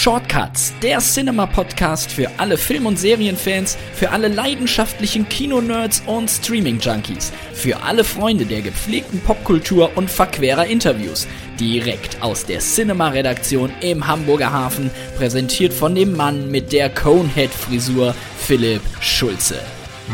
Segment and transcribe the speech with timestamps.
[0.00, 7.82] Shortcuts, der Cinema-Podcast für alle Film- und Serienfans, für alle leidenschaftlichen Kinonerds und Streaming-Junkies, für
[7.82, 11.26] alle Freunde der gepflegten Popkultur und verquerer Interviews.
[11.60, 18.80] Direkt aus der Cinema-Redaktion im Hamburger Hafen, präsentiert von dem Mann mit der Conehead-Frisur, Philipp
[19.02, 19.58] Schulze.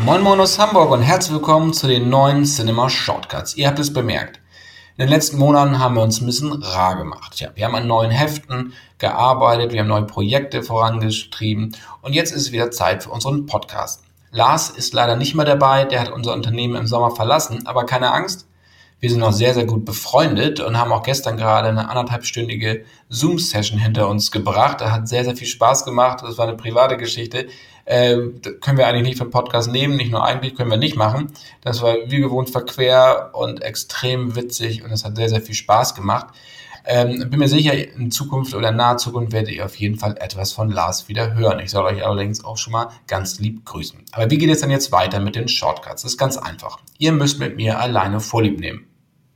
[0.03, 3.55] Moin Moin aus Hamburg und herzlich willkommen zu den neuen Cinema Shortcuts.
[3.55, 4.41] Ihr habt es bemerkt.
[4.99, 7.39] In den letzten Monaten haben wir uns ein bisschen rar gemacht.
[7.39, 12.41] Ja, wir haben an neuen Heften gearbeitet, wir haben neue Projekte vorangetrieben und jetzt ist
[12.41, 14.01] es wieder Zeit für unseren Podcast.
[14.31, 18.11] Lars ist leider nicht mehr dabei, der hat unser Unternehmen im Sommer verlassen, aber keine
[18.11, 18.47] Angst,
[18.99, 23.77] wir sind noch sehr, sehr gut befreundet und haben auch gestern gerade eine anderthalbstündige Zoom-Session
[23.77, 24.81] hinter uns gebracht.
[24.81, 26.23] Da hat sehr, sehr viel Spaß gemacht.
[26.23, 27.45] Das war eine private Geschichte.
[27.87, 28.17] Äh,
[28.59, 31.31] können wir eigentlich nicht vom Podcast nehmen, nicht nur eigentlich, können wir nicht machen.
[31.61, 35.95] Das war wie gewohnt verquer und extrem witzig und es hat sehr, sehr viel Spaß
[35.95, 36.27] gemacht.
[36.85, 40.17] Ähm, bin mir sicher, in Zukunft oder in naher Zukunft werdet ihr auf jeden Fall
[40.19, 41.59] etwas von Lars wieder hören.
[41.59, 44.03] Ich soll euch allerdings auch schon mal ganz lieb grüßen.
[44.11, 46.01] Aber wie geht es dann jetzt weiter mit den Shortcuts?
[46.01, 46.79] Das ist ganz einfach.
[46.97, 48.87] Ihr müsst mit mir alleine Vorlieb nehmen.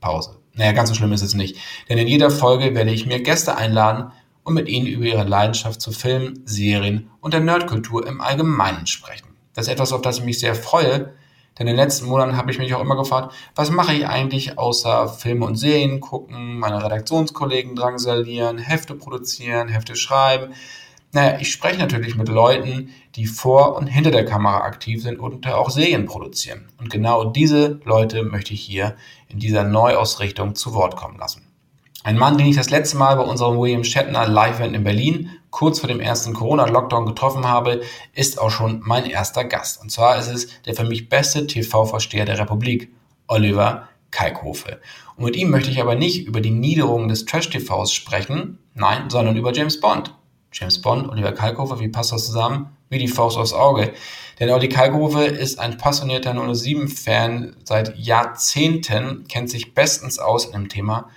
[0.01, 0.39] Pause.
[0.55, 1.57] Naja, ganz so schlimm ist es nicht.
[1.87, 4.11] Denn in jeder Folge werde ich mir Gäste einladen
[4.43, 9.27] und mit ihnen über ihre Leidenschaft zu Filmen, Serien und der Nerdkultur im Allgemeinen sprechen.
[9.53, 11.13] Das ist etwas, auf das ich mich sehr freue,
[11.59, 14.57] denn in den letzten Monaten habe ich mich auch immer gefragt, was mache ich eigentlich
[14.57, 20.53] außer Filme und Serien gucken, meine Redaktionskollegen drangsalieren, Hefte produzieren, Hefte schreiben.
[21.11, 25.45] Naja, ich spreche natürlich mit Leuten, die vor und hinter der Kamera aktiv sind und
[25.45, 26.69] auch Serien produzieren.
[26.79, 28.95] Und genau diese Leute möchte ich hier
[29.27, 31.50] in dieser Neuausrichtung zu Wort kommen lassen.
[32.03, 35.79] Ein Mann, den ich das letzte Mal bei unserem William Shatner Live-Event in Berlin kurz
[35.79, 37.81] vor dem ersten Corona-Lockdown getroffen habe,
[38.15, 39.79] ist auch schon mein erster Gast.
[39.79, 42.91] Und zwar ist es der für mich beste TV-Versteher der Republik,
[43.27, 44.79] Oliver Kalkofe.
[45.15, 49.37] Und mit ihm möchte ich aber nicht über die Niederungen des Trash-TVs sprechen, nein, sondern
[49.37, 50.15] über James Bond.
[50.51, 52.75] James Bond, Oliver Kalkofe, wie passt das zusammen?
[52.89, 53.93] Wie die Faust aufs Auge.
[54.39, 60.67] Denn Olli Kalkofe ist ein passionierter 007-Fan seit Jahrzehnten, kennt sich bestens aus in dem
[60.67, 61.07] Thema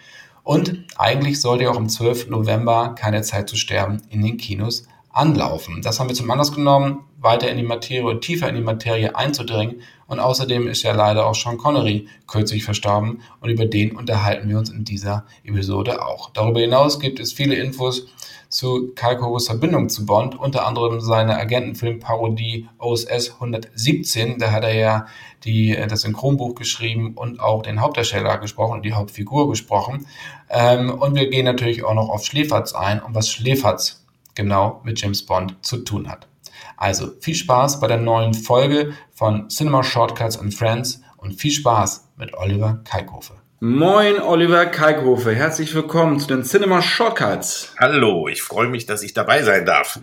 [0.44, 2.28] und eigentlich sollte auch am 12.
[2.28, 5.80] November keine Zeit zu sterben in den Kinos anlaufen.
[5.82, 9.80] Das haben wir zum Anlass genommen, weiter in die Materie, tiefer in die Materie einzudringen.
[10.06, 14.58] Und außerdem ist ja leider auch Sean Connery kürzlich verstorben und über den unterhalten wir
[14.58, 16.30] uns in dieser Episode auch.
[16.34, 18.06] Darüber hinaus gibt es viele Infos
[18.54, 24.38] zu Kalkovos Verbindung zu Bond, unter anderem seine Agentenfilmparodie OSS 117.
[24.38, 25.06] Da hat er ja
[25.42, 30.06] die, das Synchronbuch geschrieben und auch den Hauptdarsteller gesprochen, die Hauptfigur gesprochen.
[30.48, 34.04] Ähm, und wir gehen natürlich auch noch auf Schläferz ein und was Schläferz
[34.36, 36.28] genau mit James Bond zu tun hat.
[36.76, 42.08] Also viel Spaß bei der neuen Folge von Cinema Shortcuts and Friends und viel Spaß
[42.16, 43.43] mit Oliver Kalkofe.
[43.66, 45.34] Moin, Oliver Kalkhofe.
[45.34, 47.72] Herzlich willkommen zu den Cinema Shortcuts.
[47.80, 50.00] Hallo, ich freue mich, dass ich dabei sein darf.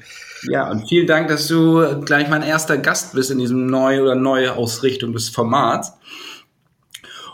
[0.49, 4.15] Ja, und vielen Dank, dass du gleich mein erster Gast bist in diesem neue oder
[4.15, 5.93] neue Ausrichtung des Formats.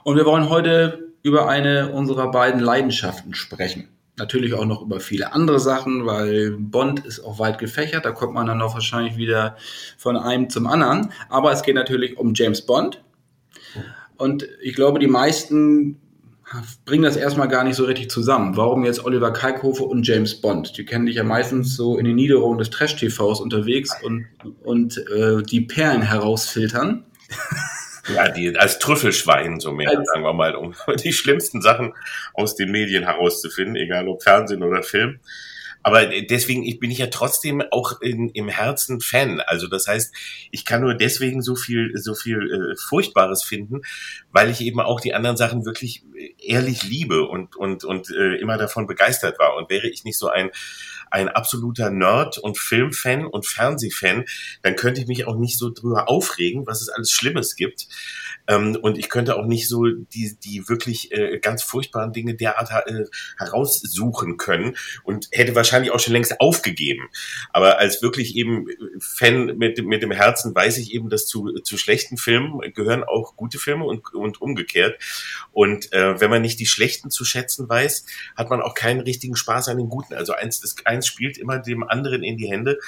[0.03, 3.87] Und wir wollen heute über eine unserer beiden Leidenschaften sprechen.
[4.17, 8.03] Natürlich auch noch über viele andere Sachen, weil Bond ist auch weit gefächert.
[8.03, 9.55] Da kommt man dann auch wahrscheinlich wieder
[9.97, 11.13] von einem zum anderen.
[11.29, 13.01] Aber es geht natürlich um James Bond.
[14.17, 16.01] Und ich glaube, die meisten
[16.85, 18.55] bringen das erstmal gar nicht so richtig zusammen.
[18.55, 20.77] Warum jetzt Oliver Kalkofe und James Bond?
[20.77, 24.27] Die kennen dich ja meistens so in den Niederungen des Trash-TVs unterwegs und,
[24.63, 27.05] und äh, die Perlen herausfiltern.
[28.13, 31.93] Ja, die als Trüffelschwein so mehr, als, sagen wir mal, um die schlimmsten Sachen
[32.33, 35.19] aus den Medien herauszufinden, egal ob Fernsehen oder Film.
[35.87, 39.39] Aber deswegen ich bin ich ja trotzdem auch in, im Herzen Fan.
[39.39, 40.13] Also das heißt,
[40.51, 43.83] ich kann nur deswegen so viel, so viel äh, Furchtbares finden,
[44.33, 46.03] weil ich eben auch die anderen Sachen wirklich
[46.39, 49.55] ehrlich liebe und, und, und äh, immer davon begeistert war.
[49.55, 50.51] Und wäre ich nicht so ein
[51.09, 54.25] ein absoluter Nerd und Filmfan und Fernsehfan,
[54.61, 57.87] dann könnte ich mich auch nicht so drüber aufregen, was es alles Schlimmes gibt.
[58.47, 62.69] Ähm, und ich könnte auch nicht so die, die wirklich äh, ganz furchtbaren Dinge derart
[62.87, 63.05] äh,
[63.37, 67.09] heraussuchen können und hätte wahrscheinlich auch schon längst aufgegeben.
[67.51, 68.67] Aber als wirklich eben
[68.99, 73.35] Fan mit, mit dem Herzen weiß ich eben, dass zu, zu schlechten Filmen gehören auch
[73.35, 75.01] gute Filme und, und umgekehrt.
[75.51, 78.05] Und äh, wenn man nicht die schlechten zu schätzen weiß,
[78.35, 80.13] hat man auch keinen richtigen Spaß an den guten.
[80.13, 82.79] Also eins, das, eins spielt immer dem anderen in die Hände.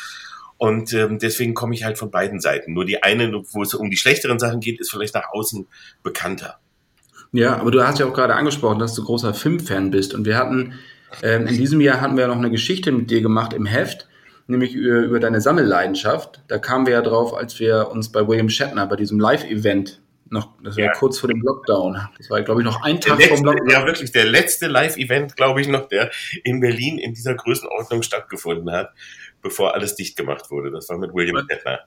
[0.59, 2.73] Und ähm, deswegen komme ich halt von beiden Seiten.
[2.73, 5.65] Nur die eine, wo es um die schlechteren Sachen geht, ist vielleicht nach außen
[6.03, 6.59] bekannter.
[7.31, 10.13] Ja, aber du hast ja auch gerade angesprochen, dass du großer Filmfan bist.
[10.13, 10.73] Und wir hatten,
[11.23, 14.09] ähm, in diesem Jahr hatten wir noch eine Geschichte mit dir gemacht im Heft,
[14.47, 16.41] nämlich über, über deine Sammelleidenschaft.
[16.49, 20.01] Da kamen wir ja drauf, als wir uns bei William Shatner bei diesem Live-Event
[20.31, 20.91] Noch, das war ja.
[20.91, 21.97] kurz vor dem Lockdown.
[22.17, 23.69] Das war, glaube ich, noch ein Tag letzte, vom Lockdown.
[23.69, 26.11] Ja, wirklich, der letzte Live-Event, glaube ich, noch, der
[26.43, 28.93] in Berlin in dieser Größenordnung stattgefunden hat,
[29.41, 30.71] bevor alles dicht gemacht wurde.
[30.71, 31.79] Das war mit William Kettner.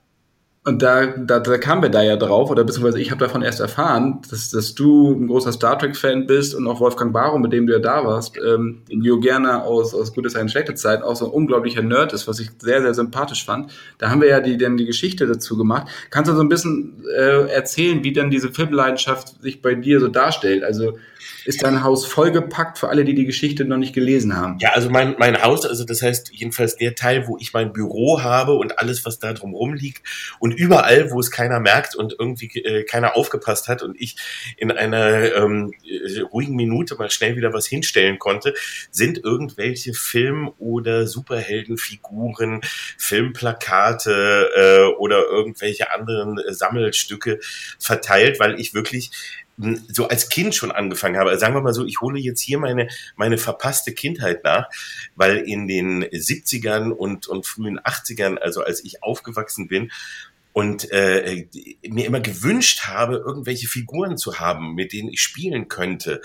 [0.65, 3.59] Und da, da, da kamen wir da ja drauf, oder beziehungsweise ich habe davon erst
[3.59, 7.67] erfahren, dass, dass du ein großer Star Trek-Fan bist und auch Wolfgang Barum, mit dem
[7.67, 11.25] du ja da warst, ähm, Jo Gerner aus, aus Gute Zeit schlechte Zeit, auch so
[11.25, 13.73] ein unglaublicher Nerd ist, was ich sehr, sehr sympathisch fand.
[13.99, 15.89] Da haben wir ja die, dann die Geschichte dazu gemacht.
[16.11, 20.07] Kannst du so ein bisschen äh, erzählen, wie dann diese Filmleidenschaft sich bei dir so
[20.07, 20.63] darstellt?
[20.63, 20.97] Also
[21.45, 24.59] ist dein Haus vollgepackt für alle, die die Geschichte noch nicht gelesen haben?
[24.61, 28.23] Ja, also mein, mein Haus, also das heißt jedenfalls der Teil, wo ich mein Büro
[28.23, 30.03] habe und alles, was da drumherum liegt
[30.39, 34.17] und überall, wo es keiner merkt und irgendwie äh, keiner aufgepasst hat und ich
[34.57, 38.55] in einer ähm, äh, ruhigen Minute mal schnell wieder was hinstellen konnte,
[38.91, 42.61] sind irgendwelche Film- oder Superheldenfiguren,
[42.99, 47.41] Filmplakate äh, oder irgendwelche anderen äh, Sammelstücke
[47.79, 49.11] verteilt, weil ich wirklich
[49.57, 51.31] so als Kind schon angefangen habe.
[51.31, 54.69] Also sagen wir mal so, ich hole jetzt hier meine, meine verpasste Kindheit nach,
[55.15, 59.91] weil in den 70ern und, und frühen 80ern, also als ich aufgewachsen bin,
[60.53, 61.47] und äh,
[61.89, 66.21] mir immer gewünscht habe, irgendwelche Figuren zu haben, mit denen ich spielen könnte.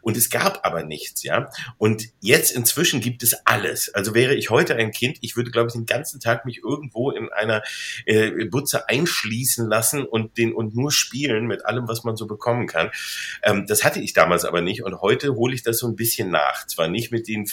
[0.00, 1.50] Und es gab aber nichts, ja.
[1.76, 3.94] Und jetzt inzwischen gibt es alles.
[3.94, 7.10] Also wäre ich heute ein Kind, ich würde, glaube ich, den ganzen Tag mich irgendwo
[7.10, 7.62] in einer
[8.06, 12.66] äh, Butze einschließen lassen und den und nur spielen mit allem, was man so bekommen
[12.66, 12.90] kann.
[13.42, 14.82] Ähm, das hatte ich damals aber nicht.
[14.82, 16.66] Und heute hole ich das so ein bisschen nach.
[16.66, 17.48] Zwar nicht mit den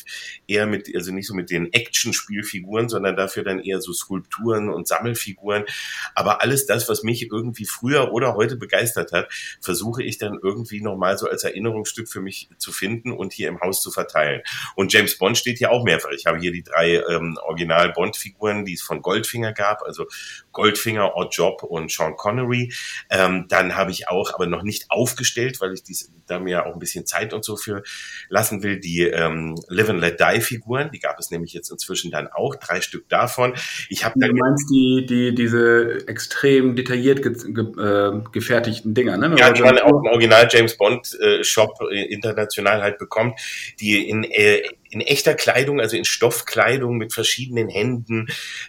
[0.48, 4.88] eher mit, also nicht so mit den Action-Spielfiguren, sondern dafür dann eher so Skulpturen und
[4.88, 5.66] Sammelfiguren
[6.16, 9.28] aber alles das, was mich irgendwie früher oder heute begeistert hat,
[9.62, 13.60] versuche ich dann irgendwie nochmal so als Erinnerungsstück für mich zu finden und hier im
[13.60, 14.42] Haus zu verteilen.
[14.76, 16.12] Und James Bond steht hier auch mehrfach.
[16.12, 20.06] Ich habe hier die drei ähm, Original-Bond-Figuren, die es von Goldfinger gab, also
[20.52, 22.74] Goldfinger, Odd Job und Sean Connery.
[23.10, 26.74] Ähm, dann habe ich auch, aber noch nicht aufgestellt, weil ich dies, da mir auch
[26.74, 27.84] ein bisschen Zeit und so für
[28.30, 30.92] lassen will, die ähm, Live and Let Die Figuren.
[30.92, 33.54] Die gab es nämlich jetzt inzwischen dann auch, drei Stück davon.
[33.90, 39.36] Ich habe Du meinst die, die, diese extrem detailliert ge ge äh, gefertigten Dinger, ne?
[39.38, 43.40] Ja, die man auch im Original James Bond äh, Shop äh, international halt bekommt,
[43.80, 44.64] die in äh,
[44.96, 48.28] in echter Kleidung, also in Stoffkleidung mit verschiedenen Händen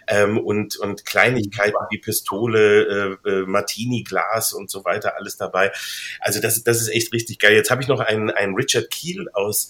[0.09, 5.71] ähm, und, und Kleinigkeiten wie Pistole, äh, äh, Martini-Glas und so weiter, alles dabei.
[6.19, 7.53] Also das, das ist echt richtig geil.
[7.53, 9.69] Jetzt habe ich noch einen, einen Richard Keel aus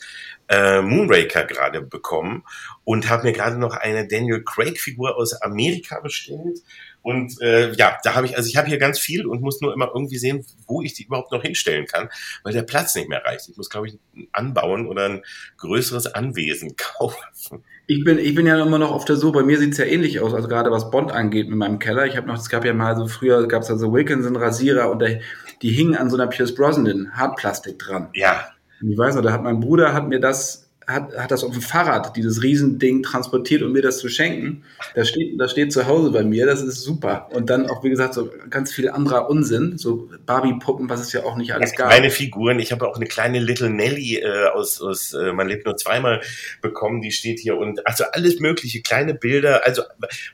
[0.49, 2.43] äh, Moonraker gerade bekommen
[2.83, 6.59] und habe mir gerade noch eine Daniel Craig-Figur aus Amerika bestellt
[7.07, 9.73] und äh, ja, da habe ich, also ich habe hier ganz viel und muss nur
[9.73, 12.09] immer irgendwie sehen, wo ich die überhaupt noch hinstellen kann,
[12.43, 13.47] weil der Platz nicht mehr reicht.
[13.47, 13.97] Ich muss, glaube ich,
[14.33, 15.21] anbauen oder ein
[15.55, 17.63] größeres Anwesen kaufen.
[17.85, 19.39] Ich bin, ich bin ja immer noch auf der Suche.
[19.39, 22.05] Bei mir sieht's ja ähnlich aus, also gerade was Bond angeht mit meinem Keller.
[22.07, 25.21] Ich habe noch, es gab ja mal so früher, gab's da so Wilkinson-Rasierer und der,
[25.61, 28.09] die hingen an so einer Pierce Brosnan Hartplastik dran.
[28.15, 28.49] Ja.
[28.81, 31.51] Und ich weiß noch, da hat mein Bruder hat mir das hat, hat das auf
[31.51, 34.63] dem Fahrrad, dieses Riesending transportiert, um mir das zu schenken.
[34.95, 37.27] Das steht, das steht zu Hause bei mir, das ist super.
[37.33, 41.25] Und dann auch, wie gesagt, so ganz viel anderer Unsinn, so Barbie-Puppen, was es ja
[41.25, 41.89] auch nicht alles gab.
[41.89, 45.65] Kleine Figuren, ich habe auch eine kleine Little Nelly äh, aus, aus äh, Man lebt
[45.65, 46.21] nur zweimal
[46.61, 49.83] bekommen, die steht hier und also alles mögliche, kleine Bilder, also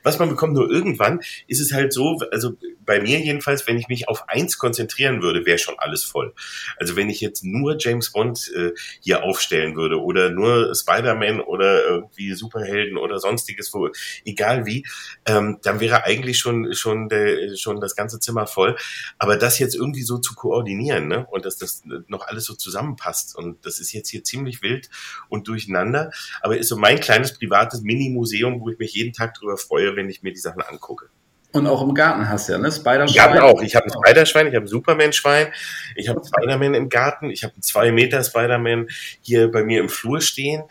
[0.04, 3.88] was man bekommt, nur irgendwann ist es halt so, also bei mir jedenfalls, wenn ich
[3.88, 6.34] mich auf eins konzentrieren würde, wäre schon alles voll.
[6.78, 11.84] Also wenn ich jetzt nur James Bond äh, hier aufstellen würde oder nur Spider-Man oder
[11.84, 13.90] irgendwie Superhelden oder sonstiges, wo,
[14.24, 14.86] egal wie,
[15.26, 18.76] ähm, dann wäre eigentlich schon, schon, der, schon das ganze Zimmer voll.
[19.18, 21.26] Aber das jetzt irgendwie so zu koordinieren, ne?
[21.30, 23.36] Und dass das noch alles so zusammenpasst.
[23.36, 24.90] Und das ist jetzt hier ziemlich wild
[25.28, 26.10] und durcheinander.
[26.40, 30.08] Aber ist so mein kleines privates Mini-Museum, wo ich mich jeden Tag drüber freue, wenn
[30.08, 31.08] ich mir die Sachen angucke.
[31.54, 32.72] Und auch im Garten hast du ja, ne?
[32.72, 33.06] Spider-Schwein.
[33.06, 33.62] Ich habe auch.
[33.62, 35.52] Ich habe ein Spider-Schwein, ich habe ein Superman-Schwein,
[35.94, 38.88] ich habe Spider-Man im Garten, ich habe einen zwei Meter Spider-Man
[39.20, 40.64] hier bei mir im Flur stehen.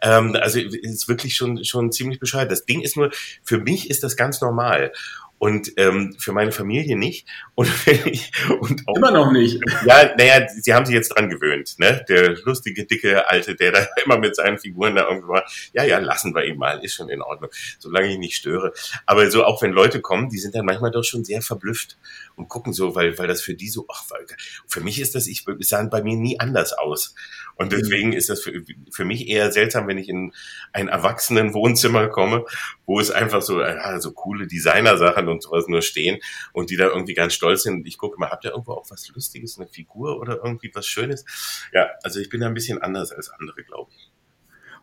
[0.00, 2.50] Ähm, also ist wirklich schon schon ziemlich bescheuert.
[2.50, 3.10] Das Ding ist nur,
[3.44, 4.92] für mich ist das ganz normal
[5.40, 7.26] und ähm, für meine Familie nicht.
[7.54, 8.30] Und, ich,
[8.60, 9.58] und auch, immer noch nicht.
[9.86, 12.04] Ja, naja, sie haben sich jetzt dran gewöhnt, ne?
[12.10, 15.44] Der lustige, dicke Alte, der da immer mit seinen Figuren da irgendwo war.
[15.72, 18.74] Ja, ja, lassen wir ihn mal, ist schon in Ordnung, solange ich nicht störe.
[19.06, 21.96] Aber so auch wenn Leute kommen, die sind dann manchmal doch schon sehr verblüfft
[22.36, 24.26] und gucken so, weil, weil das für die so, ach, weil,
[24.66, 27.14] für mich ist das, ich, es sah bei mir nie anders aus.
[27.56, 30.32] Und deswegen ist das für, für mich eher seltsam, wenn ich in
[30.72, 32.46] ein erwachsenen Wohnzimmer komme,
[32.86, 36.18] wo es einfach so, ja, so coole Designer-Sachen und sowas nur stehen
[36.52, 37.74] und die da irgendwie ganz stolz sind.
[37.74, 40.86] Und ich gucke mal, habt ihr irgendwo auch was Lustiges, eine Figur oder irgendwie was
[40.86, 41.24] Schönes?
[41.72, 44.09] Ja, also ich bin da ein bisschen anders als andere, glaube ich.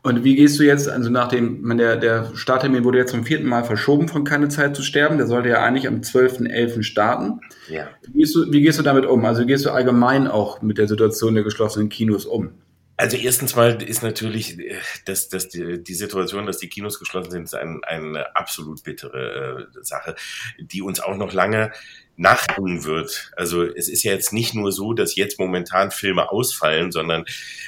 [0.03, 3.25] Und wie gehst du jetzt, also nach dem, man, der, der Starttermin wurde jetzt zum
[3.25, 6.83] vierten Mal verschoben von Keine Zeit zu sterben, der sollte ja eigentlich am 12.11.
[6.83, 7.41] starten.
[7.67, 7.89] Ja.
[8.03, 9.25] Wie gehst, du, wie gehst du damit um?
[9.25, 12.51] Also wie gehst du allgemein auch mit der Situation der geschlossenen Kinos um?
[12.99, 14.75] Also erstens mal ist natürlich äh,
[15.05, 19.67] dass, dass die, die Situation, dass die Kinos geschlossen sind, ist ein, eine absolut bittere
[19.75, 20.15] äh, Sache,
[20.59, 21.71] die uns auch noch lange
[22.17, 23.31] nachhängen wird.
[23.35, 27.25] Also es ist ja jetzt nicht nur so, dass jetzt momentan Filme ausfallen, sondern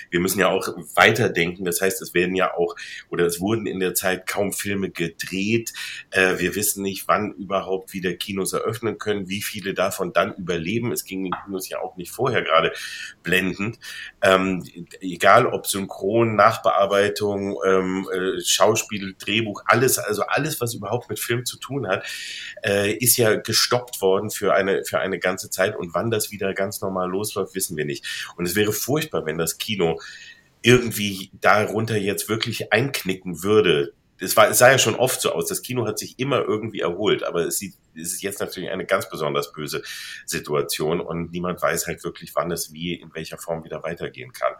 [0.09, 1.65] wir müssen ja auch weiterdenken.
[1.65, 2.75] Das heißt, es werden ja auch
[3.09, 5.73] oder es wurden in der Zeit kaum Filme gedreht.
[6.09, 10.91] Äh, wir wissen nicht, wann überhaupt wieder Kinos eröffnen können, wie viele davon dann überleben.
[10.91, 12.73] Es ging den Kinos ja auch nicht vorher gerade
[13.21, 13.77] blendend.
[14.23, 14.65] Ähm,
[14.99, 21.45] egal ob Synchron, Nachbearbeitung, ähm, äh, Schauspiel, Drehbuch, alles, also alles, was überhaupt mit Film
[21.45, 22.03] zu tun hat,
[22.65, 25.75] äh, ist ja gestoppt worden für eine, für eine ganze Zeit.
[25.75, 28.33] Und wann das wieder ganz normal losläuft, wissen wir nicht.
[28.37, 29.99] Und es wäre furchtbar, wenn das Kino
[30.61, 35.47] irgendwie darunter jetzt wirklich einknicken würde es, war, es sah ja schon oft so aus.
[35.47, 38.85] Das Kino hat sich immer irgendwie erholt, aber es, sieht, es ist jetzt natürlich eine
[38.85, 39.81] ganz besonders böse
[40.25, 44.53] Situation und niemand weiß halt wirklich, wann es wie, in welcher Form wieder weitergehen kann.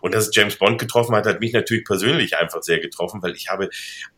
[0.00, 3.34] Und dass es James Bond getroffen hat, hat mich natürlich persönlich einfach sehr getroffen, weil
[3.34, 3.68] ich habe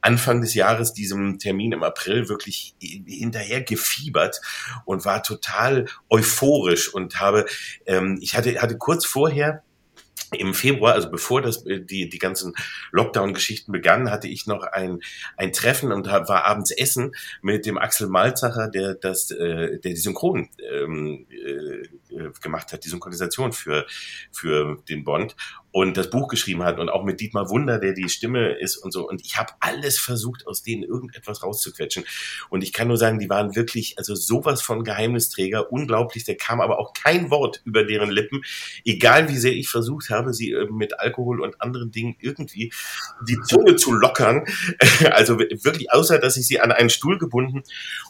[0.00, 4.40] Anfang des Jahres diesem Termin im April wirklich hinterher gefiebert
[4.84, 7.46] und war total euphorisch und habe,
[7.86, 9.62] ähm, ich hatte, hatte kurz vorher
[10.32, 12.54] im Februar, also bevor das, äh, die, die ganzen
[12.92, 15.00] Lockdown-Geschichten begannen, hatte ich noch ein,
[15.36, 17.12] ein Treffen und war abends essen
[17.42, 22.88] mit dem Axel Malzacher, der das, äh, der die Synchron ähm, äh, gemacht hat, die
[22.88, 23.86] Synchronisation für,
[24.30, 25.36] für den Bond
[25.74, 28.92] und das Buch geschrieben hat und auch mit Dietmar Wunder, der die Stimme ist und
[28.92, 29.08] so.
[29.08, 32.04] Und ich habe alles versucht, aus denen irgendetwas rauszuquetschen.
[32.48, 36.22] Und ich kann nur sagen, die waren wirklich, also sowas von Geheimnisträger, unglaublich.
[36.22, 38.44] Da kam aber auch kein Wort über deren Lippen,
[38.84, 42.72] egal wie sehr ich versucht habe, sie äh, mit Alkohol und anderen Dingen irgendwie
[43.26, 44.44] die Zunge zu lockern.
[45.10, 47.62] Also wirklich, außer dass ich sie an einen Stuhl gebunden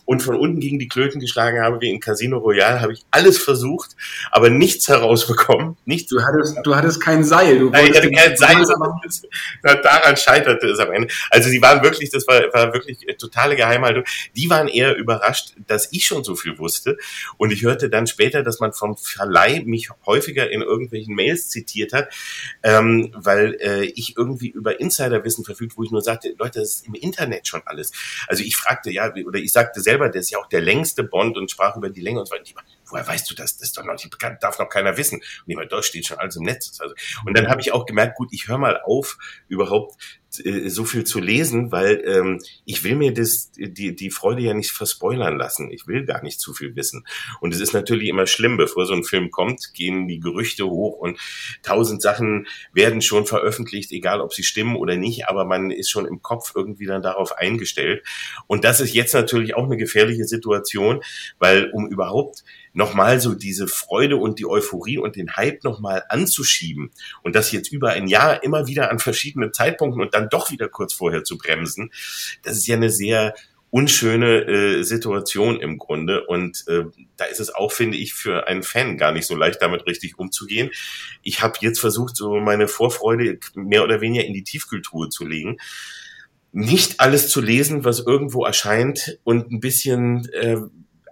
[0.05, 3.39] und von unten gegen die Klöten geschlagen habe, wie in Casino Royale, habe ich alles
[3.39, 3.97] versucht,
[4.31, 5.77] aber nichts herausbekommen.
[5.85, 6.11] Nichts.
[6.11, 7.59] Du hattest, du hattest kein Seil.
[7.59, 8.65] Du Nein, ich hatte kein Seil.
[9.63, 11.09] Daran scheiterte es am Ende.
[11.31, 14.05] Also sie waren wirklich, das war, war wirklich totale Geheimhaltung.
[14.37, 16.99] Die waren eher überrascht, dass ich schon so viel wusste.
[17.37, 21.93] Und ich hörte dann später, dass man vom Verleih mich häufiger in irgendwelchen Mails zitiert
[21.93, 22.09] hat,
[22.63, 26.87] ähm, weil äh, ich irgendwie über Insiderwissen verfügt, wo ich nur sagte, Leute, das ist
[26.87, 27.93] im Internet schon alles.
[28.29, 31.37] Also ich fragte ja, oder ich sagte selber, der ist ja auch der längste Bond
[31.37, 32.45] und sprach über die Länge und so weiter
[32.87, 33.57] woher weißt du das?
[33.57, 35.17] Das ist doch noch nicht bekannt, darf noch keiner wissen.
[35.19, 36.79] Und ich meine, dort steht schon alles im Netz.
[37.25, 39.97] Und dann habe ich auch gemerkt, gut, ich höre mal auf, überhaupt
[40.37, 44.71] so viel zu lesen, weil ähm, ich will mir das, die, die Freude ja nicht
[44.71, 45.71] verspoilern lassen.
[45.71, 47.07] Ich will gar nicht zu viel wissen.
[47.41, 50.99] Und es ist natürlich immer schlimm, bevor so ein Film kommt, gehen die Gerüchte hoch
[50.99, 51.19] und
[51.63, 56.07] tausend Sachen werden schon veröffentlicht, egal ob sie stimmen oder nicht, aber man ist schon
[56.07, 58.05] im Kopf irgendwie dann darauf eingestellt.
[58.47, 61.03] Und das ist jetzt natürlich auch eine gefährliche Situation,
[61.39, 66.91] weil um überhaupt nochmal so diese Freude und die Euphorie und den Hype nochmal anzuschieben
[67.23, 70.69] und das jetzt über ein Jahr immer wieder an verschiedenen Zeitpunkten und dann doch wieder
[70.69, 71.93] kurz vorher zu bremsen,
[72.43, 73.35] das ist ja eine sehr
[73.75, 76.25] unschöne äh, Situation im Grunde.
[76.27, 76.85] Und äh,
[77.17, 80.17] da ist es auch, finde ich, für einen Fan gar nicht so leicht, damit richtig
[80.17, 80.71] umzugehen.
[81.25, 85.57] Ich habe jetzt versucht, so meine Vorfreude mehr oder weniger in die Tiefkultur zu legen.
[86.53, 90.59] Nicht alles zu lesen, was irgendwo erscheint und ein bisschen äh,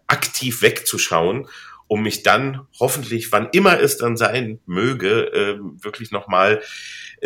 [0.06, 1.48] aktiv wegzuschauen,
[1.88, 6.62] um mich dann hoffentlich, wann immer es dann sein möge, äh, wirklich nochmal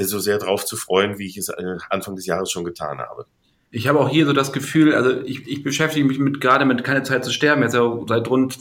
[0.05, 3.27] so sehr drauf zu freuen, wie ich es äh, Anfang des Jahres schon getan habe.
[3.71, 6.85] Ich habe auch hier so das Gefühl, also ich, ich beschäftige mich mit gerade mit
[6.85, 8.59] keine Zeit zu sterben jetzt ja seit rund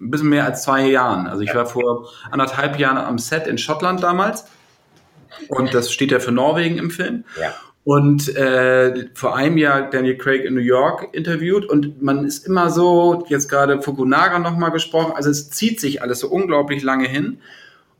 [0.00, 1.26] ein bisschen mehr als zwei Jahren.
[1.26, 4.46] Also ich war vor anderthalb Jahren am Set in Schottland damals
[5.48, 7.24] und das steht ja für Norwegen im Film.
[7.40, 7.54] Ja
[7.88, 12.68] und äh, vor einem Jahr Daniel Craig in New York interviewt und man ist immer
[12.68, 17.40] so, jetzt gerade Fukunaga nochmal gesprochen, also es zieht sich alles so unglaublich lange hin.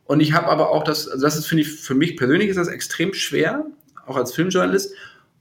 [0.08, 2.56] Und ich habe aber auch das, also das ist, finde ich, für mich persönlich ist
[2.56, 3.64] das extrem schwer,
[4.06, 4.92] auch als Filmjournalist.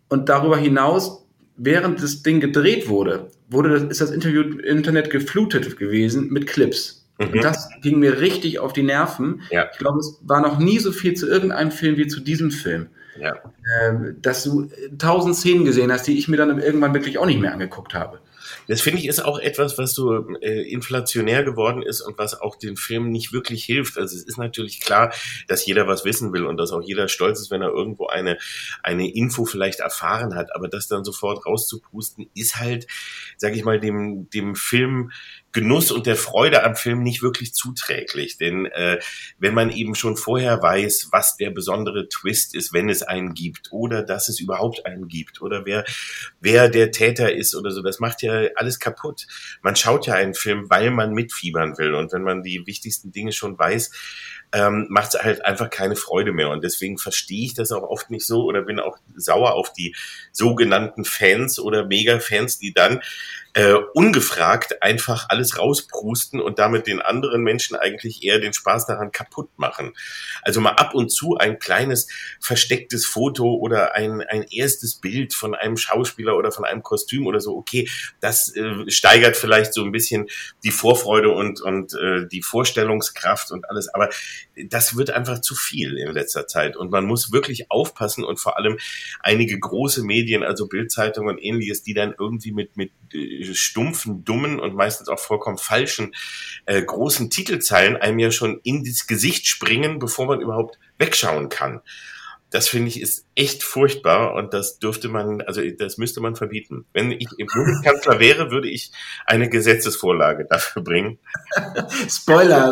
[0.10, 5.78] Und darüber hinaus, während das Ding gedreht wurde, wurde das, ist das Interview Internet geflutet
[5.78, 7.08] gewesen mit Clips.
[7.18, 7.28] Mhm.
[7.28, 9.42] Und das ging mir richtig auf die Nerven.
[9.50, 9.68] Ja.
[9.72, 12.90] Ich glaube, es war noch nie so viel zu irgendeinem Film wie zu diesem Film
[13.20, 13.34] ja.
[13.34, 17.40] äh, dass du tausend Szenen gesehen hast, die ich mir dann irgendwann wirklich auch nicht
[17.40, 18.20] mehr angeguckt habe.
[18.68, 22.56] Das finde ich ist auch etwas, was so äh, inflationär geworden ist und was auch
[22.56, 23.98] den Film nicht wirklich hilft.
[23.98, 25.14] Also es ist natürlich klar,
[25.48, 28.38] dass jeder was wissen will und dass auch jeder stolz ist, wenn er irgendwo eine,
[28.84, 30.56] eine Info vielleicht erfahren hat.
[30.56, 32.88] Aber das dann sofort rauszupusten, ist halt,
[33.38, 35.12] sag ich mal, dem, dem Film
[35.58, 38.38] Genuss und der Freude am Film nicht wirklich zuträglich.
[38.38, 39.00] Denn äh,
[39.40, 43.70] wenn man eben schon vorher weiß, was der besondere Twist ist, wenn es einen gibt
[43.72, 45.84] oder dass es überhaupt einen gibt oder wer,
[46.40, 49.26] wer der Täter ist oder so, das macht ja alles kaputt.
[49.64, 51.96] Man schaut ja einen Film, weil man mitfiebern will.
[51.96, 53.90] Und wenn man die wichtigsten Dinge schon weiß,
[54.54, 56.50] ähm, macht es halt einfach keine Freude mehr.
[56.50, 59.96] Und deswegen verstehe ich das auch oft nicht so oder bin auch sauer auf die
[60.32, 63.02] sogenannten Fans oder Mega-Fans, die dann
[63.58, 69.12] äh, ungefragt einfach alles rausprusten und damit den anderen Menschen eigentlich eher den Spaß daran
[69.12, 69.94] kaputt machen.
[70.44, 72.08] Also mal ab und zu ein kleines
[72.40, 77.40] verstecktes Foto oder ein, ein erstes Bild von einem Schauspieler oder von einem Kostüm oder
[77.40, 80.28] so, okay, das äh, steigert vielleicht so ein bisschen
[80.64, 84.10] die Vorfreude und, und äh, die Vorstellungskraft und alles, aber
[84.70, 88.58] das wird einfach zu viel in letzter Zeit und man muss wirklich aufpassen und vor
[88.58, 88.78] allem
[89.22, 92.92] einige große Medien, also Bildzeitungen und ähnliches, die dann irgendwie mit, mit
[93.54, 96.14] stumpfen, dummen und meistens auch vollkommen falschen
[96.66, 101.82] äh, großen Titelzeilen einem ja schon in das Gesicht springen, bevor man überhaupt wegschauen kann.
[102.50, 106.86] Das finde ich ist echt furchtbar und das dürfte man, also das müsste man verbieten.
[106.94, 108.92] Wenn ich im Bundeskanzler wäre, würde ich
[109.26, 111.20] eine Gesetzesvorlage dafür bringen.
[112.10, 112.72] Spoiler,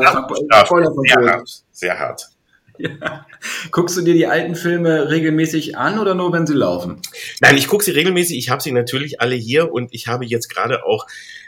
[0.65, 2.34] Spoiler sehr hart, sehr hart.
[2.77, 3.25] Ja.
[3.71, 7.01] Guckst du dir die alten Filme regelmäßig an oder nur, wenn sie laufen?
[7.41, 8.37] Nein, ich gucke sie regelmäßig.
[8.37, 11.05] Ich habe sie natürlich alle hier und ich habe jetzt gerade auch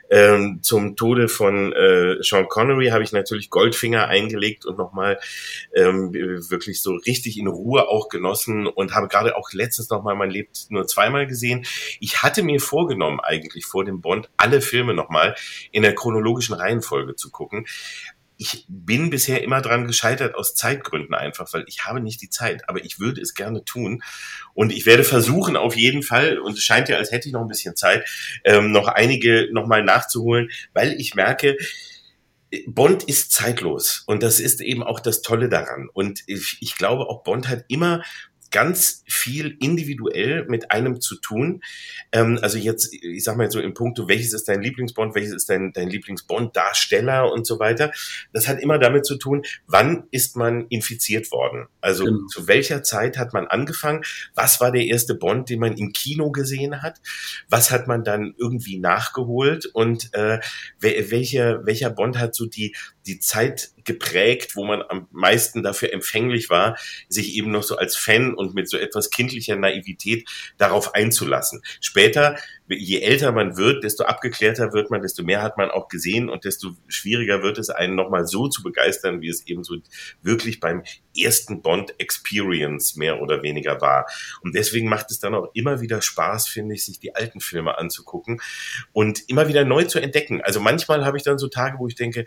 [0.10, 5.20] ähm, zum Tode von äh, Sean Connery habe ich natürlich Goldfinger eingelegt und nochmal
[5.76, 10.30] ähm, wirklich so richtig in Ruhe auch genossen und habe gerade auch letztens nochmal mein
[10.30, 11.66] Leben nur zweimal gesehen.
[12.00, 15.36] Ich hatte mir vorgenommen, eigentlich vor dem Bond alle Filme nochmal
[15.72, 17.66] in der chronologischen Reihenfolge zu gucken
[18.38, 22.70] ich bin bisher immer dran gescheitert aus Zeitgründen einfach, weil ich habe nicht die Zeit,
[22.70, 24.04] aber ich würde es gerne tun
[24.54, 27.42] und ich werde versuchen auf jeden Fall und es scheint ja, als hätte ich noch
[27.42, 28.08] ein bisschen Zeit,
[28.44, 31.58] ähm, noch einige nochmal nachzuholen, weil ich merke,
[32.66, 35.90] Bond ist zeitlos und das ist eben auch das Tolle daran.
[35.92, 38.04] Und ich, ich glaube auch Bond hat immer
[38.52, 41.62] ganz viel individuell mit einem zu tun.
[42.12, 45.50] Ähm, also jetzt, ich sag mal so im Punkt, welches ist dein Lieblingsbond, welches ist
[45.50, 47.92] dein, dein Lieblingsbond-Darsteller und so weiter.
[48.34, 51.68] Das hat immer damit zu tun, wann ist man infiziert worden?
[51.82, 52.28] Also genau.
[52.28, 54.04] zu welcher Zeit hat man angefangen?
[54.36, 57.00] Was war der erste Bond, den man im Kino gesehen hat?
[57.50, 59.66] Was hat man dann irgendwie nachgeholt?
[59.66, 60.40] Und äh,
[60.80, 62.76] welcher, welcher Bond hat so die,
[63.08, 67.96] die Zeit geprägt, wo man am meisten dafür empfänglich war, sich eben noch so als
[67.96, 71.62] Fan und mit so etwas kindlicher Naivität darauf einzulassen.
[71.80, 76.30] Später, je älter man wird, desto abgeklärter wird man, desto mehr hat man auch gesehen
[76.30, 79.78] und desto schwieriger wird es einen nochmal so zu begeistern, wie es eben so
[80.22, 80.84] wirklich beim
[81.18, 84.06] ersten Bond Experience mehr oder weniger war.
[84.42, 87.78] Und deswegen macht es dann auch immer wieder Spaß, finde ich, sich die alten Filme
[87.78, 88.42] anzugucken
[88.92, 90.42] und immer wieder neu zu entdecken.
[90.42, 92.26] Also manchmal habe ich dann so Tage, wo ich denke,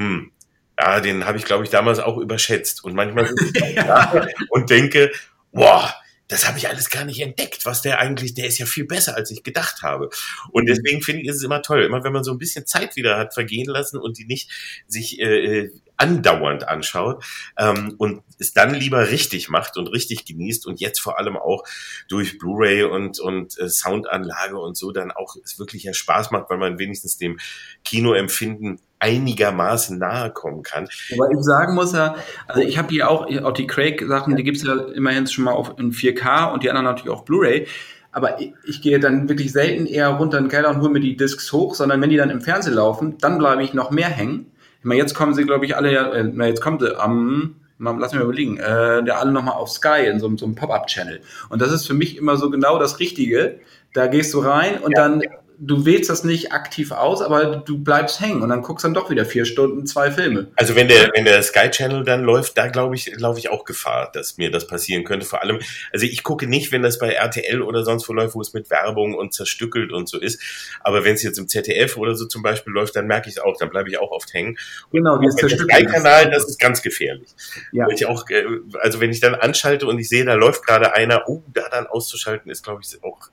[0.00, 0.32] hm,
[0.78, 2.82] ja, den habe ich, glaube ich, damals auch überschätzt.
[2.82, 3.30] Und manchmal
[3.76, 5.12] ja, und denke,
[5.52, 5.94] boah,
[6.26, 9.16] das habe ich alles gar nicht entdeckt, was der eigentlich, der ist ja viel besser,
[9.16, 10.08] als ich gedacht habe.
[10.52, 10.68] Und mhm.
[10.68, 13.18] deswegen finde ich, ist es immer toll, immer wenn man so ein bisschen Zeit wieder
[13.18, 14.50] hat vergehen lassen und die nicht
[14.86, 15.24] sich äh,
[15.64, 17.22] äh andauernd anschaut
[17.58, 21.62] ähm, und es dann lieber richtig macht und richtig genießt und jetzt vor allem auch
[22.08, 26.48] durch Blu-ray und, und äh, Soundanlage und so dann auch es wirklich ja Spaß macht,
[26.48, 27.38] weil man wenigstens dem
[27.84, 30.88] Kinoempfinden einigermaßen nahe kommen kann.
[31.12, 32.14] Aber ich sagen muss ja,
[32.46, 35.78] also ich habe hier auch, auch die Craig-Sachen, die gibt's ja immerhin schon mal auf
[35.78, 37.66] in 4K und die anderen natürlich auch Blu-ray.
[38.12, 41.00] Aber ich, ich, gehe dann wirklich selten eher runter in den Keller und hole mir
[41.00, 44.08] die Discs hoch, sondern wenn die dann im Fernsehen laufen, dann bleibe ich noch mehr
[44.08, 44.46] hängen.
[44.80, 47.56] Ich meine, jetzt kommen sie, glaube ich, alle ja, äh, na, jetzt kommt sie am,
[47.78, 50.56] ähm, lass mich mal überlegen, äh, der alle nochmal auf Sky in so, so einem
[50.56, 51.20] Pop-Up-Channel.
[51.50, 53.60] Und das ist für mich immer so genau das Richtige.
[53.94, 55.02] Da gehst du rein und ja.
[55.02, 55.22] dann
[55.62, 59.10] du wählst das nicht aktiv aus, aber du bleibst hängen und dann guckst dann doch
[59.10, 60.50] wieder vier Stunden zwei Filme.
[60.56, 63.66] Also wenn der, wenn der Sky Channel dann läuft, da glaube ich, laufe ich auch
[63.66, 65.26] Gefahr, dass mir das passieren könnte.
[65.26, 65.60] Vor allem,
[65.92, 68.70] also ich gucke nicht, wenn das bei RTL oder sonst wo läuft, wo es mit
[68.70, 70.40] Werbung und zerstückelt und so ist.
[70.80, 73.42] Aber wenn es jetzt im ZDF oder so zum Beispiel läuft, dann merke ich es
[73.42, 74.56] auch, dann bleibe ich auch oft hängen.
[74.90, 77.28] Genau, der Sky-Kanal, das ist ganz gefährlich.
[77.72, 77.86] Ja.
[77.90, 78.44] Ich auch, äh,
[78.80, 81.86] also wenn ich dann anschalte und ich sehe, da läuft gerade einer, oh, da dann
[81.86, 83.28] auszuschalten, ist, glaube ich, auch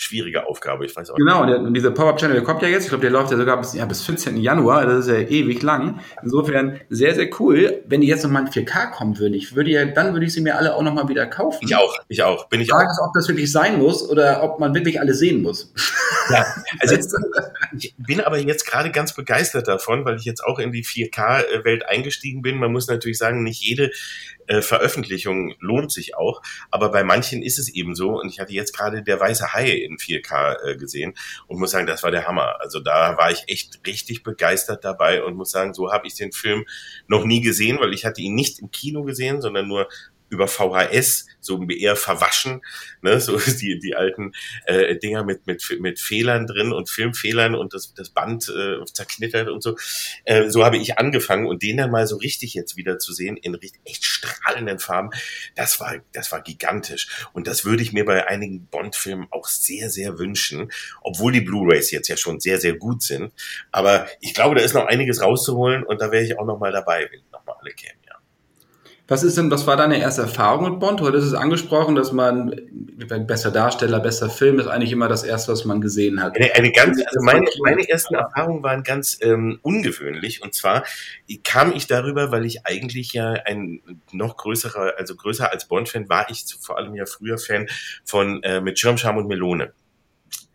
[0.00, 0.86] schwierige Aufgabe.
[0.86, 1.58] Ich weiß auch genau, nicht.
[1.58, 3.84] und dieser Pop-Up-Channel, der kommt ja jetzt, ich glaube, der läuft ja sogar bis, ja,
[3.84, 4.36] bis 14.
[4.36, 5.98] Januar, das ist ja ewig lang.
[6.22, 7.82] Insofern sehr, sehr cool.
[7.86, 10.40] Wenn die jetzt nochmal in 4K kommen würde, ich würde ja, dann würde ich sie
[10.40, 11.58] mir alle auch nochmal wieder kaufen.
[11.62, 12.48] Ich auch, ich auch.
[12.48, 12.92] Bin ich Frage auch.
[12.92, 15.72] ist, ob das wirklich sein muss oder ob man wirklich alle sehen muss.
[16.30, 16.46] Ja,
[16.78, 17.16] also jetzt,
[17.76, 21.88] ich bin aber jetzt gerade ganz begeistert davon, weil ich jetzt auch in die 4K-Welt
[21.88, 22.58] eingestiegen bin.
[22.58, 23.90] Man muss natürlich sagen, nicht jede
[24.48, 28.20] äh, Veröffentlichung lohnt sich auch, aber bei manchen ist es eben so.
[28.20, 31.14] Und ich hatte jetzt gerade der Weiße Hai in 4K äh, gesehen
[31.46, 32.60] und muss sagen, das war der Hammer.
[32.60, 36.32] Also da war ich echt richtig begeistert dabei und muss sagen, so habe ich den
[36.32, 36.64] Film
[37.06, 39.88] noch nie gesehen, weil ich hatte ihn nicht im Kino gesehen, sondern nur
[40.30, 42.62] über VHS, so eher verwaschen,
[43.02, 44.32] ne, so die, die alten
[44.66, 49.48] äh, Dinger mit, mit, mit Fehlern drin und Filmfehlern und das, das Band äh, zerknittert
[49.48, 49.76] und so.
[50.24, 53.36] Äh, so habe ich angefangen und den dann mal so richtig jetzt wieder zu sehen
[53.36, 55.10] in echt strahlenden Farben,
[55.54, 57.08] das war, das war gigantisch.
[57.32, 60.70] Und das würde ich mir bei einigen Bond-Filmen auch sehr, sehr wünschen,
[61.02, 63.32] obwohl die Blu-Rays jetzt ja schon sehr, sehr gut sind.
[63.72, 66.72] Aber ich glaube, da ist noch einiges rauszuholen und da wäre ich auch noch mal
[66.72, 67.97] dabei, wenn noch mal alle kämen.
[69.10, 71.00] Was ist denn, was war deine erste Erfahrung mit Bond?
[71.00, 72.54] Heute ist es angesprochen, dass man
[73.26, 76.36] besser Darsteller, besser Film ist eigentlich immer das erste, was man gesehen hat.
[76.36, 80.42] Eine, eine ganz, also meine, meine ersten Erfahrungen waren ganz ähm, ungewöhnlich.
[80.42, 80.84] Und zwar
[81.42, 83.80] kam ich darüber, weil ich eigentlich ja ein
[84.12, 87.66] noch größerer, also größer als Bond-Fan war ich vor allem ja früher Fan
[88.04, 89.72] von äh, mit Schirmscham und Melone.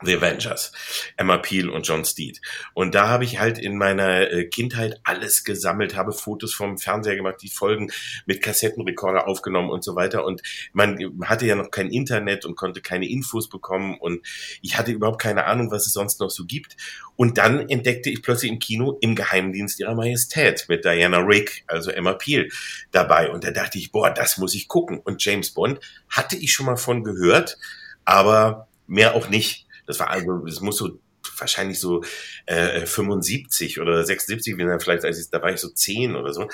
[0.05, 0.71] The Avengers,
[1.17, 2.41] Emma Peel und John Steed.
[2.73, 7.15] Und da habe ich halt in meiner äh, Kindheit alles gesammelt, habe Fotos vom Fernseher
[7.15, 7.91] gemacht, die Folgen
[8.25, 10.25] mit Kassettenrekorder aufgenommen und so weiter.
[10.25, 10.41] Und
[10.73, 14.25] man hatte ja noch kein Internet und konnte keine Infos bekommen und
[14.61, 16.75] ich hatte überhaupt keine Ahnung, was es sonst noch so gibt.
[17.15, 21.91] Und dann entdeckte ich plötzlich im Kino im Geheimdienst ihrer Majestät mit Diana Rick, also
[21.91, 22.49] Emma Peel,
[22.91, 23.29] dabei.
[23.29, 24.99] Und da dachte ich, boah, das muss ich gucken.
[24.99, 27.57] Und James Bond hatte ich schon mal von gehört,
[28.05, 29.67] aber mehr auch nicht.
[29.85, 30.99] Das war also, das muss so
[31.37, 32.03] wahrscheinlich so
[32.45, 36.33] äh, 75 oder 76, wenn dann vielleicht, als ich, da war ich so 10 oder
[36.33, 36.47] so.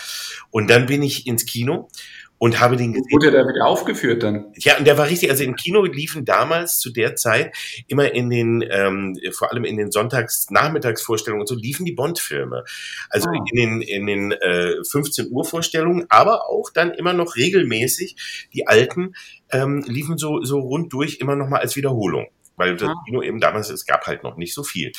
[0.52, 1.90] Und dann bin ich ins Kino
[2.38, 3.12] und habe den gesehen.
[3.12, 4.54] Wurde der wieder aufgeführt dann?
[4.56, 7.54] Ja, und der war richtig, also im Kino liefen damals zu der Zeit
[7.88, 12.64] immer in den, ähm, vor allem in den Sonntags-Nachmittagsvorstellungen und so, liefen die Bond-Filme.
[13.10, 13.44] Also oh.
[13.52, 18.68] in den, in den äh, 15 Uhr Vorstellungen, aber auch dann immer noch regelmäßig die
[18.68, 19.16] alten
[19.52, 22.28] ähm, liefen so, so rund durch immer noch mal als Wiederholung
[22.60, 24.92] weil das Kino eben damals, es gab halt noch nicht so viel.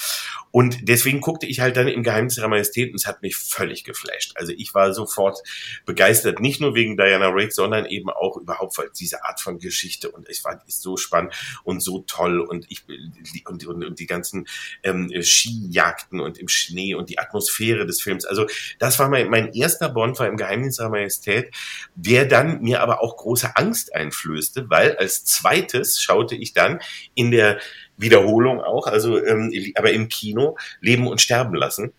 [0.50, 3.84] Und deswegen guckte ich halt dann im Geheimnis ihrer Majestät und es hat mich völlig
[3.84, 4.32] geflasht.
[4.34, 5.38] Also ich war sofort
[5.86, 10.10] begeistert, nicht nur wegen Diana Rigg, sondern eben auch überhaupt weil diese Art von Geschichte
[10.10, 12.82] und es war ist so spannend und so toll und ich
[13.46, 14.46] und, und, und die ganzen
[14.82, 18.24] ähm, Skijagden und im Schnee und die Atmosphäre des Films.
[18.24, 18.46] Also
[18.78, 21.54] das war mein, mein erster Bond war im Geheimnis ihrer Majestät,
[21.94, 26.80] der dann mir aber auch große Angst einflößte, weil als zweites schaute ich dann
[27.14, 27.49] in der
[27.96, 31.92] Wiederholung auch, also ähm, aber im Kino Leben und Sterben lassen.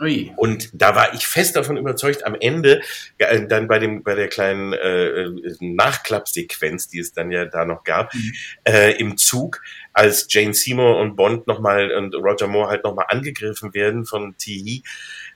[0.00, 0.32] Ui.
[0.36, 2.80] Und da war ich fest davon überzeugt, am Ende,
[3.18, 5.28] äh, dann bei dem, bei der kleinen äh,
[5.60, 8.32] Nachklappsequenz, die es dann ja da noch gab, mhm.
[8.64, 9.60] äh, im Zug,
[9.92, 14.82] als Jane Seymour und Bond nochmal und Roger Moore halt nochmal angegriffen werden von T.E.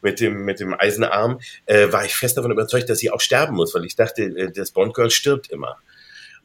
[0.01, 3.57] mit dem, mit dem Eisenarm, äh, war ich fest davon überzeugt, dass sie auch sterben
[3.57, 5.79] muss, weil ich dachte, äh, das Bond-Girl stirbt immer.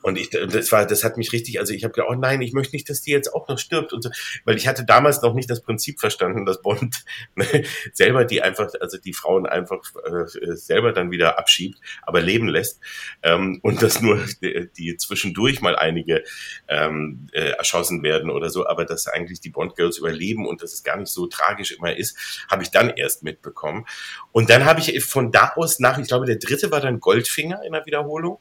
[0.03, 2.53] Und ich, das war, das hat mich richtig, also ich habe gedacht, oh nein, ich
[2.53, 4.09] möchte nicht, dass die jetzt auch noch stirbt und so,
[4.45, 7.03] weil ich hatte damals noch nicht das Prinzip verstanden, dass Bond
[7.35, 7.45] ne,
[7.93, 12.79] selber die einfach, also die Frauen einfach äh, selber dann wieder abschiebt, aber leben lässt
[13.23, 16.23] ähm, und dass nur die, die zwischendurch mal einige
[16.67, 20.73] ähm, äh, erschossen werden oder so, aber dass eigentlich die Bond Girls überleben und dass
[20.73, 23.85] es gar nicht so tragisch immer ist, habe ich dann erst mitbekommen.
[24.31, 27.63] Und dann habe ich von da aus nach, ich glaube, der dritte war dann Goldfinger
[27.63, 28.39] in der Wiederholung.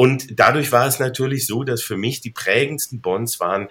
[0.00, 3.68] Und dadurch war es natürlich so, dass für mich die prägendsten Bonds waren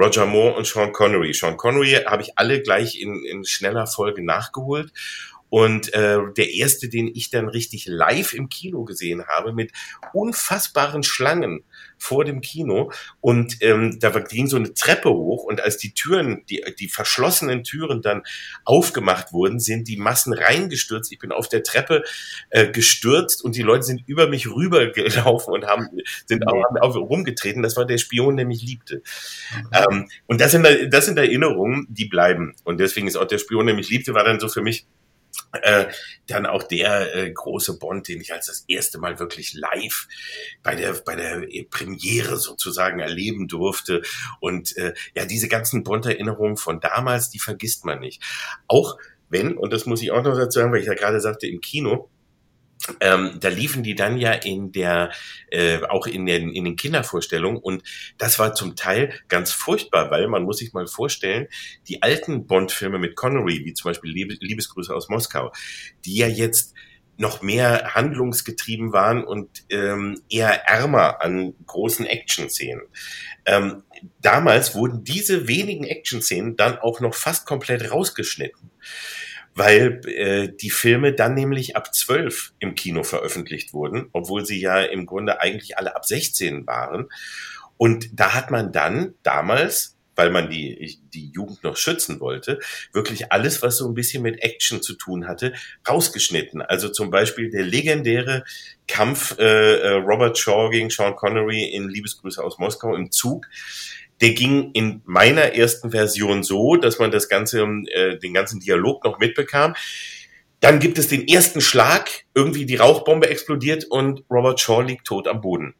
[0.00, 1.34] Roger Moore und Sean Connery.
[1.34, 4.90] Sean Connery habe ich alle gleich in, in schneller Folge nachgeholt.
[5.56, 9.72] Und äh, der erste, den ich dann richtig live im Kino gesehen habe, mit
[10.12, 11.64] unfassbaren Schlangen
[11.96, 12.92] vor dem Kino.
[13.22, 17.64] Und ähm, da ging so eine Treppe hoch und als die Türen, die, die verschlossenen
[17.64, 18.22] Türen dann
[18.66, 21.10] aufgemacht wurden, sind die Massen reingestürzt.
[21.10, 22.02] Ich bin auf der Treppe
[22.50, 25.88] äh, gestürzt und die Leute sind über mich rübergelaufen und haben
[26.26, 27.62] sind auch haben auf, rumgetreten.
[27.62, 28.96] Das war der Spion, der mich liebte.
[29.56, 29.70] Mhm.
[29.72, 32.54] Ähm, und das sind, das sind Erinnerungen, die bleiben.
[32.64, 34.84] Und deswegen ist auch der Spion, der mich liebte, war dann so für mich
[35.62, 35.92] äh,
[36.26, 40.08] dann auch der äh, große Bond, den ich als das erste Mal wirklich live
[40.62, 44.02] bei der bei der Premiere sozusagen erleben durfte
[44.40, 48.22] und äh, ja diese ganzen Bond-Erinnerungen von damals, die vergisst man nicht.
[48.68, 48.96] Auch
[49.28, 51.60] wenn und das muss ich auch noch dazu sagen, weil ich ja gerade sagte im
[51.60, 52.10] Kino
[53.00, 55.10] ähm, da liefen die dann ja in der,
[55.50, 57.82] äh, auch in den, in den Kindervorstellungen und
[58.18, 61.48] das war zum Teil ganz furchtbar, weil man muss sich mal vorstellen,
[61.88, 65.52] die alten Bond-Filme mit Connery, wie zum Beispiel Liebes Liebesgrüße aus Moskau,
[66.04, 66.74] die ja jetzt
[67.18, 72.82] noch mehr handlungsgetrieben waren und ähm, eher ärmer an großen Action-Szenen.
[73.46, 73.84] Ähm,
[74.20, 78.70] damals wurden diese wenigen Action-Szenen dann auch noch fast komplett rausgeschnitten
[79.56, 84.82] weil äh, die Filme dann nämlich ab zwölf im Kino veröffentlicht wurden, obwohl sie ja
[84.82, 87.08] im Grunde eigentlich alle ab 16 waren.
[87.78, 92.58] Und da hat man dann damals weil man die, die Jugend noch schützen wollte,
[92.92, 95.52] wirklich alles, was so ein bisschen mit Action zu tun hatte,
[95.86, 96.62] rausgeschnitten.
[96.62, 98.42] Also zum Beispiel der legendäre
[98.88, 103.46] Kampf äh, äh Robert Shaw gegen Sean Connery in Liebesgrüße aus Moskau im Zug.
[104.20, 109.04] Der ging in meiner ersten Version so, dass man das ganze, äh, den ganzen Dialog
[109.04, 109.74] noch mitbekam.
[110.60, 115.28] Dann gibt es den ersten Schlag, irgendwie die Rauchbombe explodiert und Robert Shaw liegt tot
[115.28, 115.74] am Boden.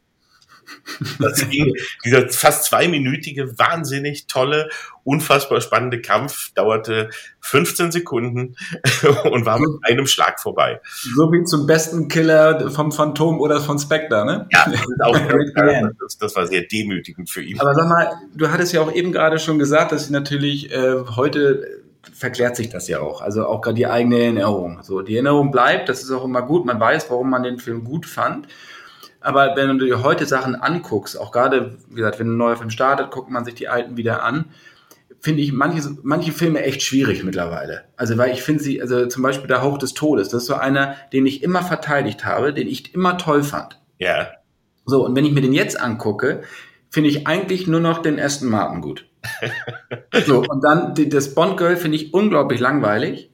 [1.18, 1.74] Das ging,
[2.04, 4.68] dieser fast zweiminütige, wahnsinnig tolle,
[5.04, 8.56] unfassbar spannende Kampf dauerte 15 Sekunden
[9.30, 10.80] und war mit einem Schlag vorbei.
[11.14, 14.48] So wie zum besten Killer vom Phantom oder von Spectre, ne?
[14.50, 14.66] Ja,
[15.02, 15.18] auch,
[16.00, 17.60] das, das, war sehr demütigend für ihn.
[17.60, 21.04] Aber sag mal, du hattest ja auch eben gerade schon gesagt, dass sie natürlich äh,
[21.14, 23.20] heute verklärt sich das ja auch.
[23.20, 24.78] Also auch gerade die eigene Erinnerung.
[24.82, 26.64] So, die Erinnerung bleibt, das ist auch immer gut.
[26.64, 28.48] Man weiß, warum man den Film gut fand.
[29.26, 32.70] Aber wenn du dir heute Sachen anguckst, auch gerade, wie gesagt, wenn ein neuer Film
[32.70, 34.44] startet, guckt man sich die alten wieder an,
[35.18, 37.86] finde ich manche, manche Filme echt schwierig mittlerweile.
[37.96, 40.54] Also, weil ich finde sie, also zum Beispiel der Hauch des Todes, das ist so
[40.54, 43.80] einer, den ich immer verteidigt habe, den ich immer toll fand.
[43.98, 44.28] Ja.
[44.84, 46.42] So, und wenn ich mir den jetzt angucke,
[46.88, 49.08] finde ich eigentlich nur noch den Aston Martin gut.
[50.24, 53.32] so, und dann das Bond Girl finde ich unglaublich langweilig.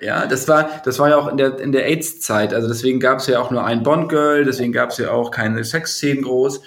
[0.00, 2.52] Ja, das war, das war ja auch in der, in der AIDS-Zeit.
[2.52, 5.64] Also deswegen gab es ja auch nur ein Bond-Girl, deswegen gab es ja auch keine
[5.64, 6.60] Sexszenen groß.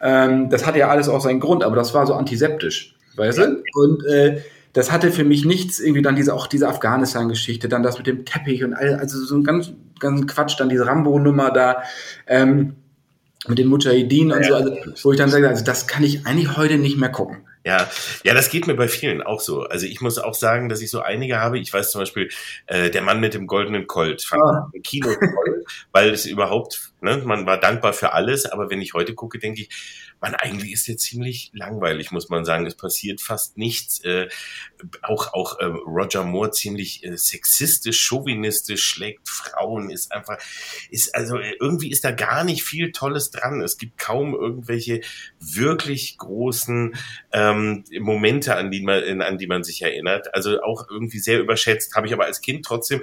[0.00, 3.62] Ähm, das hatte ja alles auch seinen Grund, aber das war so antiseptisch, weißt du?
[3.74, 7.96] Und äh, das hatte für mich nichts, irgendwie dann diese, auch diese Afghanistan-Geschichte, dann das
[7.96, 11.82] mit dem Teppich und all, also so ein ganz, ganz Quatsch, dann diese Rambo-Nummer da.
[12.26, 12.76] Ähm,
[13.46, 16.56] mit den Mujahideen und so, also, wo ich dann sage, also das kann ich eigentlich
[16.56, 17.38] heute nicht mehr gucken.
[17.66, 17.90] Ja,
[18.24, 19.62] ja, das geht mir bei vielen auch so.
[19.62, 21.58] Also ich muss auch sagen, dass ich so einige habe.
[21.58, 22.28] Ich weiß zum Beispiel,
[22.66, 24.70] äh, der Mann mit dem goldenen Colt fand ah.
[24.74, 28.44] im Kino toll, weil es überhaupt, ne, man war dankbar für alles.
[28.44, 29.70] Aber wenn ich heute gucke, denke ich,
[30.20, 32.66] man, eigentlich ist der ziemlich langweilig, muss man sagen.
[32.66, 34.04] Es passiert fast nichts.
[34.04, 34.28] Äh,
[35.02, 40.38] auch auch äh, Roger Moore ziemlich äh, sexistisch, chauvinistisch, schlägt Frauen, ist einfach,
[40.90, 43.60] ist also irgendwie ist da gar nicht viel Tolles dran.
[43.60, 45.00] Es gibt kaum irgendwelche
[45.40, 46.96] wirklich großen
[47.32, 50.34] ähm, Momente, an die man an die man sich erinnert.
[50.34, 51.94] Also auch irgendwie sehr überschätzt.
[51.94, 53.02] Habe ich aber als Kind trotzdem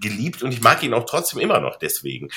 [0.00, 2.28] geliebt und ich mag ihn auch trotzdem immer noch deswegen.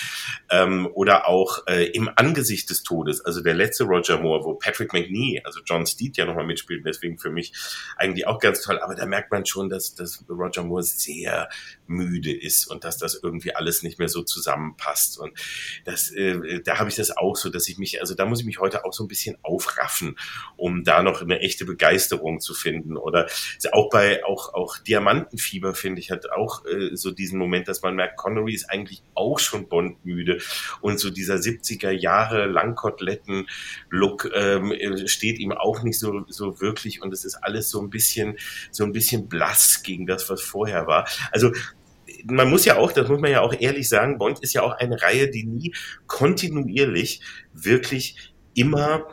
[0.50, 4.94] Ähm, oder auch äh, im Angesicht des Todes, also der letzte Roger Moore, wo Patrick
[4.94, 7.54] McNee, also John Steed ja nochmal mitspielt, deswegen für mich
[7.98, 8.69] eigentlich auch ganz toll.
[8.78, 11.50] Aber da merkt man schon, dass, dass Roger Moore sehr
[11.90, 15.18] müde ist und dass das irgendwie alles nicht mehr so zusammenpasst.
[15.20, 15.34] Und
[15.86, 18.46] das, äh, da habe ich das auch so, dass ich mich, also da muss ich
[18.46, 20.16] mich heute auch so ein bisschen aufraffen,
[20.56, 22.98] um da noch eine echte Begeisterung zu finden.
[22.98, 23.28] Oder
[23.72, 27.96] auch bei auch auch Diamantenfieber finde ich hat auch äh, so diesen Moment, dass man
[27.96, 30.40] merkt, Connery ist eigentlich auch schon Bond-müde
[30.82, 34.74] und so dieser 70er Jahre Langkoteletten-Look ähm,
[35.08, 38.38] steht ihm auch nicht so, so wirklich und es ist alles so ein bisschen,
[38.72, 41.08] so ein bisschen blass gegen das, was vorher war.
[41.32, 41.52] Also
[42.26, 44.74] man muss ja auch, das muss man ja auch ehrlich sagen, Bond ist ja auch
[44.74, 45.74] eine Reihe, die nie
[46.08, 47.22] kontinuierlich
[47.54, 49.08] wirklich immer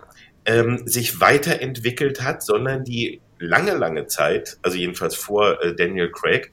[0.45, 6.53] ähm, sich weiterentwickelt hat, sondern die lange, lange Zeit, also jedenfalls vor äh, Daniel Craig,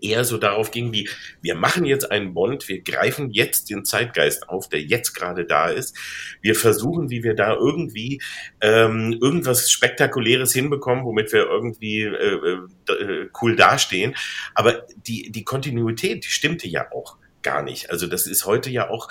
[0.00, 1.08] eher so darauf ging, wie
[1.40, 5.68] wir machen jetzt einen Bond, wir greifen jetzt den Zeitgeist auf, der jetzt gerade da
[5.68, 5.96] ist.
[6.42, 8.20] Wir versuchen, wie wir da irgendwie
[8.60, 12.58] ähm, irgendwas Spektakuläres hinbekommen, womit wir irgendwie äh,
[12.88, 14.14] äh, cool dastehen.
[14.54, 17.90] Aber die, die Kontinuität die stimmte ja auch gar nicht.
[17.90, 19.08] Also das ist heute ja auch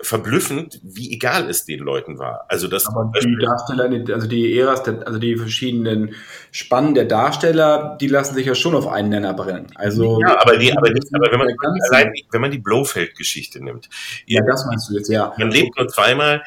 [0.00, 2.44] verblüffend, wie egal es den Leuten war.
[2.48, 6.14] Also das Aber die Darsteller, also die Äras, also die verschiedenen
[6.52, 9.66] Spannen der Darsteller, die lassen sich ja schon auf einen Nenner brennen.
[9.74, 11.48] Also ja, aber, die, aber, nicht, aber wenn man
[11.90, 13.88] allein, wenn man die Blofeld-Geschichte nimmt,
[14.26, 15.34] ja, das meinst du jetzt, ja.
[15.36, 16.42] Man lebt nur zweimal,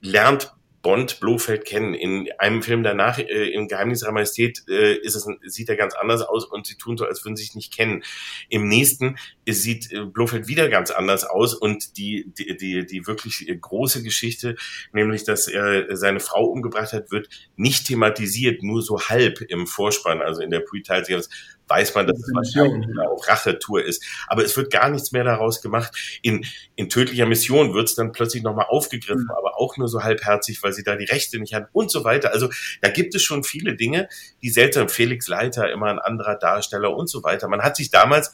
[0.00, 1.94] lernt Bond Blofeld kennen.
[1.94, 5.94] In einem Film danach, äh, in Geheimnis ihrer Majestät, äh, ist es, sieht er ganz
[5.94, 8.04] anders aus und sie tun so, als würden sie sich nicht kennen.
[8.50, 9.16] Im nächsten
[9.52, 14.56] sieht äh, Blofeld wieder ganz anders aus und die, die, die, die wirklich große Geschichte,
[14.92, 20.22] nämlich, dass er seine Frau umgebracht hat, wird nicht thematisiert, nur so halb im Vorspann,
[20.22, 21.22] also in der Pre-Title
[21.68, 24.04] weiß man, dass es wahrscheinlich eine Rachetour ist.
[24.26, 25.92] Aber es wird gar nichts mehr daraus gemacht.
[26.22, 26.44] In,
[26.76, 29.36] in tödlicher Mission wird es dann plötzlich nochmal aufgegriffen, mhm.
[29.36, 32.32] aber auch nur so halbherzig, weil sie da die Rechte nicht haben und so weiter.
[32.32, 32.50] Also
[32.82, 34.08] da gibt es schon viele Dinge,
[34.42, 34.88] die seltsam.
[34.88, 37.48] Felix Leiter, immer ein anderer Darsteller und so weiter.
[37.48, 38.32] Man hat sich damals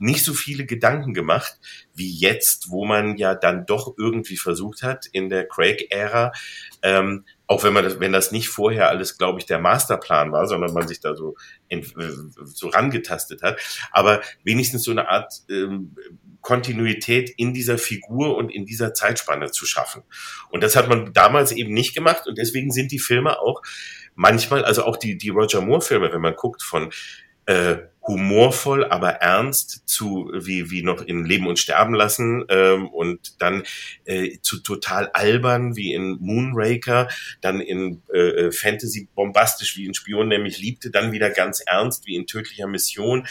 [0.00, 1.58] nicht so viele Gedanken gemacht
[1.94, 6.32] wie jetzt, wo man ja dann doch irgendwie versucht hat, in der Craig-Ära
[6.82, 10.46] ähm, auch wenn man das, wenn das nicht vorher alles, glaube ich, der Masterplan war,
[10.46, 11.34] sondern man sich da so,
[11.68, 11.82] äh,
[12.44, 13.58] so rangetastet hat.
[13.90, 15.96] Aber wenigstens so eine Art ähm,
[16.42, 20.04] Kontinuität in dieser Figur und in dieser Zeitspanne zu schaffen.
[20.50, 23.62] Und das hat man damals eben nicht gemacht und deswegen sind die Filme auch
[24.14, 26.92] manchmal, also auch die, die Roger Moore-Filme, wenn man guckt, von
[27.46, 27.78] äh,
[28.10, 33.62] humorvoll, aber ernst zu wie wie noch in Leben und Sterben lassen ähm, und dann
[34.04, 37.08] äh, zu total albern wie in Moonraker,
[37.40, 42.06] dann in äh, äh, Fantasy bombastisch wie in Spion nämlich liebte, dann wieder ganz ernst
[42.06, 43.26] wie in Tödlicher Mission,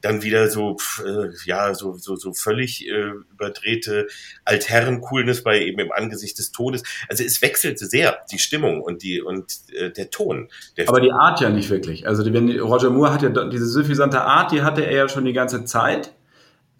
[0.00, 4.06] dann wieder so äh, ja so so so völlig äh, überdrehte
[4.44, 6.82] Altherren-Coolness bei eben im Angesicht des Todes.
[7.08, 10.48] Also es wechselte sehr die Stimmung und die und äh, der Ton.
[10.76, 12.06] Der aber die Art ja nicht wirklich.
[12.06, 15.32] Also wenn Roger Moore hat ja diese suffisante Art, die hatte er ja schon die
[15.32, 16.12] ganze Zeit.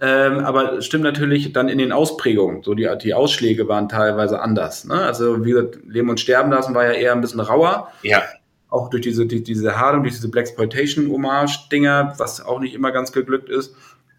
[0.01, 2.63] Ähm, aber stimmt natürlich dann in den Ausprägungen.
[2.63, 4.85] So die, die Ausschläge waren teilweise anders.
[4.85, 4.95] Ne?
[4.95, 7.91] Also wie gesagt, Leben und Sterben lassen war ja eher ein bisschen rauer.
[8.03, 8.23] Ja
[8.69, 13.49] auch durch diese, die, diese Hardung, durch diese Blaxploitation-Hommage-Dinger, was auch nicht immer ganz geglückt
[13.49, 13.75] ist.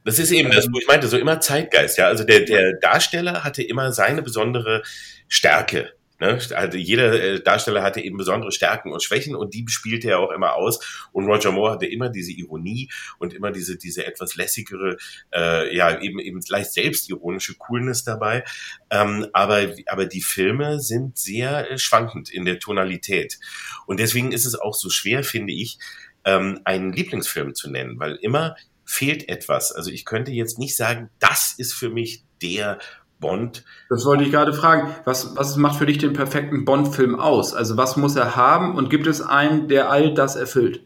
[0.06, 2.08] Das ist eben das, wo ich meinte, so immer Zeitgeist, ja.
[2.08, 4.82] Also der, der Darsteller hatte immer seine besondere
[5.28, 5.92] Stärke.
[6.20, 6.40] Ne?
[6.54, 10.32] Also jeder äh, Darsteller hatte eben besondere Stärken und Schwächen und die spielte er auch
[10.32, 10.80] immer aus.
[11.12, 14.98] Und Roger Moore hatte immer diese Ironie und immer diese, diese etwas lässigere,
[15.34, 18.44] äh, ja, eben, eben leicht selbstironische Coolness dabei.
[18.90, 23.40] Ähm, aber, aber die Filme sind sehr äh, schwankend in der Tonalität.
[23.86, 25.80] Und deswegen ist es auch so schwer, finde ich,
[26.26, 29.72] ähm, einen Lieblingsfilm zu nennen, weil immer fehlt etwas.
[29.72, 32.80] Also ich könnte jetzt nicht sagen, das ist für mich der
[33.20, 33.64] Bond.
[33.90, 34.96] Das wollte ich gerade fragen.
[35.06, 37.54] Was, was macht für dich den perfekten Bond-Film aus?
[37.54, 40.82] Also was muss er haben und gibt es einen, der all das erfüllt?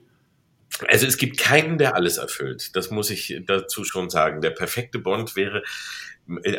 [0.87, 2.75] Also es gibt keinen, der alles erfüllt.
[2.75, 4.41] Das muss ich dazu schon sagen.
[4.41, 5.63] Der perfekte Bond wäre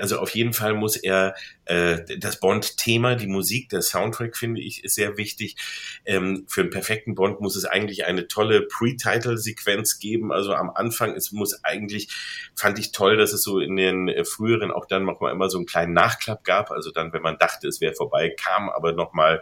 [0.01, 4.85] also auf jeden Fall muss er äh, das Bond-Thema, die Musik, der Soundtrack finde ich
[4.85, 5.57] ist sehr wichtig.
[6.05, 10.33] Ähm, für einen perfekten Bond muss es eigentlich eine tolle Pre-Title-Sequenz geben.
[10.33, 12.09] Also am Anfang, es muss eigentlich,
[12.55, 15.59] fand ich toll, dass es so in den äh, früheren auch dann nochmal immer so
[15.59, 16.71] einen kleinen Nachklapp gab.
[16.71, 19.41] Also dann, wenn man dachte, es wäre vorbei, kam aber nochmal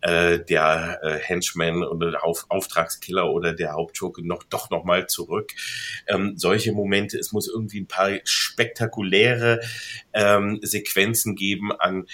[0.00, 5.52] äh, der äh, Henchman oder der Auf Auftragskiller oder der Hauptschurke noch doch nochmal zurück.
[6.08, 9.51] Ähm, solche Momente, es muss irgendwie ein paar spektakuläre
[10.12, 12.06] ähm, Sequenzen geben an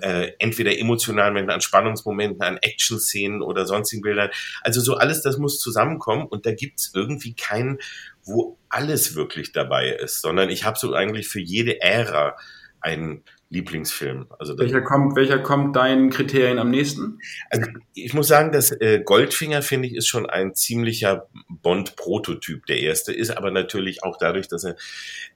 [0.00, 4.30] äh, entweder emotionalen Momenten, an Spannungsmomenten, an Action-Szenen oder sonstigen Bildern.
[4.62, 7.78] Also so alles, das muss zusammenkommen und da gibt's irgendwie keinen,
[8.24, 12.36] wo alles wirklich dabei ist, sondern ich habe so eigentlich für jede Ära
[12.80, 14.26] einen Lieblingsfilm.
[14.38, 17.18] Also welcher kommt, welcher kommt deinen Kriterien am nächsten?
[17.50, 22.64] Also ich muss sagen, dass äh, Goldfinger finde ich ist schon ein ziemlicher Bond-Prototyp.
[22.64, 24.76] Der erste ist aber natürlich auch dadurch, dass er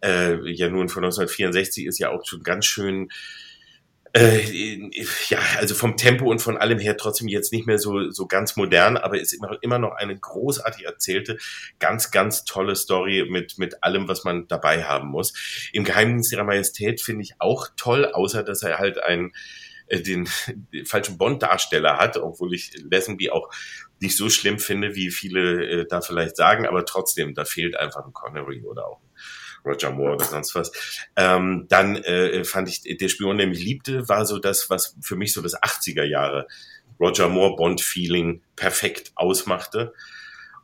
[0.03, 3.11] äh, ja nun von 1964 ist, ja auch schon ganz schön
[4.17, 4.91] äh,
[5.29, 8.57] ja, also vom Tempo und von allem her trotzdem jetzt nicht mehr so, so ganz
[8.57, 11.39] modern, aber ist immer, immer noch eine großartig erzählte,
[11.79, 15.35] ganz, ganz tolle Story mit, mit allem, was man dabei haben muss.
[15.73, 19.33] Im Geheimdienst ihrer Majestät finde ich auch toll, außer dass er halt einen,
[19.89, 20.29] äh, den,
[20.73, 23.51] den falschen Bond-Darsteller hat, obwohl ich Lesenby auch
[24.01, 28.05] nicht so schlimm finde, wie viele äh, da vielleicht sagen, aber trotzdem, da fehlt einfach
[28.05, 29.01] ein Connery oder auch
[29.67, 30.73] Roger Moore oder sonst was.
[31.17, 35.17] Ähm, dann äh, fand ich, der Spion, der mich liebte, war so das, was für
[35.17, 36.47] mich so das 80er Jahre
[37.01, 39.93] Roger Moore Bond-Feeling perfekt ausmachte.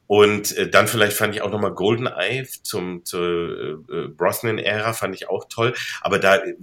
[0.06, 5.28] Und äh, dann vielleicht fand ich auch nochmal GoldenEye zum, zur äh, Brosnan-Ära, fand ich
[5.28, 5.74] auch toll.
[6.00, 6.54] Aber da äh,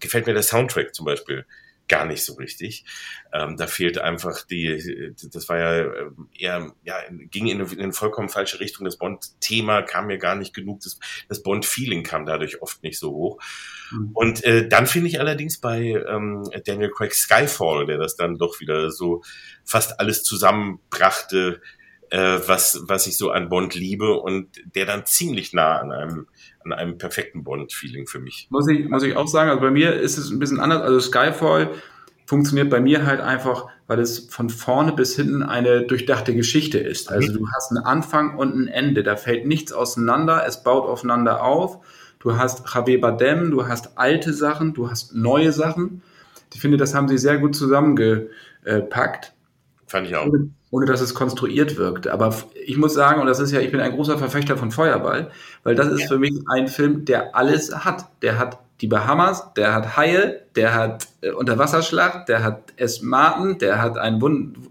[0.00, 1.46] gefällt mir der Soundtrack zum Beispiel
[1.88, 2.84] gar nicht so richtig.
[3.32, 6.96] Ähm, da fehlt einfach die, das war ja äh, eher, ja,
[7.30, 8.84] ging in eine, in eine vollkommen falsche Richtung.
[8.84, 10.80] Das Bond-Thema kam mir gar nicht genug.
[10.80, 13.38] Das, das Bond-Feeling kam dadurch oft nicht so hoch.
[13.90, 14.10] Mhm.
[14.14, 18.60] Und äh, dann finde ich allerdings bei ähm, Daniel Craig Skyfall, der das dann doch
[18.60, 19.22] wieder so
[19.64, 21.60] fast alles zusammenbrachte,
[22.10, 26.26] äh, was, was ich so an Bond liebe und der dann ziemlich nah an einem,
[26.64, 28.48] an einem perfekten Bond-Feeling für mich.
[28.50, 30.82] Muss ich, muss ich auch sagen, also bei mir ist es ein bisschen anders.
[30.82, 31.70] Also Skyfall
[32.26, 37.10] funktioniert bei mir halt einfach, weil es von vorne bis hinten eine durchdachte Geschichte ist.
[37.10, 37.38] Also mhm.
[37.38, 39.02] du hast einen Anfang und ein Ende.
[39.02, 41.84] Da fällt nichts auseinander, es baut aufeinander auf.
[42.18, 46.02] Du hast Javier Badem, du hast alte Sachen, du hast neue Sachen.
[46.52, 49.34] Ich finde, das haben sie sehr gut zusammengepackt.
[49.86, 50.26] Fand ich auch.
[50.70, 52.08] Ohne, dass es konstruiert wirkt.
[52.08, 52.34] Aber
[52.66, 55.30] ich muss sagen, und das ist ja, ich bin ein großer Verfechter von Feuerball,
[55.62, 56.08] weil das ist ja.
[56.08, 58.06] für mich ein Film, der alles hat.
[58.22, 63.00] Der hat die Bahamas, der hat Haie, der hat äh, Unterwasserschlacht, der hat S.
[63.00, 64.22] Martin, der hat ein,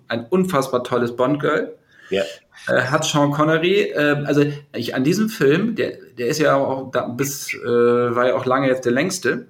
[0.08, 1.74] ein unfassbar tolles Bond-Girl.
[2.10, 2.24] Ja.
[2.68, 6.92] Äh, hat Sean Connery, äh, also ich an diesem Film, der, der ist ja auch
[6.92, 9.48] da, bis, äh, war ja auch lange jetzt der längste.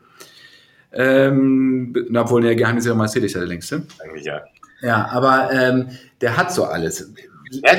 [0.94, 3.84] Ähm, obwohl der Geheimnis ihrer Majestät ist ja der längste.
[4.00, 4.42] Eigentlich ja.
[4.82, 5.90] Ja, aber ähm,
[6.22, 7.12] der hat so alles.
[7.52, 7.78] Ja,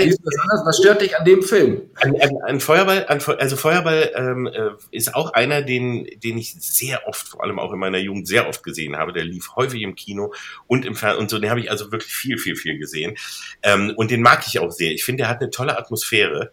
[0.65, 1.83] was stört dich an dem Film?
[1.97, 6.55] Ein, ein, ein Feuerball, ein, also Feuerball ähm, äh, ist auch einer, den, den ich
[6.61, 9.13] sehr oft, vor allem auch in meiner Jugend, sehr oft gesehen habe.
[9.13, 10.33] Der lief häufig im Kino
[10.69, 11.39] und im Fernsehen und so.
[11.39, 13.17] Den habe ich also wirklich viel, viel, viel gesehen.
[13.63, 14.93] Ähm, und den mag ich auch sehr.
[14.93, 16.53] Ich finde, er hat eine tolle Atmosphäre.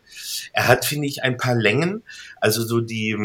[0.52, 2.04] Er hat, finde ich, ein paar Längen.
[2.42, 3.16] Also so die,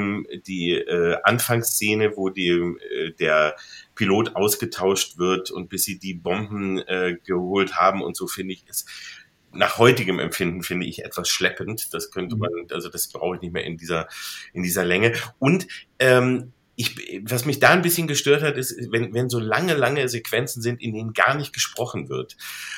[0.46, 3.56] die äh, Anfangsszene, wo die, äh, der
[3.98, 8.66] Pilot ausgetauscht wird und bis sie die Bomben äh, geholt haben und so finde ich
[8.68, 8.88] ist
[9.52, 11.92] nach heutigem Empfinden finde ich etwas schleppend.
[11.92, 12.42] Das könnte mhm.
[12.42, 14.06] man, also das brauche ich nicht mehr in dieser
[14.52, 15.14] in dieser Länge.
[15.38, 15.66] Und
[15.98, 16.94] ähm, ich,
[17.24, 20.80] was mich da ein bisschen gestört hat, ist, wenn, wenn so lange, lange Sequenzen sind,
[20.80, 22.36] in denen gar nicht gesprochen wird.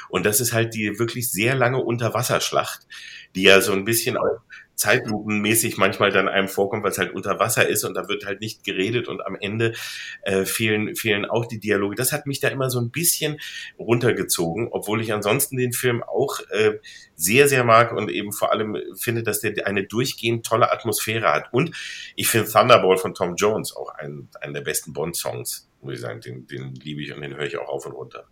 [0.09, 2.87] Und das ist halt die wirklich sehr lange Unterwasserschlacht,
[3.35, 4.41] die ja so ein bisschen auch
[4.81, 8.41] zeitlupenmäßig manchmal dann einem vorkommt, weil es halt unter Wasser ist und da wird halt
[8.41, 9.75] nicht geredet und am Ende
[10.23, 11.97] äh, fehlen, fehlen auch die Dialoge.
[11.97, 13.39] Das hat mich da immer so ein bisschen
[13.79, 16.79] runtergezogen, obwohl ich ansonsten den Film auch äh,
[17.15, 21.53] sehr, sehr mag und eben vor allem finde, dass der eine durchgehend tolle Atmosphäre hat.
[21.53, 21.77] Und
[22.17, 26.23] ich finde Thunderball von Tom Jones auch einen, einen der besten Bond-Songs, muss ich sagen.
[26.23, 28.25] Den, den liebe ich und den höre ich auch auf und runter.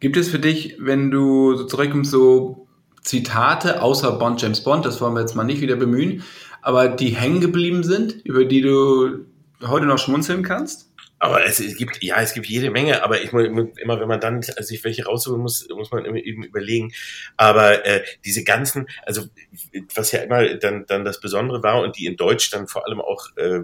[0.00, 2.66] Gibt es für dich, wenn du so zurückkommst, so
[3.04, 6.24] Zitate, außer Bond, James Bond, das wollen wir jetzt mal nicht wieder bemühen,
[6.62, 9.26] aber die hängen geblieben sind, über die du
[9.62, 10.90] heute noch schmunzeln kannst?
[11.18, 14.42] Aber es, gibt, ja, es gibt jede Menge, aber ich muss immer, wenn man dann
[14.42, 16.92] sich welche raussuchen muss, muss man immer eben überlegen.
[17.38, 19.22] Aber äh, diese ganzen, also
[19.94, 23.00] was ja immer dann, dann das Besondere war und die in Deutsch dann vor allem
[23.00, 23.60] auch äh,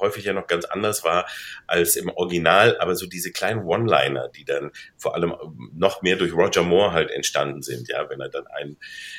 [0.00, 1.26] häufig ja noch ganz anders war
[1.66, 5.34] als im Original, aber so diese kleinen One-Liner, die dann vor allem
[5.74, 8.76] noch mehr durch Roger Moore halt entstanden sind, ja, wenn er dann einen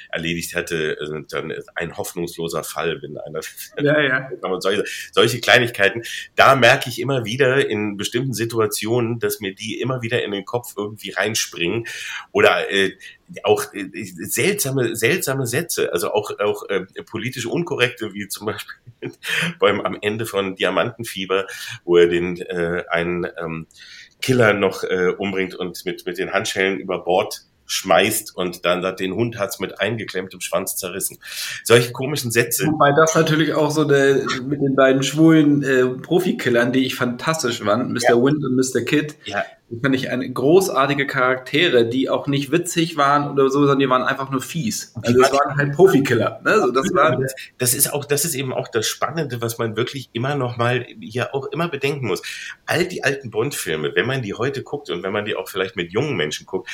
[0.09, 0.97] erledigt hätte,
[1.29, 3.41] dann ein hoffnungsloser Fall, wenn einer
[3.77, 4.29] ja, ja.
[4.59, 6.03] solche, solche Kleinigkeiten,
[6.35, 10.45] da merke ich immer wieder in bestimmten Situationen, dass mir die immer wieder in den
[10.45, 11.85] Kopf irgendwie reinspringen
[12.31, 12.97] oder äh,
[13.43, 18.75] auch äh, seltsame, seltsame Sätze, also auch, auch äh, politisch unkorrekte, wie zum Beispiel
[19.59, 21.47] beim am Ende von Diamantenfieber,
[21.83, 23.67] wo er den äh, einen ähm,
[24.21, 28.99] Killer noch äh, umbringt und mit, mit den Handschellen über Bord schmeißt und dann sagt,
[28.99, 31.19] den Hund hat's mit eingeklemmtem Schwanz zerrissen.
[31.63, 32.65] Solche komischen Sätze.
[32.65, 37.61] Wobei das natürlich auch so der, mit den beiden schwulen äh, Profikillern, die ich fantastisch
[37.61, 38.09] fand, Mr.
[38.09, 38.15] Ja.
[38.15, 38.81] Wind und Mr.
[38.81, 39.15] Kid.
[39.25, 39.45] Ja,
[39.81, 44.01] fand ich eine großartige Charaktere, die auch nicht witzig waren oder so, sondern die waren
[44.01, 44.93] einfach nur fies.
[45.03, 46.41] Also es waren halt Profikiller.
[46.43, 46.59] Ne?
[46.59, 47.19] So, das, war
[47.57, 50.85] das ist auch, das ist eben auch das Spannende, was man wirklich immer noch mal
[50.99, 52.21] hier auch immer bedenken muss.
[52.65, 55.75] All die alten Bond-Filme, wenn man die heute guckt und wenn man die auch vielleicht
[55.75, 56.69] mit jungen Menschen guckt,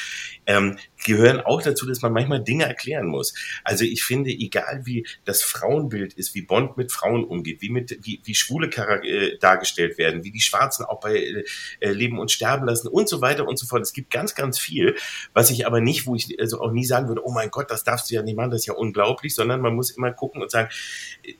[0.45, 3.33] ähm, gehören auch dazu, dass man manchmal Dinge erklären muss.
[3.63, 7.97] Also ich finde, egal wie das Frauenbild ist, wie Bond mit Frauen umgeht, wie mit
[8.01, 11.43] wie, wie Schwule äh, dargestellt werden, wie die Schwarzen auch bei
[11.79, 13.81] äh, Leben und Sterben lassen und so weiter und so fort.
[13.81, 14.95] Es gibt ganz, ganz viel,
[15.33, 17.83] was ich aber nicht, wo ich also auch nie sagen würde, oh mein Gott, das
[17.83, 20.51] darfst du ja nicht machen, das ist ja unglaublich, sondern man muss immer gucken und
[20.51, 20.69] sagen,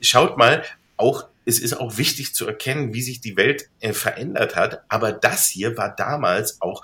[0.00, 0.64] schaut mal,
[0.96, 4.82] auch es ist auch wichtig zu erkennen, wie sich die Welt äh, verändert hat.
[4.88, 6.82] Aber das hier war damals auch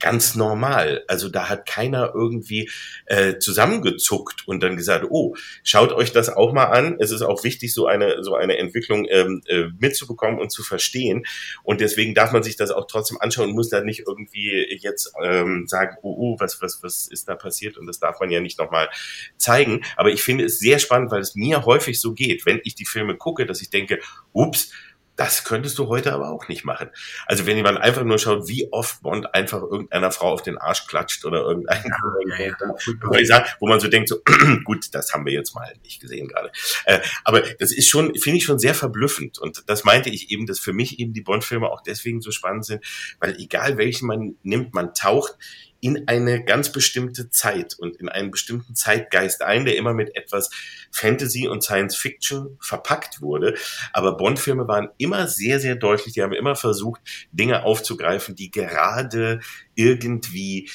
[0.00, 1.04] ganz normal.
[1.06, 2.70] Also da hat keiner irgendwie
[3.06, 6.96] äh, zusammengezuckt und dann gesagt, oh, schaut euch das auch mal an.
[6.98, 11.24] Es ist auch wichtig, so eine so eine Entwicklung ähm, äh, mitzubekommen und zu verstehen.
[11.62, 15.12] Und deswegen darf man sich das auch trotzdem anschauen und muss da nicht irgendwie jetzt
[15.22, 17.76] ähm, sagen, oh, oh, was was was ist da passiert?
[17.76, 18.88] Und das darf man ja nicht nochmal
[19.36, 19.84] zeigen.
[19.96, 22.86] Aber ich finde es sehr spannend, weil es mir häufig so geht, wenn ich die
[22.86, 24.00] Filme gucke, dass ich denke,
[24.32, 24.72] ups,
[25.20, 26.88] das könntest du heute aber auch nicht machen.
[27.26, 30.86] Also wenn jemand einfach nur schaut, wie oft Bond einfach irgendeiner Frau auf den Arsch
[30.86, 33.44] klatscht oder irgendein, ja, ja, ja.
[33.60, 34.22] wo man so denkt, so
[34.64, 36.50] gut, das haben wir jetzt mal nicht gesehen gerade.
[36.86, 39.38] Äh, aber das ist schon, finde ich schon sehr verblüffend.
[39.38, 42.64] Und das meinte ich eben, dass für mich eben die Bond-Filme auch deswegen so spannend
[42.64, 42.82] sind,
[43.18, 45.36] weil egal welchen man nimmt, man taucht
[45.80, 50.50] in eine ganz bestimmte Zeit und in einen bestimmten Zeitgeist ein, der immer mit etwas
[50.92, 53.54] Fantasy und Science Fiction verpackt wurde.
[53.92, 56.14] Aber Bond-Filme waren immer sehr, sehr deutlich.
[56.14, 57.00] Die haben immer versucht,
[57.32, 59.40] Dinge aufzugreifen, die gerade
[59.74, 60.68] irgendwie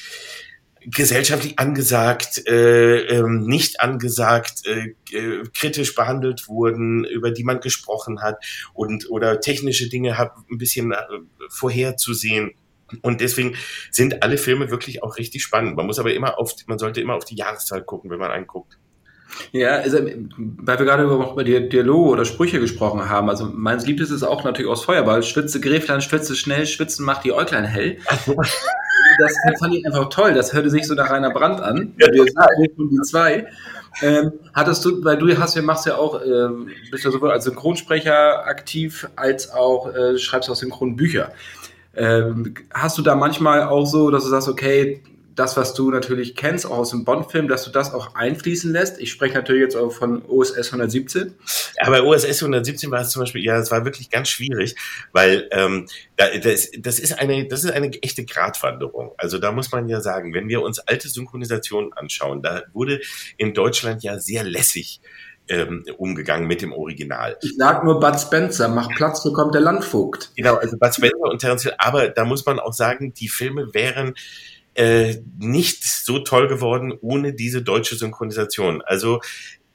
[0.86, 8.22] gesellschaftlich angesagt, äh, ähm, nicht angesagt, äh, äh, kritisch behandelt wurden, über die man gesprochen
[8.22, 8.36] hat
[8.72, 10.96] und oder technische Dinge hat ein bisschen äh,
[11.48, 12.52] vorherzusehen
[13.02, 13.56] und deswegen
[13.90, 15.76] sind alle Filme wirklich auch richtig spannend.
[15.76, 18.46] Man muss aber immer auf, man sollte immer auf die Jahreszahl gucken, wenn man einen
[18.46, 18.78] guckt.
[19.52, 23.28] Ja, also, weil wir gerade über Dialoge oder Sprüche gesprochen haben.
[23.28, 25.22] Also meins Liebstes ist auch natürlich aus Feuerball.
[25.22, 27.98] Schwitze Gräflein, schwitze schnell, schwitzen macht die Äuglein hell.
[29.18, 30.34] das fand ich einfach toll.
[30.34, 31.94] Das hörte sich so nach einer Brand an.
[31.98, 32.06] Ja.
[32.12, 33.46] Wir sind die zwei.
[34.02, 36.48] Ähm, hattest du, weil du hast machst ja auch, äh,
[36.90, 41.32] bist ja sowohl als Synchronsprecher aktiv, als auch äh, schreibst auch Synchronbücher.
[41.96, 45.02] Ähm, hast du da manchmal auch so, dass du sagst, okay,
[45.36, 48.98] das, was du natürlich kennst, auch aus dem Bond-Film, dass du das auch einfließen lässt.
[48.98, 51.34] Ich spreche natürlich jetzt auch von OSS 117.
[51.78, 54.74] Ja, bei OSS 117 war es zum Beispiel, ja, es war wirklich ganz schwierig,
[55.12, 59.12] weil ähm, das, das, ist eine, das ist eine echte Gratwanderung.
[59.18, 63.00] Also da muss man ja sagen, wenn wir uns alte Synchronisationen anschauen, da wurde
[63.36, 65.02] in Deutschland ja sehr lässig
[65.48, 67.36] ähm, umgegangen mit dem Original.
[67.42, 70.32] Ich sag nur Bud Spencer, mach Platz, hier kommt der Landvogt.
[70.36, 73.72] Genau, also Bud Spencer und Terence Hill, aber da muss man auch sagen, die Filme
[73.72, 74.14] wären
[74.74, 78.82] äh, nicht so toll geworden ohne diese deutsche Synchronisation.
[78.82, 79.20] Also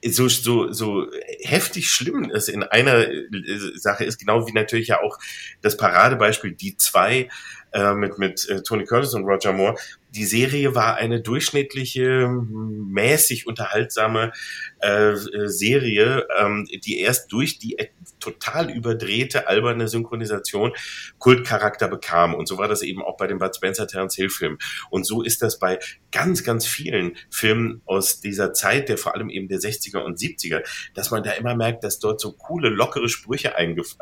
[0.03, 1.07] so, so, so
[1.41, 3.29] heftig schlimm es in einer äh,
[3.75, 5.17] Sache ist, genau wie natürlich ja auch
[5.61, 7.29] das Paradebeispiel Die zwei
[7.71, 9.75] äh, mit, mit äh, Tony Curtis und Roger Moore.
[10.11, 14.31] Die Serie war eine durchschnittliche, mäßig unterhaltsame
[14.79, 17.77] äh, Serie, ähm, die erst durch die
[18.19, 20.73] total überdrehte, alberne Synchronisation
[21.17, 22.33] Kultcharakter bekam.
[22.33, 24.57] Und so war das eben auch bei dem Bud Spencer Terence Hill Film.
[24.89, 25.79] Und so ist das bei
[26.11, 30.61] ganz, ganz vielen Filmen aus dieser Zeit, der vor allem eben der 60er und 70er,
[30.93, 33.97] dass man da immer merkt, dass dort so coole, lockere Sprüche eingebaut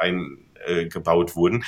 [0.66, 0.90] äh,
[1.36, 1.64] wurden,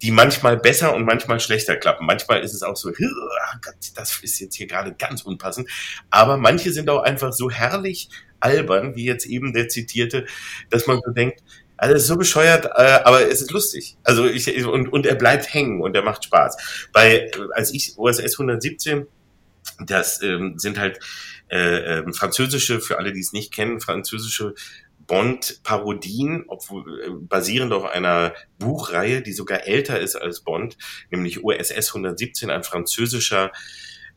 [0.00, 2.06] die manchmal besser und manchmal schlechter klappen.
[2.06, 5.68] Manchmal ist es auch so, Gott, das ist jetzt hier gerade ganz unpassend.
[6.10, 8.08] Aber manche sind auch einfach so herrlich
[8.40, 10.26] albern, wie jetzt eben der zitierte,
[10.70, 11.42] dass man so denkt,
[11.76, 13.96] also ist so bescheuert, äh, aber es ist lustig.
[14.04, 16.88] Also ich und und er bleibt hängen und er macht Spaß.
[16.92, 19.06] Bei als ich OSS 117,
[19.86, 21.00] das ähm, sind halt
[21.50, 24.54] äh, äh, französische für alle, die es nicht kennen, französische
[25.06, 30.76] Bond-Parodien, obwohl äh, basierend auf einer Buchreihe, die sogar älter ist als Bond,
[31.10, 33.52] nämlich USS 117, ein französischer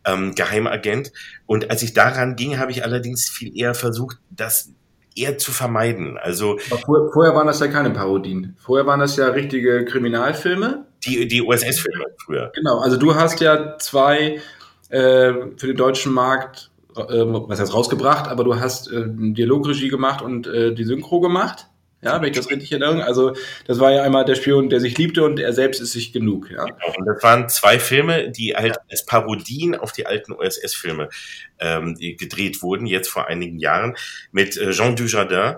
[0.05, 1.11] ähm, Geheimagent.
[1.45, 4.71] Und als ich daran ging, habe ich allerdings viel eher versucht, das
[5.15, 6.17] eher zu vermeiden.
[6.17, 8.55] Also vor, vorher waren das ja keine Parodien.
[8.59, 10.85] Vorher waren das ja richtige Kriminalfilme.
[11.05, 12.51] Die, die USS-Filme früher.
[12.53, 14.41] Genau, also du hast ja zwei
[14.89, 20.21] äh, für den deutschen Markt äh, was heißt rausgebracht, aber du hast äh, Dialogregie gemacht
[20.21, 21.67] und äh, die Synchro gemacht.
[22.01, 23.03] Ja, wenn ich das richtig erinnere.
[23.03, 23.33] Also,
[23.65, 26.51] das war ja einmal der Spion, der sich liebte und er selbst ist sich genug.
[26.51, 26.65] Ja.
[26.65, 26.93] Genau.
[26.97, 31.09] Und das waren zwei Filme, die halt als Parodien auf die alten OSS-Filme
[31.57, 33.95] ähm, gedreht wurden, jetzt vor einigen Jahren,
[34.31, 35.55] mit äh, Jean Dujardin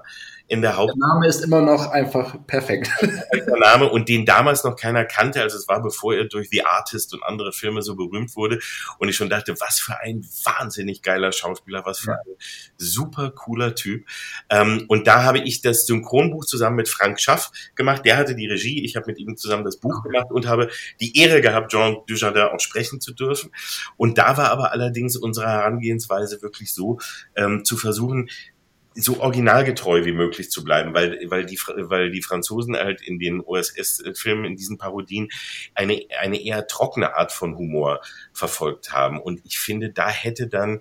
[0.47, 0.93] in der Haupt.
[0.93, 2.89] Der Name ist immer noch einfach perfekt.
[3.01, 6.63] Der Name und den damals noch keiner kannte, also es war bevor er durch The
[6.63, 8.59] Artist und andere Filme so berühmt wurde
[8.99, 12.35] und ich schon dachte, was für ein wahnsinnig geiler Schauspieler, was für ein
[12.77, 14.05] super cooler Typ.
[14.49, 18.03] Ähm, und da habe ich das Synchronbuch zusammen mit Frank Schaff gemacht.
[18.05, 20.69] Der hatte die Regie, ich habe mit ihm zusammen das Buch gemacht und habe
[20.99, 23.51] die Ehre gehabt, Jean Dujardin auch sprechen zu dürfen.
[23.97, 26.99] Und da war aber allerdings unsere Herangehensweise wirklich so,
[27.35, 28.29] ähm, zu versuchen,
[28.99, 33.41] so originalgetreu wie möglich zu bleiben, weil, weil, die, weil die Franzosen halt in den
[33.41, 35.29] OSS-Filmen, in diesen Parodien,
[35.75, 38.01] eine, eine eher trockene Art von Humor
[38.33, 39.19] verfolgt haben.
[39.19, 40.79] Und ich finde, da hätte dann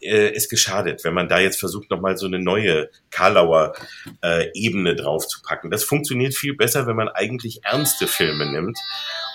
[0.00, 3.74] äh, es geschadet, wenn man da jetzt versucht, nochmal so eine neue Karlauer
[4.22, 5.70] äh, Ebene drauf zu packen.
[5.70, 8.78] Das funktioniert viel besser, wenn man eigentlich ernste Filme nimmt.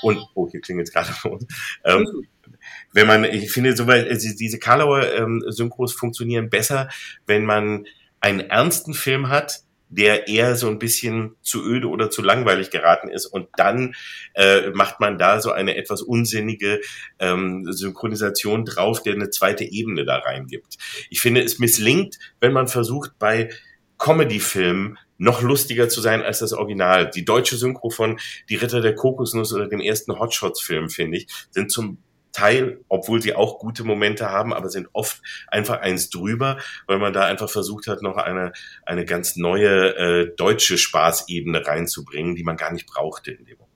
[0.01, 1.47] Und, oh, hier klingelt gerade vor uns.
[1.85, 2.27] Ähm,
[2.91, 6.89] wenn man, ich finde, soweit, diese Karlauer ähm, Synchros funktionieren besser,
[7.25, 7.85] wenn man
[8.19, 13.09] einen ernsten Film hat, der eher so ein bisschen zu öde oder zu langweilig geraten
[13.09, 13.95] ist und dann
[14.33, 16.81] äh, macht man da so eine etwas unsinnige
[17.19, 20.77] ähm, Synchronisation drauf, der eine zweite Ebene da reingibt.
[21.09, 23.49] Ich finde, es misslingt, wenn man versucht, bei
[23.97, 27.09] Comedy-Filmen noch lustiger zu sein als das Original.
[27.09, 31.71] Die deutsche Synchro von Die Ritter der Kokosnuss oder dem ersten Hotshots-Film, finde ich, sind
[31.71, 31.97] zum
[32.37, 37.11] Teil, obwohl sie auch gute Momente haben, aber sind oft einfach eins drüber, weil man
[37.11, 38.53] da einfach versucht hat, noch eine,
[38.85, 43.67] eine ganz neue äh, deutsche Spaßebene reinzubringen, die man gar nicht brauchte in dem Moment.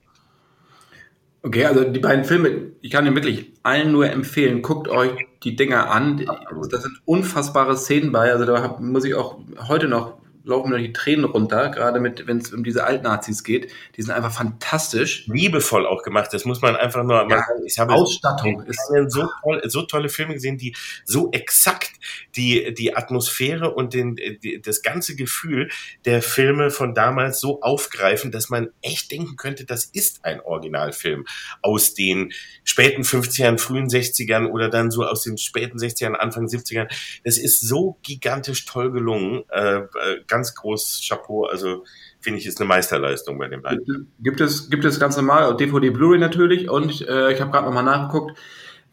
[1.42, 5.10] Okay, also die beiden Filme, ich kann Ihnen wirklich allen nur empfehlen, guckt euch
[5.42, 6.24] die Dinger an.
[6.24, 8.30] Da sind unfassbare Szenen bei.
[8.30, 12.38] Also da muss ich auch heute noch laufen mir die Tränen runter, gerade mit, wenn
[12.38, 13.70] es um diese Altnazis geht.
[13.96, 15.26] Die sind einfach fantastisch.
[15.26, 16.30] Liebevoll auch gemacht.
[16.32, 17.28] Das muss man einfach nur.
[17.30, 20.74] Ja, ich habe Ausstattung ist so, toll, so tolle Filme gesehen, die
[21.04, 21.92] so exakt
[22.36, 25.70] die die Atmosphäre und den die, das ganze Gefühl
[26.04, 31.24] der Filme von damals so aufgreifen, dass man echt denken könnte, das ist ein Originalfilm
[31.60, 32.32] aus den
[32.64, 36.88] späten 50ern, frühen 60ern oder dann so aus den späten 60ern, Anfang 70ern.
[37.24, 39.44] Das ist so gigantisch toll gelungen.
[39.50, 41.44] Äh, äh ganz groß Chapeau.
[41.44, 41.84] Also
[42.20, 44.12] finde ich, ist eine Meisterleistung bei dem beiden.
[44.20, 47.84] Gibt es, gibt es ganz normal, DVD Blu-ray natürlich und äh, ich habe gerade nochmal
[47.84, 48.38] nachgeguckt,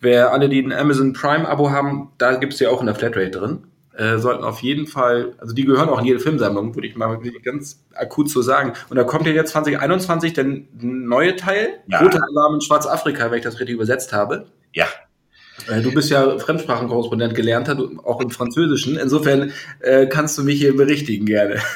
[0.02, 3.32] wer alle, die ein Amazon Prime-Abo haben, da gibt es ja auch in der Flatrate
[3.32, 3.64] drin.
[3.96, 7.20] Äh, sollten auf jeden Fall, also die gehören auch in jede Filmsammlung, würde ich mal
[7.44, 8.74] ganz akut so sagen.
[8.90, 10.46] Und da kommt ja jetzt 2021 der
[10.80, 12.00] neue Teil, ja.
[12.00, 14.48] Roter Alarm in Schwarzafrika, wenn ich das richtig übersetzt habe.
[14.74, 14.86] Ja.
[15.70, 18.98] Äh, du bist ja Fremdsprachenkorrespondent gelernter, auch im Französischen.
[18.98, 21.62] Insofern äh, kannst du mich hier berichtigen gerne.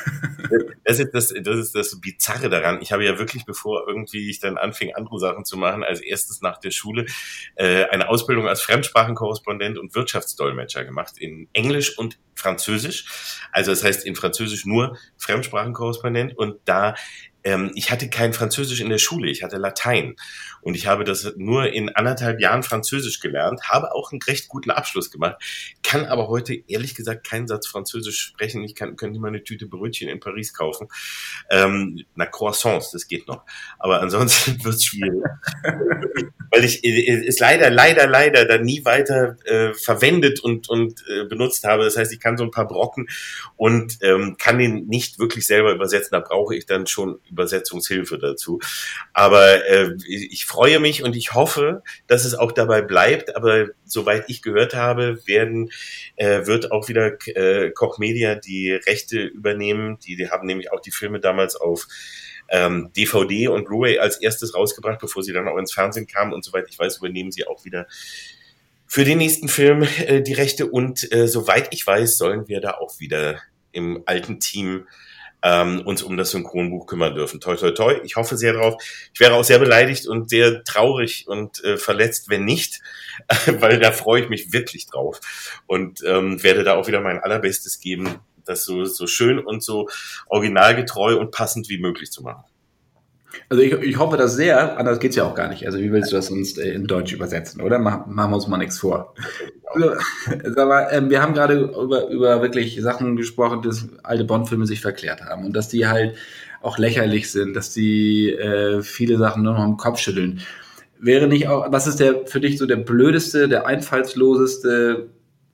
[0.86, 2.80] Das ist das, das ist das Bizarre daran.
[2.82, 6.42] Ich habe ja wirklich, bevor irgendwie ich dann anfing, andere Sachen zu machen, als erstes
[6.42, 7.06] nach der Schule
[7.56, 13.06] äh, eine Ausbildung als Fremdsprachenkorrespondent und Wirtschaftsdolmetscher gemacht in Englisch und Französisch.
[13.52, 16.96] Also das heißt in Französisch nur Fremdsprachenkorrespondent und da
[17.44, 20.16] ähm, ich hatte kein Französisch in der Schule, ich hatte Latein.
[20.62, 24.72] Und ich habe das nur in anderthalb Jahren Französisch gelernt, habe auch einen recht guten
[24.72, 25.36] Abschluss gemacht,
[25.84, 28.64] kann aber heute ehrlich gesagt keinen Satz Französisch sprechen.
[28.64, 30.88] Ich kann, könnte mal eine Tüte Brötchen in Paris kaufen.
[31.50, 33.44] Ähm, na, Croissants, das geht noch.
[33.78, 35.22] Aber ansonsten wird es schwierig.
[36.52, 41.64] Weil ich es leider, leider, leider dann nie weiter äh, verwendet und, und äh, benutzt
[41.64, 41.84] habe.
[41.84, 43.08] Das heißt, ich kann so ein paar Brocken
[43.58, 46.10] und ähm, kann den nicht wirklich selber übersetzen.
[46.12, 48.60] Da brauche ich dann schon Übersetzungshilfe dazu.
[49.14, 53.36] Aber äh, ich freue mich und ich hoffe, dass es auch dabei bleibt.
[53.36, 55.72] Aber soweit ich gehört habe, werden
[56.16, 60.00] äh, wird auch wieder äh, Koch Media die Rechte übernehmen.
[60.00, 61.88] Die, die haben nämlich auch die Filme damals auf
[62.50, 66.34] ähm, DVD und Blu-ray als erstes rausgebracht, bevor sie dann auch ins Fernsehen kamen.
[66.34, 67.88] Und soweit ich weiß, übernehmen sie auch wieder
[68.86, 70.68] für den nächsten Film äh, die Rechte.
[70.68, 73.40] Und äh, soweit ich weiß, sollen wir da auch wieder
[73.72, 74.88] im alten Team
[75.44, 77.42] ähm, uns um das Synchronbuch kümmern dürfen.
[77.42, 78.00] Toi, toi, toi.
[78.04, 78.82] Ich hoffe sehr drauf.
[79.14, 82.82] Ich wäre auch sehr beleidigt und sehr traurig und äh, verletzt, wenn nicht,
[83.46, 85.20] weil da freue ich mich wirklich drauf
[85.68, 89.90] und ähm, werde da auch wieder mein allerbestes geben, das so, so schön und so
[90.28, 92.46] originalgetreu und passend wie möglich zu machen.
[93.50, 95.66] Also ich, ich hoffe das sehr, anders geht's ja auch gar nicht.
[95.66, 97.80] Also wie willst du das sonst äh, in Deutsch übersetzen, oder?
[97.80, 99.14] Mach, machen wir uns mal nichts vor.
[99.74, 99.94] Also,
[100.44, 104.82] sag mal, ähm, wir haben gerade über, über wirklich Sachen gesprochen, dass alte Bond-Filme sich
[104.82, 106.16] verklärt haben und dass die halt
[106.62, 110.42] auch lächerlich sind, dass die äh, viele Sachen nur noch im Kopf schütteln.
[111.00, 115.10] Wäre nicht auch, was ist der für dich so der blödeste, der einfallsloseste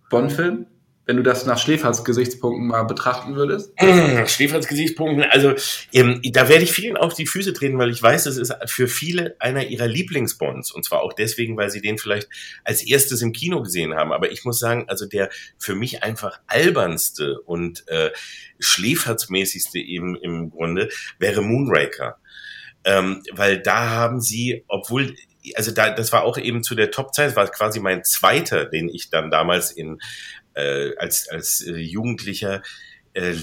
[0.10, 0.68] Bond-Film?
[1.10, 3.74] Wenn du das nach Schläferts Gesichtspunkten mal betrachten würdest?
[4.28, 5.56] Schläferts Gesichtspunkten, also
[5.92, 8.88] ähm, da werde ich vielen auf die Füße treten, weil ich weiß, es ist für
[8.88, 12.30] viele einer ihrer Lieblingsbonds und zwar auch deswegen, weil sie den vielleicht
[12.64, 14.14] als erstes im Kino gesehen haben.
[14.14, 18.12] Aber ich muss sagen, also der für mich einfach albernste und äh,
[18.60, 22.18] Schläfertsmäßigste eben im Grunde wäre Moonraker.
[22.84, 25.16] Ähm, weil da haben sie, obwohl
[25.56, 29.10] also da, das war auch eben zu der Top-Zeit, war quasi mein zweiter, den ich
[29.10, 30.00] dann damals in
[30.54, 32.62] äh, als, als äh, Jugendlicher
[33.14, 33.34] äh,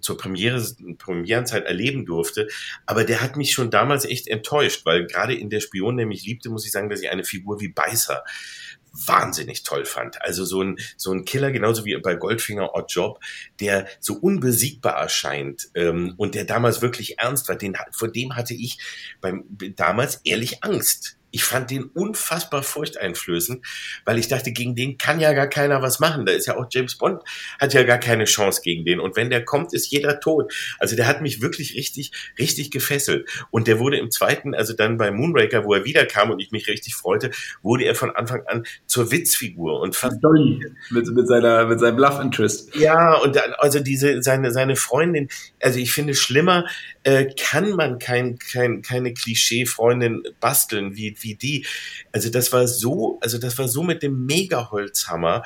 [0.00, 0.64] zur Premiere,
[0.98, 2.48] Premierenzeit erleben durfte.
[2.86, 6.24] Aber der hat mich schon damals echt enttäuscht, weil gerade in der Spion, der mich
[6.24, 8.24] liebte, muss ich sagen, dass ich eine Figur wie Beißer
[9.06, 10.22] wahnsinnig toll fand.
[10.22, 13.20] Also so ein, so ein Killer, genauso wie bei Goldfinger Odd Job,
[13.60, 17.56] der so unbesiegbar erscheint ähm, und der damals wirklich ernst war.
[17.56, 18.78] Den, vor dem hatte ich
[19.20, 19.44] beim,
[19.76, 23.66] damals ehrlich Angst ich fand den unfassbar furchteinflößend,
[24.04, 26.26] weil ich dachte, gegen den kann ja gar keiner was machen.
[26.26, 27.22] Da ist ja auch James Bond,
[27.58, 29.00] hat ja gar keine Chance gegen den.
[29.00, 30.54] Und wenn der kommt, ist jeder tot.
[30.78, 33.28] Also der hat mich wirklich richtig, richtig gefesselt.
[33.50, 36.68] Und der wurde im zweiten, also dann bei Moonraker, wo er wiederkam und ich mich
[36.68, 37.32] richtig freute,
[37.62, 41.98] wurde er von Anfang an zur Witzfigur und fast Dolly mit, mit seiner, mit seinem
[41.98, 42.72] Love Interest.
[42.76, 45.28] Ja, und dann, also diese, seine, seine Freundin,
[45.60, 46.64] also ich finde schlimmer,
[47.02, 51.66] äh, kann man kein, kein, keine Klischee-Freundin basteln, wie, wie die.
[52.12, 55.42] Also das war so, also das war so mit dem Mega-Holzhammer.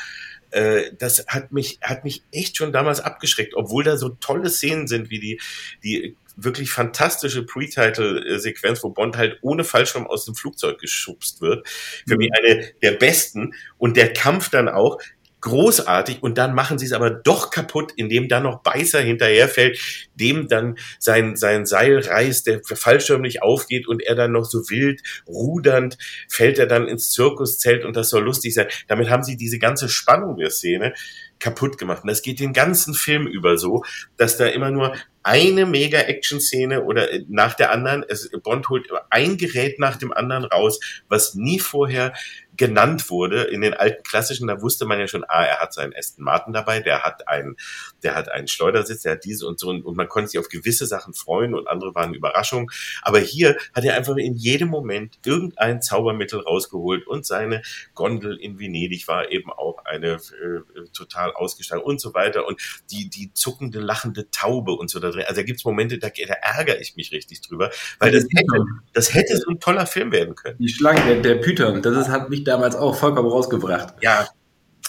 [0.51, 4.87] Äh, das hat mich, hat mich echt schon damals abgeschreckt, obwohl da so tolle Szenen
[4.87, 5.41] sind, wie die,
[5.83, 11.69] die wirklich fantastische Pre-Title-Sequenz, wo Bond halt ohne Fallschirm aus dem Flugzeug geschubst wird.
[12.07, 12.19] Für mhm.
[12.19, 13.55] mich eine der besten.
[13.77, 14.99] Und der Kampf dann auch,
[15.41, 19.79] großartig und dann machen sie es aber doch kaputt, indem dann noch Beißer hinterherfällt,
[20.15, 24.69] dem dann sein, sein Seil reißt, der Fallschirm nicht aufgeht und er dann noch so
[24.69, 25.97] wild rudernd
[26.29, 28.67] fällt er dann ins Zirkuszelt und das soll lustig sein.
[28.89, 30.95] Damit haben sie diese ganze Spannung der Szene
[31.39, 32.03] kaputt gemacht.
[32.03, 33.85] Und das geht den ganzen Film über so,
[34.17, 39.37] dass da immer nur eine Mega-Action-Szene oder äh, nach der anderen, es, Bond holt ein
[39.37, 42.13] Gerät nach dem anderen raus, was nie vorher
[42.59, 45.95] genannt wurde in den alten klassischen, da wusste man ja schon, ah, er hat seinen
[45.97, 47.57] Aston Martin dabei, der hat einen,
[48.03, 50.49] der hat einen Schleudersitz, der hat diese und so und, und man konnte sich auf
[50.49, 52.69] gewisse Sachen freuen und andere waren Überraschungen.
[53.03, 57.63] Aber hier hat er einfach in jedem Moment irgendein Zaubermittel rausgeholt und seine
[57.95, 63.09] Gondel in Venedig war eben auch eine äh, total ausgestattet und so weiter und die,
[63.09, 65.25] die zuckende, lachende Taube und so da drin.
[65.29, 69.15] Also da gibt's Momente, da, da ärgere ich mich richtig drüber, weil das hätte, das
[69.15, 70.59] hätte so ein toller Film werden können.
[70.59, 73.95] Die Schlange, der, der Python, das ist, hat mich damals auch vollkommen rausgebracht.
[74.01, 74.29] Ja,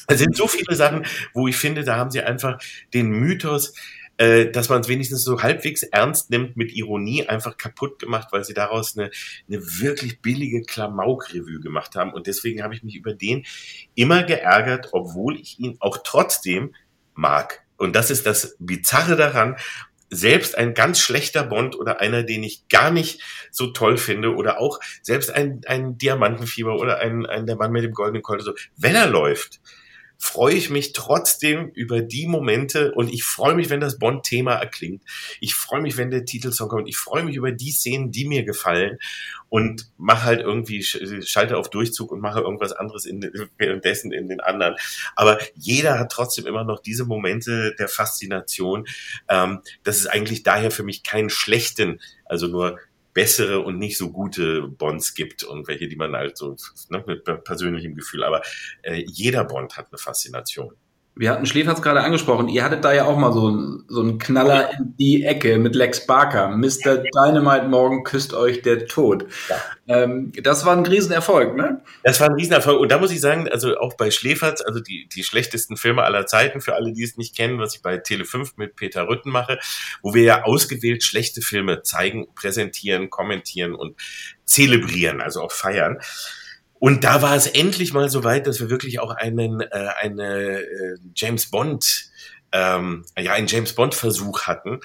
[0.07, 2.57] es sind so viele Sachen, wo ich finde, da haben sie einfach
[2.93, 3.73] den Mythos
[4.19, 8.43] äh, dass man es wenigstens so halbwegs ernst nimmt, mit Ironie einfach kaputt gemacht, weil
[8.43, 9.11] sie daraus eine,
[9.47, 12.11] eine wirklich billige Klamauk-Revue gemacht haben.
[12.11, 13.45] Und deswegen habe ich mich über den
[13.95, 16.75] immer geärgert, obwohl ich ihn auch trotzdem
[17.13, 17.61] mag.
[17.77, 19.55] Und das ist das Bizarre daran
[20.09, 24.59] selbst ein ganz schlechter Bond oder einer, den ich gar nicht so toll finde oder
[24.59, 28.53] auch selbst ein, ein Diamantenfieber oder ein, ein der Mann mit dem goldenen Colt, so,
[28.77, 29.59] wenn er läuft,
[30.21, 35.01] freue ich mich trotzdem über die Momente und ich freue mich, wenn das Bond-Thema erklingt.
[35.39, 36.89] Ich freue mich, wenn der Titelsong kommt.
[36.89, 38.99] Ich freue mich über die Szenen, die mir gefallen
[39.47, 43.21] und mache halt irgendwie, schalte auf Durchzug und mache irgendwas anderes in,
[43.57, 44.75] währenddessen in den anderen.
[45.15, 48.87] Aber jeder hat trotzdem immer noch diese Momente der Faszination,
[49.29, 52.77] ähm, dass es eigentlich daher für mich keinen schlechten, also nur
[53.19, 56.55] bessere und nicht so gute Bonds gibt und welche, die man halt so
[56.87, 58.23] ne, mit persönlichem Gefühl.
[58.23, 58.41] Aber
[58.81, 60.73] äh, jeder Bond hat eine Faszination.
[61.19, 62.47] Wir hatten Schläfer es gerade angesprochen.
[62.47, 66.07] Ihr hattet da ja auch mal so, so einen Knaller in die Ecke mit Lex
[66.07, 66.47] Barker.
[66.47, 67.03] Mr.
[67.13, 69.25] Dynamite morgen küsst euch der Tod.
[69.49, 69.57] Ja.
[69.87, 71.81] Ähm, das war ein Riesenerfolg, ne?
[72.05, 72.79] Das war ein Riesenerfolg.
[72.79, 76.25] Und da muss ich sagen, also auch bei Schläferz, also die, die schlechtesten Filme aller
[76.25, 79.59] Zeiten, für alle, die es nicht kennen, was ich bei Tele5 mit Peter Rütten mache,
[80.01, 83.97] wo wir ja ausgewählt schlechte Filme zeigen, präsentieren, kommentieren und
[84.45, 85.99] zelebrieren, also auch feiern.
[86.79, 90.61] Und da war es endlich mal so weit, dass wir wirklich auch einen äh, eine
[90.61, 92.09] äh, James Bond
[92.51, 94.79] ähm, ja einen James Bond Versuch hatten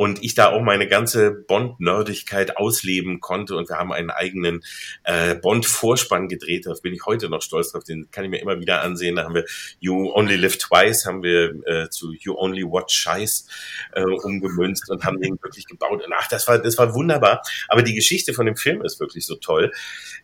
[0.00, 4.62] und ich da auch meine ganze Bond-Nerdigkeit ausleben konnte und wir haben einen eigenen
[5.04, 8.58] äh, Bond-Vorspann gedreht, da bin ich heute noch stolz drauf, den kann ich mir immer
[8.60, 9.44] wieder ansehen, da haben wir
[9.78, 13.46] You Only Live Twice, haben wir äh, zu You Only Watch Scheiß
[13.92, 17.82] äh, umgemünzt und haben den wirklich gebaut und ach, das war, das war wunderbar, aber
[17.82, 19.70] die Geschichte von dem Film ist wirklich so toll.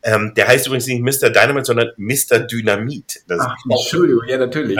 [0.03, 1.29] Ähm, der heißt übrigens nicht Mr.
[1.29, 2.39] Dynamite, sondern Mr.
[2.39, 3.25] Dynamit.
[3.29, 4.79] Das ach, Entschuldigung, ja natürlich.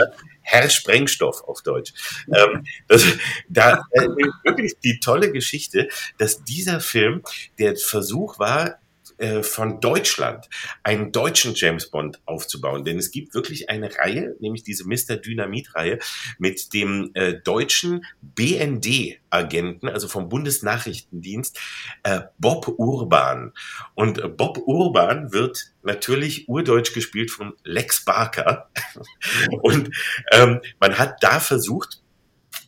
[0.49, 1.93] Herr Sprengstoff auf Deutsch.
[2.33, 3.03] Ähm, das,
[3.49, 4.07] da äh,
[4.43, 7.21] wirklich die tolle Geschichte, dass dieser Film
[7.59, 8.79] der Versuch war,
[9.17, 10.47] äh, von Deutschland
[10.83, 12.85] einen deutschen James Bond aufzubauen.
[12.85, 15.17] Denn es gibt wirklich eine Reihe, nämlich diese Mr.
[15.17, 15.99] Dynamit-Reihe
[16.37, 21.59] mit dem äh, deutschen BND-Agenten, also vom Bundesnachrichtendienst,
[22.03, 23.53] äh, Bob Urban.
[23.95, 28.69] Und äh, Bob Urban wird natürlich urdeutsch gespielt von Lex Barker.
[29.61, 29.89] Und
[30.31, 32.01] ähm, man hat da versucht,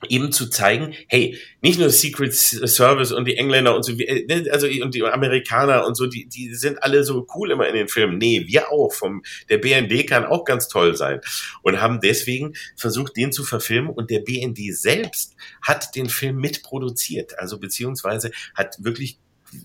[0.08, 4.50] eben zu zeigen, hey, nicht nur Secret Service und die Engländer und so, äh, ne,
[4.52, 7.88] also und die Amerikaner und so, die, die sind alle so cool immer in den
[7.88, 8.18] Filmen.
[8.18, 8.94] Nee, wir auch.
[8.94, 11.20] Vom, der BND kann auch ganz toll sein.
[11.62, 13.92] Und haben deswegen versucht, den zu verfilmen.
[13.92, 17.38] Und der BND selbst hat den Film mitproduziert.
[17.38, 19.20] Also beziehungsweise hat wirklich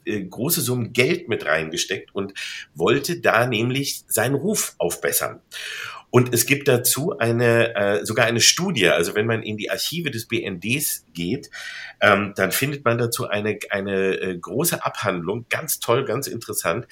[0.05, 2.33] äh, große Summen Geld mit reingesteckt und
[2.75, 5.41] wollte da nämlich seinen Ruf aufbessern.
[6.15, 10.13] Und es gibt dazu eine, äh, sogar eine Studie, also wenn man in die Archive
[10.13, 11.51] des BNDs geht,
[12.01, 16.87] ähm, dann findet man dazu eine, eine äh, große Abhandlung, ganz toll, ganz interessant,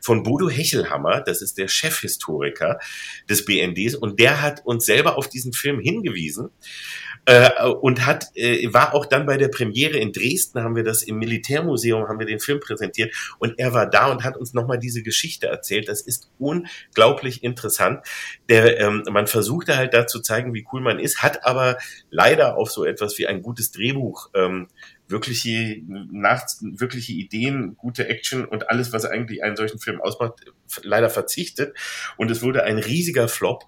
[0.00, 2.78] von Bodo Hechelhammer, das ist der Chefhistoriker
[3.28, 6.50] des BNDs, und der hat uns selber auf diesen Film hingewiesen
[7.28, 11.02] äh, und hat äh, war auch dann bei der Premiere in Dresden haben wir das
[11.02, 14.78] im Militärmuseum haben wir den Film präsentiert und er war da und hat uns nochmal
[14.78, 15.88] diese Geschichte erzählt.
[15.88, 18.00] Das ist unglaublich interessant.
[18.48, 21.76] Der ähm, man versuchte halt da zu zeigen, wie cool man ist, hat aber
[22.10, 24.68] leider auf so etwas wie ein gutes Drehbuch ähm,
[25.08, 30.34] wirkliche, nach, wirkliche Ideen, gute Action und alles, was eigentlich einen solchen Film ausmacht,
[30.82, 31.76] leider verzichtet.
[32.16, 33.64] Und es wurde ein riesiger Flop.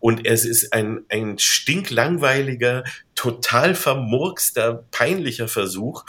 [0.00, 2.84] Und es ist ein, ein stinklangweiliger,
[3.14, 6.04] total vermurkster, peinlicher Versuch,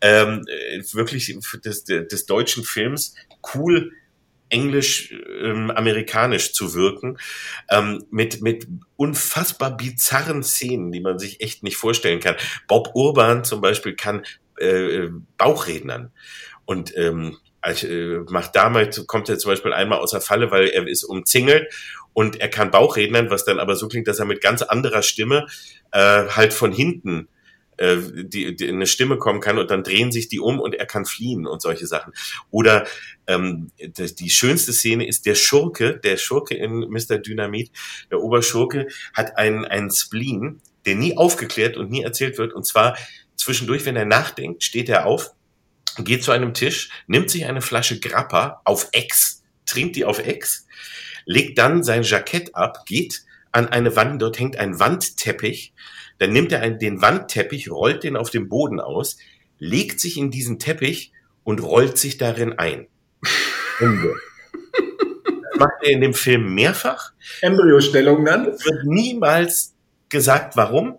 [0.00, 0.44] ähm,
[0.92, 3.14] wirklich des, des deutschen Films
[3.54, 3.92] cool
[4.52, 7.18] englisch-amerikanisch ähm, zu wirken,
[7.70, 12.36] ähm, mit, mit unfassbar bizarren Szenen, die man sich echt nicht vorstellen kann.
[12.68, 14.24] Bob Urban zum Beispiel kann
[14.58, 16.12] äh, Bauchrednern
[16.66, 20.86] und ähm, äh, macht damals, kommt er zum Beispiel einmal aus der Falle, weil er
[20.86, 21.72] ist umzingelt
[22.12, 25.46] und er kann Bauchrednern, was dann aber so klingt, dass er mit ganz anderer Stimme
[25.92, 27.28] äh, halt von hinten
[27.78, 30.86] äh, die, die eine Stimme kommen kann und dann drehen sich die um und er
[30.86, 32.12] kann fliehen und solche Sachen.
[32.50, 32.86] Oder
[33.26, 37.18] ähm, die schönste Szene ist der Schurke, der Schurke in Mr.
[37.18, 37.70] Dynamit,
[38.10, 42.52] der Oberschurke hat einen, einen Spleen, der nie aufgeklärt und nie erzählt wird.
[42.52, 42.96] Und zwar
[43.36, 45.32] zwischendurch, wenn er nachdenkt, steht er auf,
[45.98, 50.66] geht zu einem Tisch, nimmt sich eine Flasche Grappa auf Ex, trinkt die auf Ex,
[51.24, 55.74] legt dann sein Jackett ab, geht an eine Wand, dort hängt ein Wandteppich,
[56.18, 59.18] dann nimmt er einen, den Wandteppich, rollt den auf dem Boden aus,
[59.58, 61.12] legt sich in diesen Teppich
[61.44, 62.86] und rollt sich darin ein.
[63.80, 64.14] Ende.
[64.72, 67.12] Das macht er in dem Film mehrfach.
[67.40, 68.48] Embryostellung dann?
[68.48, 69.74] Es wird niemals
[70.08, 70.98] gesagt, warum.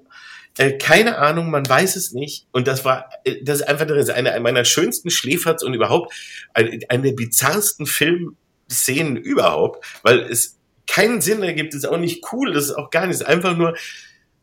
[0.58, 2.48] Äh, keine Ahnung, man weiß es nicht.
[2.52, 6.14] Und das war, äh, das ist einfach das ist eine meiner schönsten Schläferz und überhaupt
[6.54, 12.54] eine, eine der bizarrsten Filmszenen überhaupt, weil es keinen Sinn ergibt, ist auch nicht cool,
[12.54, 13.76] das ist auch gar nichts, einfach nur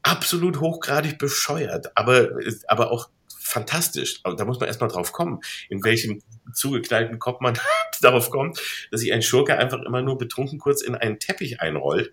[0.02, 2.30] absolut hochgradig bescheuert, aber,
[2.68, 3.08] aber auch
[3.50, 4.20] fantastisch.
[4.22, 6.22] Aber da muss man erstmal drauf kommen, in welchem
[6.54, 7.58] zugeknallten Kopf man
[8.02, 12.12] darauf kommt, dass sich ein Schurke einfach immer nur betrunken kurz in einen Teppich einrollt.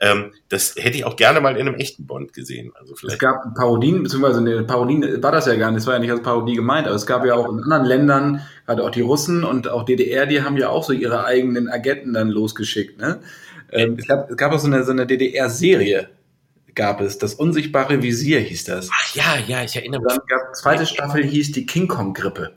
[0.00, 2.72] Ähm, das hätte ich auch gerne mal in einem echten Bond gesehen.
[2.74, 3.14] Also vielleicht.
[3.14, 6.10] Es gab Parodien, beziehungsweise eine Parodien war das ja gar nicht, das war ja nicht
[6.10, 9.44] als Parodie gemeint, aber es gab ja auch in anderen Ländern, gerade auch die Russen
[9.44, 12.98] und auch DDR, die haben ja auch so ihre eigenen Agenten dann losgeschickt.
[12.98, 13.20] Ne?
[13.70, 16.08] Ähm, es, gab, es gab auch so eine, so eine DDR-Serie,
[16.78, 17.18] gab es.
[17.18, 18.88] Das unsichtbare Visier hieß das.
[18.90, 20.14] Ach ja, ja, ich erinnere mich.
[20.14, 22.56] Dann gab zweite Staffel hieß die King Kong Grippe.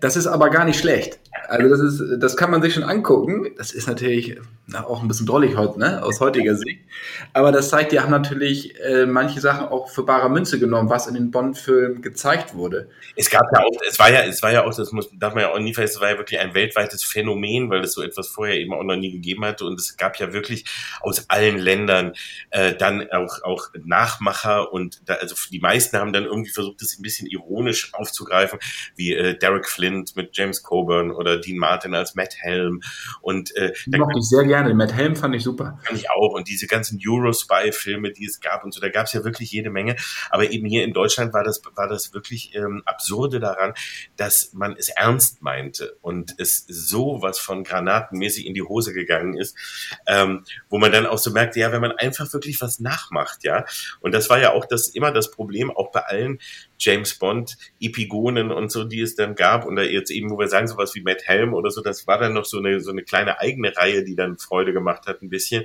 [0.00, 1.20] Das ist aber gar nicht schlecht.
[1.48, 3.52] Also das ist, das kann man sich schon angucken.
[3.56, 6.80] Das ist natürlich na, auch ein bisschen drollig heute, ne, aus heutiger Sicht.
[7.34, 11.06] Aber das zeigt, die haben natürlich äh, manche Sachen auch für bare Münze genommen, was
[11.06, 12.88] in den Bond-Filmen gezeigt wurde.
[13.14, 15.42] Es gab ja auch, es war ja, es war ja auch, das muss, darf man
[15.42, 18.28] ja auch nie vergessen, es war ja wirklich ein weltweites Phänomen, weil es so etwas
[18.28, 19.66] vorher eben auch noch nie gegeben hatte.
[19.66, 20.64] Und es gab ja wirklich
[21.00, 22.14] aus allen Ländern
[22.50, 26.98] äh, dann auch, auch Nachmacher und da, also die meisten haben dann irgendwie versucht, das
[26.98, 28.58] ein bisschen ironisch aufzugreifen,
[28.96, 32.80] wie äh, Derek Flint mit James Coburn oder Dean Martin als Matt Helm.
[33.20, 34.74] Und äh, da mochte ich sehr gerne.
[34.74, 35.78] Matt Helm fand ich super.
[35.84, 36.32] Fand ich auch.
[36.34, 39.70] Und diese ganzen Eurospy-Filme, die es gab und so, da gab es ja wirklich jede
[39.70, 39.96] Menge.
[40.30, 43.74] Aber eben hier in Deutschland war das, war das wirklich ähm, absurde daran,
[44.16, 49.36] dass man es ernst meinte und es so was von granatenmäßig in die Hose gegangen
[49.36, 49.56] ist,
[50.06, 53.64] ähm, wo man dann auch so merkte, ja, wenn man einfach wirklich was nachmacht, ja.
[54.00, 56.38] Und das war ja auch das immer das Problem, auch bei allen
[56.78, 59.64] James Bond Epigonen und so, die es dann gab.
[59.64, 62.18] Und da jetzt eben, wo wir sagen, sowas wie Matt Helm oder so, das war
[62.18, 65.30] dann noch so eine, so eine kleine eigene Reihe, die dann Freude gemacht hat, ein
[65.30, 65.64] bisschen.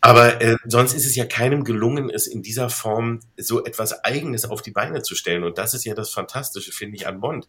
[0.00, 4.44] Aber äh, sonst ist es ja keinem gelungen, es in dieser Form so etwas Eigenes
[4.44, 5.42] auf die Beine zu stellen.
[5.42, 7.48] Und das ist ja das Fantastische, finde ich, an Bond,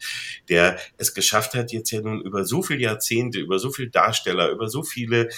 [0.50, 4.50] der es geschafft hat, jetzt ja nun über so viele Jahrzehnte, über so viele Darsteller,
[4.50, 5.30] über so viele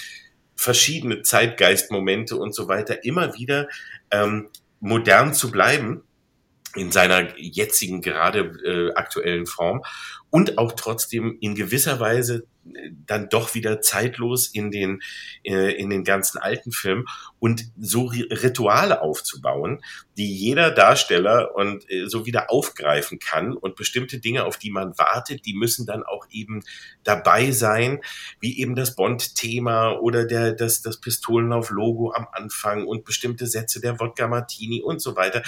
[0.54, 3.68] verschiedene Zeitgeistmomente und so weiter, immer wieder
[4.10, 6.02] ähm, modern zu bleiben
[6.74, 9.82] in seiner jetzigen gerade äh, aktuellen Form
[10.30, 12.46] und auch trotzdem in gewisser Weise
[13.06, 15.00] dann doch wieder zeitlos in den,
[15.44, 17.06] äh, in den ganzen alten Filmen
[17.38, 19.82] und so Rituale aufzubauen,
[20.18, 24.98] die jeder Darsteller und äh, so wieder aufgreifen kann und bestimmte Dinge, auf die man
[24.98, 26.62] wartet, die müssen dann auch eben
[27.02, 28.00] dabei sein,
[28.40, 33.98] wie eben das Bond-Thema oder der, das, das Pistolenlauf-Logo am Anfang und bestimmte Sätze der
[33.98, 35.42] Wodka Martini und so weiter.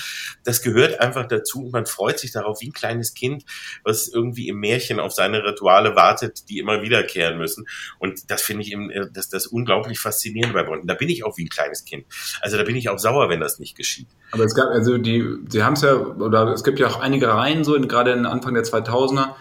[0.45, 3.45] Das gehört einfach dazu und man freut sich darauf wie ein kleines Kind,
[3.85, 7.66] was irgendwie im Märchen auf seine Rituale wartet, die immer wieder wiederkehren müssen.
[7.99, 10.89] Und das finde ich eben, äh, das, das unglaublich faszinierend bei Bond.
[10.89, 12.05] da bin ich auch wie ein kleines Kind.
[12.41, 14.09] Also da bin ich auch sauer, wenn das nicht geschieht.
[14.31, 17.29] Aber es gab, also die, sie haben es ja, oder es gibt ja auch einige
[17.29, 19.35] Reihen so, gerade in Anfang der 2000er,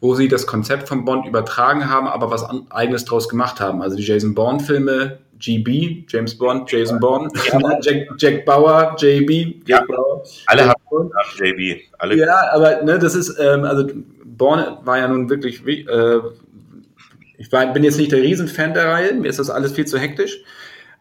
[0.00, 3.82] wo sie das Konzept von Bond übertragen haben, aber was eigenes draus gemacht haben.
[3.82, 7.58] Also die Jason Bourne Filme, GB, James Bond, Jason Bourne, ja.
[7.82, 9.96] Jack, Jack, Bauer, JB, Jack ja.
[9.96, 10.22] Bauer.
[10.46, 11.80] Alle haben JB.
[11.98, 12.16] Alle.
[12.16, 13.86] Ja, aber ne, das ist, ähm, also
[14.36, 16.18] Bourne war ja nun wirklich äh,
[17.38, 19.98] ich war, bin jetzt nicht der Riesenfan der Reihe, mir ist das alles viel zu
[19.98, 20.42] hektisch.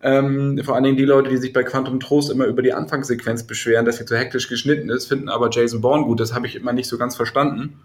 [0.01, 3.43] Ähm, vor allen Dingen die Leute, die sich bei Quantum Trost immer über die Anfangssequenz
[3.43, 6.19] beschweren, dass sie zu hektisch geschnitten ist, finden aber Jason Bourne gut.
[6.19, 7.79] Das habe ich immer nicht so ganz verstanden.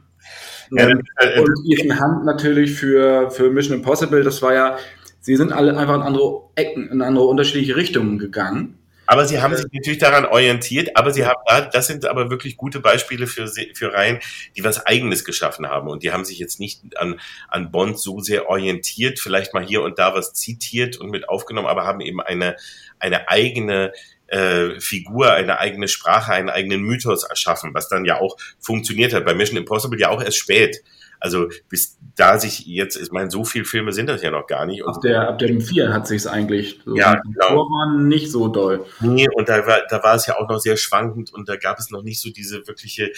[0.72, 4.76] Ja, ähm, äh, und Ethan Hunt natürlich für, für Mission Impossible, das war ja,
[5.20, 8.77] sie sind alle einfach in andere Ecken, in andere unterschiedliche Richtungen gegangen.
[9.10, 11.40] Aber sie haben sich natürlich daran orientiert, aber sie haben,
[11.72, 14.18] das sind aber wirklich gute Beispiele für, für Reihen,
[14.54, 15.88] die was Eigenes geschaffen haben.
[15.88, 19.80] Und die haben sich jetzt nicht an, an Bond so sehr orientiert, vielleicht mal hier
[19.80, 22.56] und da was zitiert und mit aufgenommen, aber haben eben eine,
[22.98, 23.94] eine eigene
[24.26, 29.24] äh, Figur, eine eigene Sprache, einen eigenen Mythos erschaffen, was dann ja auch funktioniert hat.
[29.24, 30.82] Bei Mission Impossible ja auch erst spät.
[31.20, 34.66] Also bis da sich jetzt, ich meine, so viele Filme sind das ja noch gar
[34.66, 34.82] nicht.
[34.82, 37.56] Und ab, der, ab dem 4 hat sich es eigentlich so ja, genau.
[37.56, 38.84] waren nicht so doll.
[39.00, 41.78] Nee, und da war, da war es ja auch noch sehr schwankend und da gab
[41.78, 43.12] es noch nicht so diese wirkliche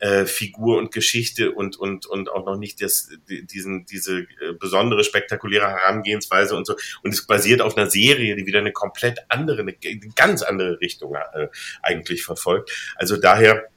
[0.00, 5.02] äh, Figur und Geschichte und und und auch noch nicht das diesen diese äh, besondere
[5.02, 9.62] spektakuläre Herangehensweise und so und es basiert auf einer Serie, die wieder eine komplett andere
[9.62, 11.48] eine, eine ganz andere Richtung äh,
[11.82, 12.70] eigentlich verfolgt.
[12.96, 13.68] Also daher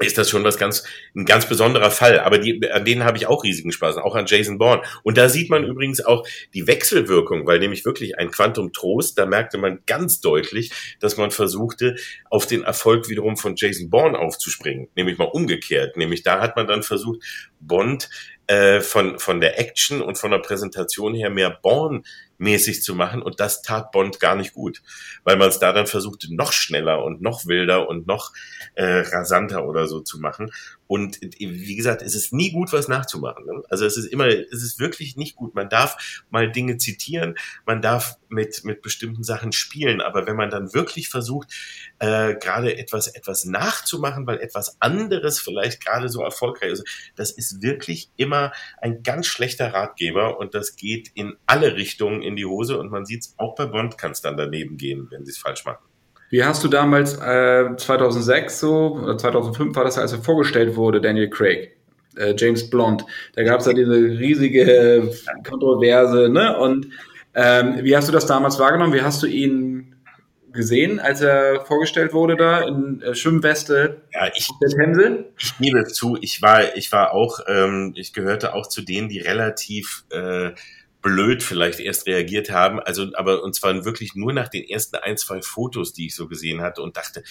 [0.00, 2.20] ist das schon was ganz, ein ganz besonderer Fall.
[2.20, 4.82] Aber die, an denen habe ich auch riesigen Spaß, auch an Jason Bourne.
[5.02, 9.26] Und da sieht man übrigens auch die Wechselwirkung, weil nämlich wirklich ein Quantum Trost, da
[9.26, 11.96] merkte man ganz deutlich, dass man versuchte,
[12.30, 14.88] auf den Erfolg wiederum von Jason Bourne aufzuspringen.
[14.94, 15.96] Nämlich mal umgekehrt.
[15.96, 17.20] Nämlich da hat man dann versucht,
[17.60, 18.08] Bond
[18.48, 22.02] äh, von, von der Action und von der Präsentation her mehr Bourne
[22.42, 24.82] mäßig zu machen und das tat Bond gar nicht gut,
[25.24, 28.32] weil man es da dann versuchte, noch schneller und noch wilder und noch
[28.74, 30.50] äh, rasanter oder so zu machen.
[30.86, 33.46] Und wie gesagt, es ist nie gut, was nachzumachen.
[33.46, 33.62] Ne?
[33.70, 35.54] Also es ist immer, es ist wirklich nicht gut.
[35.54, 40.50] Man darf mal Dinge zitieren, man darf mit, mit bestimmten Sachen spielen, aber wenn man
[40.50, 41.50] dann wirklich versucht,
[41.98, 46.84] äh, gerade etwas, etwas nachzumachen, weil etwas anderes vielleicht gerade so erfolgreich ist,
[47.14, 52.36] das ist wirklich immer ein ganz schlechter Ratgeber und das geht in alle Richtungen in
[52.36, 55.24] die Hose und man sieht es auch bei Bond kann es dann daneben gehen, wenn
[55.24, 55.84] sie es falsch machen.
[56.30, 61.00] Wie hast du damals äh, 2006 so, oder 2005 war das, als er vorgestellt wurde,
[61.00, 61.76] Daniel Craig,
[62.16, 63.04] äh, James Blond.
[63.34, 65.10] Da gab es ja diese riesige
[65.48, 66.56] Kontroverse, ne?
[66.58, 66.88] Und
[67.34, 68.92] ähm, wie hast du das damals wahrgenommen?
[68.92, 69.94] Wie hast du ihn
[70.52, 75.24] gesehen, als er vorgestellt wurde da in äh, Schwimmweste ja, ich, der Themse?
[75.38, 79.18] Ich gebe zu, ich war, ich war auch, ähm, ich gehörte auch zu denen, die
[79.18, 80.50] relativ äh,
[81.02, 82.80] blöd vielleicht erst reagiert haben.
[82.80, 86.28] Also, aber und zwar wirklich nur nach den ersten ein, zwei Fotos, die ich so
[86.28, 87.22] gesehen hatte und dachte,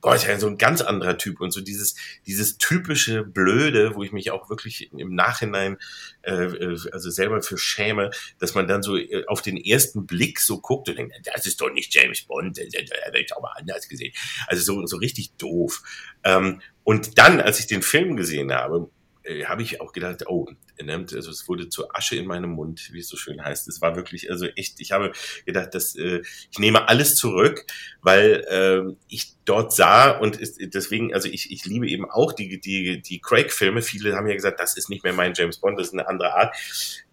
[0.00, 1.94] boah, ist ja so ein ganz anderer Typ und so dieses
[2.26, 5.76] dieses typische Blöde, wo ich mich auch wirklich im Nachhinein
[6.22, 10.40] äh, äh also selber für schäme, dass man dann so äh, auf den ersten Blick
[10.40, 13.52] so guckt und denkt, das ist doch nicht James Bond, das hätte ich auch mal
[13.56, 14.12] anders gesehen.
[14.46, 15.82] Also so so richtig doof.
[16.24, 18.90] Ähm, und dann, als ich den Film gesehen habe,
[19.30, 23.00] äh, habe ich auch gedacht, oh, also es wurde zur Asche in meinem Mund, wie
[23.00, 23.68] es so schön heißt.
[23.68, 25.12] Es war wirklich, also echt, ich habe
[25.46, 27.64] gedacht, dass äh, ich nehme alles zurück,
[28.02, 32.60] weil äh, ich dort sah und ist, deswegen, also ich, ich liebe eben auch die,
[32.60, 33.82] die, die Craig-Filme.
[33.82, 36.34] Viele haben ja gesagt, das ist nicht mehr mein James Bond, das ist eine andere
[36.34, 36.56] Art.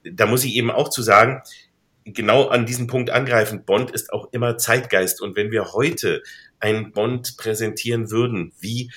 [0.04, 1.42] Da muss ich eben auch zu sagen,
[2.06, 3.66] genau an diesem Punkt angreifen.
[3.66, 5.22] Bond ist auch immer Zeitgeist.
[5.22, 6.24] Und wenn wir heute
[6.60, 8.92] einen Bond präsentieren würden, wie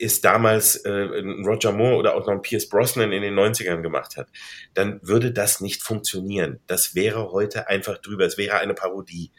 [0.00, 0.90] es damals äh,
[1.44, 4.28] Roger Moore oder auch noch ein Pierce Brosnan in den 90ern gemacht hat,
[4.74, 6.60] dann würde das nicht funktionieren.
[6.66, 8.24] Das wäre heute einfach drüber.
[8.24, 9.30] Es wäre eine Parodie.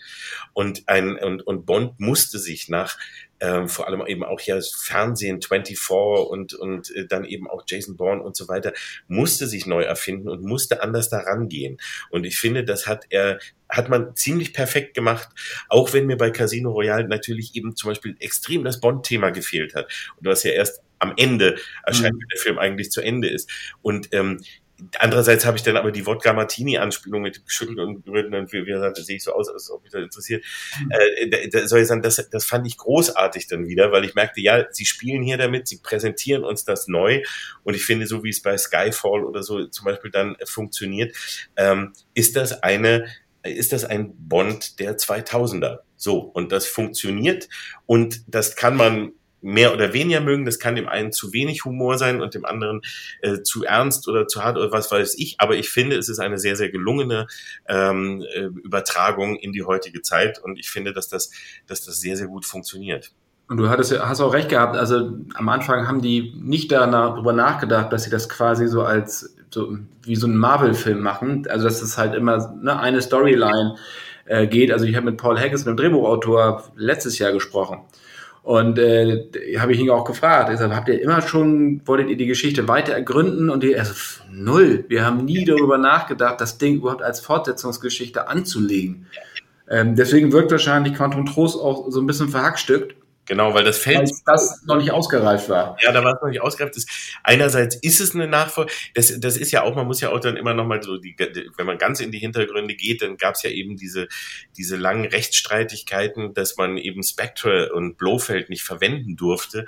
[0.53, 2.97] Und, ein, und, und Bond musste sich nach
[3.41, 7.97] ähm, vor allem eben auch ja Fernsehen 24 und, und äh, dann eben auch Jason
[7.97, 8.71] Bourne und so weiter,
[9.07, 11.77] musste sich neu erfinden und musste anders daran gehen.
[12.11, 15.29] Und ich finde, das hat er, hat man ziemlich perfekt gemacht,
[15.69, 19.91] auch wenn mir bei Casino Royale natürlich eben zum Beispiel extrem das Bond-Thema gefehlt hat.
[20.17, 22.19] Und was ja erst am Ende erscheint, mhm.
[22.19, 23.49] wenn der Film eigentlich zu Ende ist.
[23.81, 24.39] Und ähm,
[24.97, 28.63] Andererseits habe ich dann aber die Wodka Martini Anspielung mit geschüttelt und gerührt und wie
[28.63, 30.43] gesagt, das sehe ich so aus, als ob mich das interessiert.
[30.79, 30.91] Mhm.
[30.91, 34.41] Äh, da, soll ich sagen, das, das fand ich großartig dann wieder, weil ich merkte,
[34.41, 37.23] ja, sie spielen hier damit, sie präsentieren uns das neu
[37.63, 41.15] und ich finde, so wie es bei Skyfall oder so zum Beispiel dann funktioniert,
[41.57, 43.05] ähm, ist das eine,
[43.43, 45.79] ist das ein Bond der 2000er.
[45.95, 47.47] So, und das funktioniert
[47.86, 49.11] und das kann man
[49.41, 50.45] mehr oder weniger mögen.
[50.45, 52.81] Das kann dem einen zu wenig Humor sein und dem anderen
[53.21, 55.35] äh, zu ernst oder zu hart oder was weiß ich.
[55.39, 57.27] Aber ich finde, es ist eine sehr, sehr gelungene
[57.67, 61.31] ähm, äh, Übertragung in die heutige Zeit und ich finde, dass das,
[61.67, 63.11] dass das sehr, sehr gut funktioniert.
[63.51, 64.77] Und du hattest, hast auch recht gehabt.
[64.77, 69.77] Also am Anfang haben die nicht darüber nachgedacht, dass sie das quasi so als so
[70.03, 71.45] wie so ein Marvel-Film machen.
[71.49, 73.75] Also dass es halt immer ne, eine Storyline
[74.23, 74.71] äh, geht.
[74.71, 77.81] Also ich habe mit Paul Haggis, dem Drehbuchautor, letztes Jahr gesprochen.
[78.43, 79.27] Und äh,
[79.59, 80.51] habe ich ihn auch gefragt.
[80.51, 83.49] Ich sag, habt ihr immer schon, wolltet ihr die Geschichte weiter ergründen?
[83.49, 83.93] Und die, also
[84.31, 84.85] null.
[84.87, 89.05] Wir haben nie darüber nachgedacht, das Ding überhaupt als Fortsetzungsgeschichte anzulegen.
[89.69, 92.95] Ähm, deswegen wirkt wahrscheinlich Quantum Trost auch so ein bisschen verhackstückt.
[93.26, 94.09] Genau, weil das Feld.
[94.09, 95.78] Weil das noch nicht ausgereift war.
[95.82, 96.76] Ja, da war es noch nicht ausgereift.
[96.76, 96.86] Das,
[97.24, 98.72] einerseits ist es eine Nachfolge.
[98.95, 101.15] Das, das ist ja auch, man muss ja auch dann immer nochmal so, die,
[101.55, 104.07] wenn man ganz in die Hintergründe geht, dann gab es ja eben diese,
[104.57, 109.65] diese langen Rechtsstreitigkeiten, dass man eben Spectre und Blofeld nicht verwenden durfte,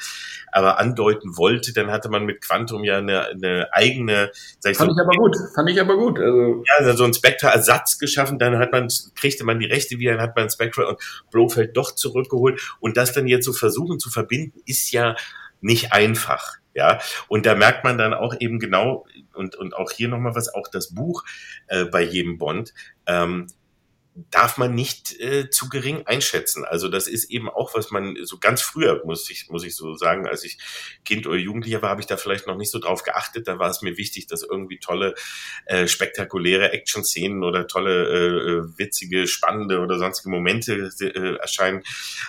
[0.52, 1.74] aber andeuten wollte.
[1.74, 4.32] Dann hatte man mit Quantum ja eine, eine eigene.
[4.60, 5.36] Sag ich fand so, ich aber gut.
[5.54, 6.20] Fand ich aber gut.
[6.20, 8.40] Also ja, also so ein Spectre-Ersatz geschaffen.
[8.40, 11.00] Dann hat man, kriegte man die Rechte wieder, dann hat man Spectre und
[11.32, 15.16] Blofeld doch zurückgeholt und das dann jetzt so versuchen zu verbinden, ist ja
[15.62, 16.58] nicht einfach.
[16.76, 20.54] Ja, und da merkt man dann auch eben genau, und, und auch hier nochmal was,
[20.54, 21.24] auch das Buch
[21.68, 22.74] äh, bei jedem Bond,
[23.06, 23.48] ähm,
[24.30, 26.66] darf man nicht äh, zu gering einschätzen.
[26.66, 29.96] Also das ist eben auch, was man so ganz früher, muss ich, muss ich so
[29.96, 30.60] sagen, als ich
[31.04, 33.48] Kind oder Jugendlicher war, habe ich da vielleicht noch nicht so drauf geachtet.
[33.48, 35.16] Da war es mir wichtig, dass irgendwie tolle,
[35.66, 41.82] äh, spektakuläre Action-Szenen oder tolle, äh, äh witzige, spannende oder sonstige Momente äh, erscheinen.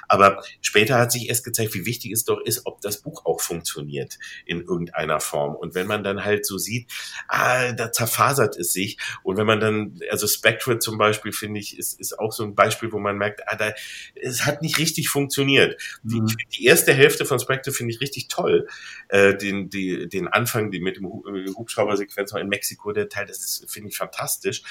[0.09, 3.41] Aber später hat sich erst gezeigt, wie wichtig es doch ist, ob das Buch auch
[3.41, 5.55] funktioniert in irgendeiner Form.
[5.55, 6.91] Und wenn man dann halt so sieht,
[7.29, 8.97] ah, da zerfasert es sich.
[9.23, 12.45] Und wenn man dann, also Spectre zum Beispiel, finde ich, ich, ist, ist auch so
[12.45, 13.73] ein Beispiel, wo man merkt, ah, da,
[14.15, 15.81] es hat nicht richtig funktioniert.
[16.03, 16.35] Die, mhm.
[16.57, 18.67] die erste Hälfte von Spectre finde ich richtig toll.
[19.09, 23.39] Äh, den, die, den Anfang, die mit dem äh, Hubschrauber-Sequenz in Mexiko, der Teil, das
[23.39, 24.63] ist, finde ich fantastisch.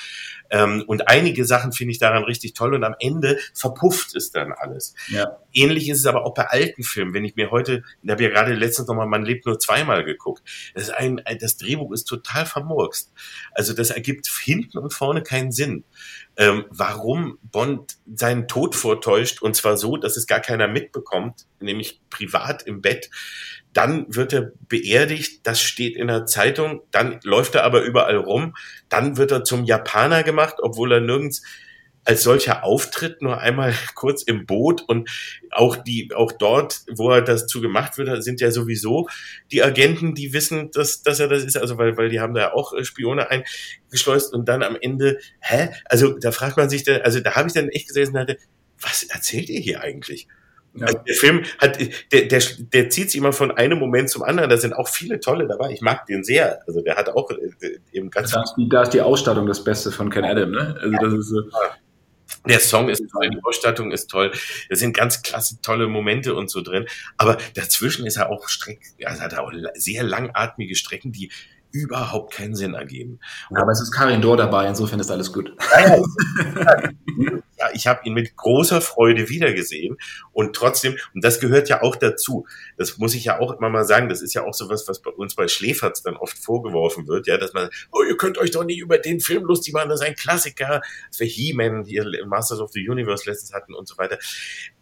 [0.50, 4.52] Ähm, und einige Sachen finde ich daran richtig toll und am Ende verpufft es dann
[4.52, 4.96] alles.
[5.08, 5.38] Ja.
[5.54, 7.14] Ähnlich ist es aber auch bei alten Filmen.
[7.14, 10.44] Wenn ich mir heute, ich habe ja gerade letztens nochmal Man lebt nur zweimal geguckt.
[10.74, 13.12] Das, ist ein, das Drehbuch ist total vermurkst.
[13.52, 15.84] Also das ergibt hinten und vorne keinen Sinn.
[16.36, 16.93] Ähm, warum
[17.44, 22.82] Bond seinen Tod vortäuscht und zwar so, dass es gar keiner mitbekommt, nämlich privat im
[22.82, 23.10] Bett.
[23.74, 28.56] Dann wird er beerdigt, das steht in der Zeitung, dann läuft er aber überall rum,
[28.90, 31.44] dann wird er zum Japaner gemacht, obwohl er nirgends
[32.06, 35.10] als solcher Auftritt nur einmal kurz im Boot und
[35.52, 39.08] auch die, auch dort, wo er dazu gemacht wird, sind ja sowieso
[39.52, 42.42] die Agenten, die wissen, dass, dass er das ist, also weil, weil die haben da
[42.42, 45.70] ja auch äh, Spione eingeschleust und dann am Ende, hä?
[45.86, 48.38] Also da fragt man sich, da, also da habe ich dann echt gesessen und hatte,
[48.80, 50.28] was erzählt ihr hier eigentlich?
[50.76, 50.88] Ja.
[50.88, 51.80] Also der Film hat,
[52.12, 52.42] der, der,
[52.74, 54.50] der zieht sich immer von einem Moment zum anderen.
[54.50, 55.72] Da sind auch viele tolle dabei.
[55.72, 56.68] Ich mag den sehr.
[56.68, 58.32] Also der hat auch äh, eben ganz.
[58.32, 60.76] Da ist, die, da ist die Ausstattung das Beste von Ken Adam, ne?
[60.82, 61.44] Also das ist so.
[62.48, 64.32] Der Song ist toll, die Ausstattung ist toll,
[64.70, 66.86] da sind ganz klasse, tolle Momente und so drin.
[67.18, 71.32] Aber dazwischen ist er auch Streck, also hat er auch sehr langatmige Strecken, die
[71.72, 73.20] überhaupt keinen Sinn ergeben.
[73.50, 75.52] Ja, aber es ist Karin Dor dabei, insofern ist alles gut.
[75.74, 79.98] Ja, ja, ich habe ihn mit großer Freude wiedergesehen
[80.32, 82.46] und trotzdem, und das gehört ja auch dazu,
[82.78, 85.12] das muss ich ja auch immer mal sagen, das ist ja auch sowas, was bei
[85.12, 88.64] uns bei Schläferz dann oft vorgeworfen wird, ja, dass man, oh, ihr könnt euch doch
[88.64, 92.60] nicht über den Film lustig machen, das ist ein Klassiker, das wir He-Man hier Masters
[92.60, 94.18] of the Universe letztens hatten und so weiter.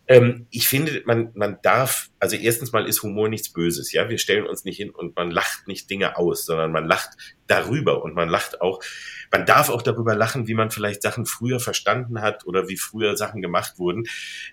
[0.07, 4.09] Ähm, ich finde, man, man darf, also erstens mal ist Humor nichts Böses, ja.
[4.09, 7.11] Wir stellen uns nicht hin und man lacht nicht Dinge aus, sondern man lacht
[7.51, 8.81] darüber und man lacht auch,
[9.31, 13.15] man darf auch darüber lachen, wie man vielleicht Sachen früher verstanden hat oder wie früher
[13.15, 14.05] Sachen gemacht wurden.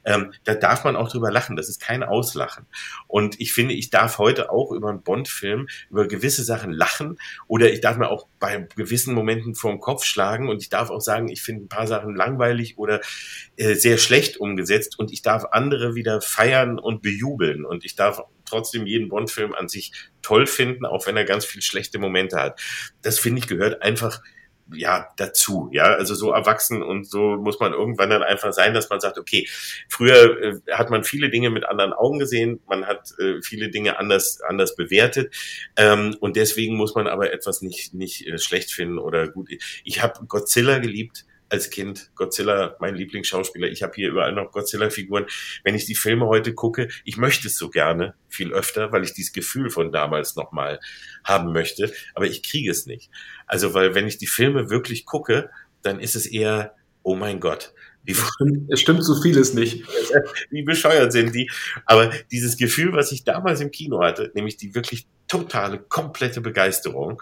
[0.05, 1.57] Ähm, da darf man auch drüber lachen.
[1.57, 2.67] Das ist kein Auslachen.
[3.07, 7.73] Und ich finde, ich darf heute auch über einen Bond-Film über gewisse Sachen lachen oder
[7.73, 11.29] ich darf mir auch bei gewissen Momenten vorm Kopf schlagen und ich darf auch sagen,
[11.29, 13.01] ich finde ein paar Sachen langweilig oder
[13.57, 18.23] äh, sehr schlecht umgesetzt und ich darf andere wieder feiern und bejubeln und ich darf
[18.49, 19.93] trotzdem jeden Bond-Film an sich
[20.23, 22.61] toll finden, auch wenn er ganz viel schlechte Momente hat.
[23.03, 24.21] Das finde ich gehört einfach
[24.75, 28.91] ja, dazu, ja, also so erwachsen und so muss man irgendwann dann einfach sein, dass
[28.91, 29.47] man sagt, okay,
[29.89, 33.99] früher äh, hat man viele Dinge mit anderen Augen gesehen, man hat äh, viele Dinge
[33.99, 35.35] anders, anders bewertet
[35.77, 39.49] ähm, und deswegen muss man aber etwas nicht, nicht äh, schlecht finden oder gut.
[39.85, 43.69] Ich habe Godzilla geliebt, als Kind Godzilla, mein Lieblingsschauspieler.
[43.69, 45.27] Ich habe hier überall noch Godzilla-Figuren.
[45.65, 49.15] Wenn ich die Filme heute gucke, ich möchte es so gerne viel öfter, weil ich
[49.15, 50.81] dieses Gefühl von damals nochmal
[51.25, 53.11] haben möchte, aber ich kriege es nicht.
[53.47, 55.51] Also, weil wenn ich die Filme wirklich gucke,
[55.83, 57.73] dann ist es eher, oh mein Gott,
[58.05, 58.17] wie,
[58.71, 59.85] es stimmt so vieles nicht.
[60.51, 61.51] Wie bescheuert sind die?
[61.85, 67.21] Aber dieses Gefühl, was ich damals im Kino hatte, nämlich die wirklich totale, komplette Begeisterung,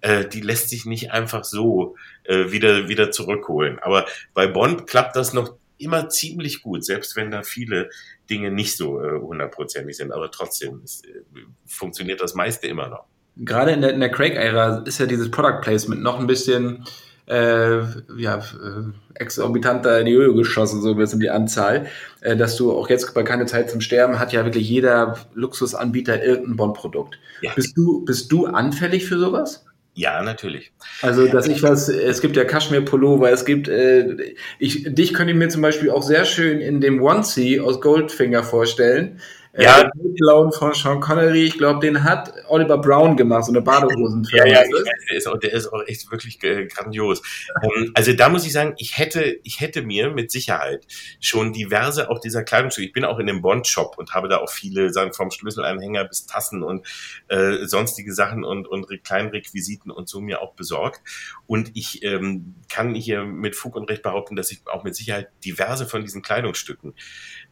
[0.00, 3.78] äh, die lässt sich nicht einfach so äh, wieder, wieder zurückholen.
[3.80, 7.90] Aber bei Bond klappt das noch immer ziemlich gut, selbst wenn da viele
[8.28, 10.12] Dinge nicht so äh, hundertprozentig sind.
[10.12, 11.22] Aber trotzdem ist, äh,
[11.66, 13.04] funktioniert das meiste immer noch.
[13.36, 16.84] Gerade in der, in der Craig-Ära ist ja dieses Product Placement noch ein bisschen
[17.28, 17.80] äh,
[18.16, 18.82] ja, äh,
[19.14, 21.86] exorbitanter in die Höhe geschossen, so ein bisschen die Anzahl,
[22.20, 26.22] äh, dass du auch jetzt bei keine Zeit zum Sterben hat ja wirklich jeder Luxusanbieter
[26.22, 27.18] irgendein Bond-Produkt.
[27.42, 27.52] Ja.
[27.54, 29.64] Bist du, bist du anfällig für sowas?
[29.98, 30.70] Ja, natürlich.
[31.02, 35.36] Also, dass ich was, es gibt ja Kaschmir-Pullover, es gibt, äh, ich, dich könnte ich
[35.36, 39.20] mir zum Beispiel auch sehr schön in dem Onesie aus Goldfinger vorstellen.
[39.58, 39.82] Ja.
[39.82, 44.46] Äh, Blauen von Sean Connery, ich glaube, den hat Oliver Brown gemacht, so eine Badehosenfilm.
[44.46, 44.68] Ja, ja,
[45.08, 47.22] der ist, auch, der ist auch echt wirklich äh, grandios.
[47.62, 50.86] ähm, also da muss ich sagen, ich hätte, ich hätte mir mit Sicherheit
[51.20, 54.50] schon diverse auch dieser Kleidungsstücke, ich bin auch in dem Bond-Shop und habe da auch
[54.50, 56.86] viele, sagen vom Schlüsselanhänger bis Tassen und
[57.28, 61.00] äh, sonstige Sachen und, und kleinen Requisiten und so mir auch besorgt.
[61.46, 65.28] Und ich ähm, kann hier mit Fug und Recht behaupten, dass ich auch mit Sicherheit
[65.44, 66.94] diverse von diesen Kleidungsstücken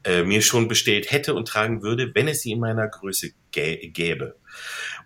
[0.07, 4.37] äh, mir schon bestellt hätte und tragen würde, wenn es sie in meiner Größe gäbe.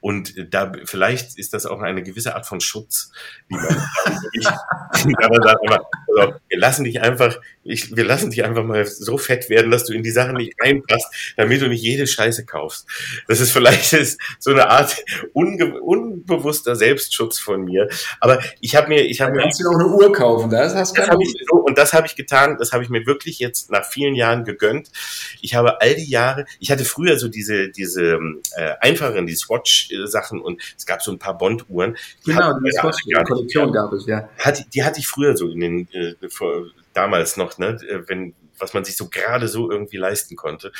[0.01, 3.13] Und da vielleicht ist das auch eine gewisse Art von Schutz,
[3.49, 3.67] wie man,
[4.33, 5.81] ich, aber sagt immer,
[6.17, 9.85] also, wir lassen dich einfach, ich, wir lassen dich einfach mal so fett werden, dass
[9.85, 12.87] du in die Sachen nicht einpasst, damit du nicht jede Scheiße kaufst.
[13.29, 14.97] Das ist vielleicht ist so eine Art
[15.33, 17.89] unbewusster Selbstschutz von mir.
[18.21, 20.97] Aber ich habe mir, ich habe mir kannst du auch eine Uhr kaufen, das hast
[20.97, 22.57] das hab ich so, und das habe ich getan.
[22.59, 24.91] Das habe ich mir wirklich jetzt nach vielen Jahren gegönnt.
[25.41, 28.19] Ich habe all die Jahre, ich hatte früher so diese diese
[28.57, 31.97] äh, einfachen, die Swatch Sachen und es gab so ein paar Bond-Uhren.
[32.25, 32.71] Genau, die,
[33.07, 34.29] die Kollektion gab es, ja.
[34.39, 38.75] Hat, die hatte ich früher so in den, äh, vor damals noch, ne, wenn was
[38.75, 40.73] man sich so gerade so irgendwie leisten konnte.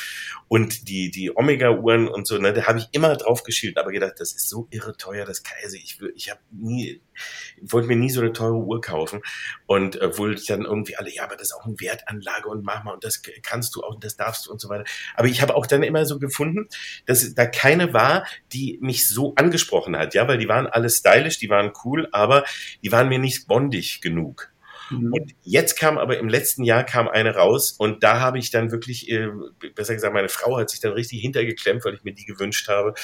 [0.49, 4.15] Und die, die Omega-Uhren und so, ne, da habe ich immer drauf geschielt, aber gedacht,
[4.19, 7.01] das ist so irre teuer, das kann, also ich, ich habe nie,
[7.61, 9.23] wollte mir nie so eine teure Uhr kaufen.
[9.67, 12.85] Und äh, wohl dann irgendwie alle, ja, aber das ist auch eine Wertanlage und mach
[12.85, 14.85] mal und das kannst du auch und das darfst du und so weiter.
[15.15, 16.69] Aber ich habe auch dann immer so gefunden,
[17.07, 21.39] dass da keine war, die mich so angesprochen hat, ja, weil die waren alle stylisch,
[21.39, 22.45] die waren cool, aber
[22.83, 24.53] die waren mir nicht bondig genug.
[24.91, 25.13] Mhm.
[25.13, 28.71] Und jetzt kam aber im letzten Jahr kam eine raus und da habe ich dann
[28.71, 29.29] wirklich, äh,
[29.75, 32.95] besser gesagt, meine Frau hat sich dann richtig hintergeklemmt, weil ich mir die gewünscht habe.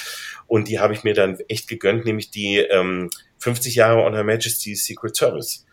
[0.47, 4.25] Und die habe ich mir dann echt gegönnt, nämlich die ähm, 50 Jahre On Her
[4.25, 5.67] Majesty's Secret Service.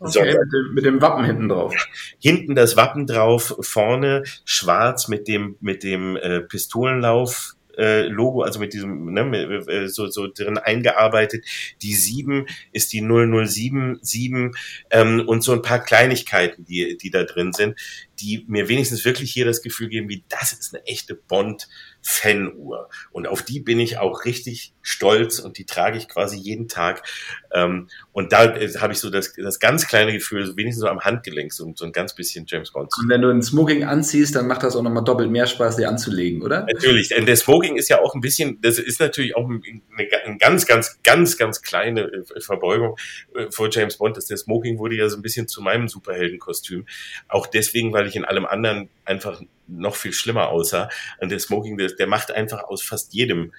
[0.00, 1.72] Okay, so, mit, dem, mit, dem, Wappen hinten drauf.
[2.18, 8.58] Hinten das Wappen drauf, vorne schwarz mit dem, mit dem äh, Pistolenlauf äh, Logo, also
[8.58, 11.44] mit diesem, ne, äh, so, so drin eingearbeitet.
[11.82, 14.56] Die 7 ist die 0077
[14.90, 17.78] ähm, und so ein paar Kleinigkeiten, die, die da drin sind,
[18.20, 21.68] die mir wenigstens wirklich hier das Gefühl geben, wie das ist eine echte Bond
[22.06, 22.90] Fanuhr.
[23.12, 27.02] Und auf die bin ich auch richtig stolz und die trage ich quasi jeden Tag.
[27.50, 30.88] Ähm, und da äh, habe ich so das, das ganz kleine Gefühl, so wenigstens so
[30.88, 32.90] am Handgelenk, so, so ein ganz bisschen James Bond.
[33.00, 35.88] Und wenn du ein Smoking anziehst, dann macht das auch nochmal doppelt mehr Spaß, dir
[35.88, 36.66] anzulegen, oder?
[36.66, 37.08] Natürlich.
[37.08, 39.62] Denn der Smoking ist ja auch ein bisschen, das ist natürlich auch eine,
[39.96, 42.96] eine ganz, ganz, ganz, ganz kleine äh, Verbeugung
[43.34, 44.18] äh, vor James Bond.
[44.18, 46.84] Das der Smoking wurde ja so ein bisschen zu meinem Superheldenkostüm.
[47.28, 50.88] Auch deswegen, weil ich in allem anderen einfach noch viel schlimmer aussah.
[51.20, 53.52] Und der Smoking, der, der macht einfach aus fast jedem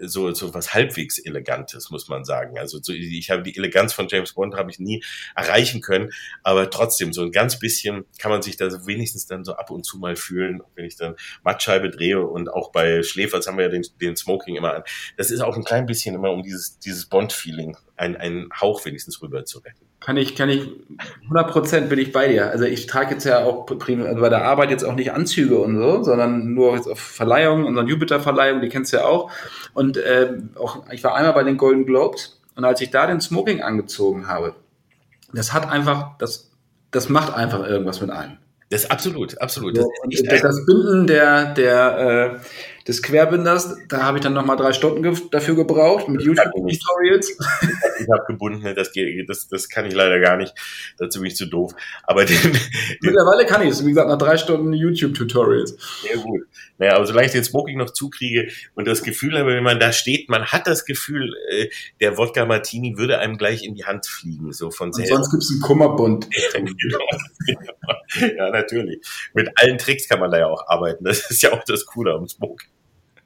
[0.00, 2.58] so, so was halbwegs Elegantes, muss man sagen.
[2.58, 5.02] Also so, ich habe die Eleganz von James Bond habe ich nie
[5.36, 6.10] erreichen können,
[6.42, 9.84] aber trotzdem so ein ganz bisschen kann man sich da wenigstens dann so ab und
[9.84, 13.70] zu mal fühlen, wenn ich dann Mattscheibe drehe und auch bei Schläfers haben wir ja
[13.70, 14.82] den, den Smoking immer an.
[15.16, 19.20] Das ist auch ein klein bisschen immer um dieses, dieses Bond-Feeling, ein, einen Hauch wenigstens
[19.20, 19.86] rüber zu retten.
[20.00, 20.66] Kann ich, kann ich,
[21.24, 22.50] 100 Prozent bin ich bei dir.
[22.50, 25.76] Also ich trage jetzt ja auch also bei der Arbeit jetzt auch nicht Anzüge und
[25.76, 29.30] so, sondern nur jetzt auf Verleihungen, unseren Jupiter-Verleihung, die kennst du ja auch.
[29.74, 33.20] Und äh, auch, ich war einmal bei den Golden Globes und als ich da den
[33.20, 34.54] Smoking angezogen habe,
[35.34, 36.50] das hat einfach, das,
[36.90, 38.38] das macht einfach irgendwas mit einem.
[38.70, 39.76] Das ist absolut, absolut.
[39.76, 39.86] Das,
[40.26, 42.38] das, das Binden der, der, äh,
[42.86, 47.38] des Querbinders, da habe ich dann nochmal drei Stunden ge dafür gebraucht mit YouTube-Tutorials.
[48.00, 50.54] Ich habe gebunden, ne, das, geht, das, das kann ich leider gar nicht.
[50.98, 51.72] Dazu bin ich zu doof.
[52.04, 52.58] Aber den, den
[53.00, 55.76] Mittlerweile kann ich es, wie gesagt, nach drei Stunden YouTube-Tutorials.
[56.02, 56.42] Sehr gut.
[56.78, 59.92] Naja, aber solange ich den Smoking noch zukriege und das Gefühl habe, wenn man da
[59.92, 61.68] steht, man hat das Gefühl, äh,
[62.00, 65.12] der Wodka Martini würde einem gleich in die Hand fliegen, so von selbst.
[65.12, 66.26] sonst gibt es einen Kummerbund.
[68.36, 69.00] ja, natürlich.
[69.34, 71.04] Mit allen Tricks kann man da ja auch arbeiten.
[71.04, 72.70] Das ist ja auch das Coole am Smoking.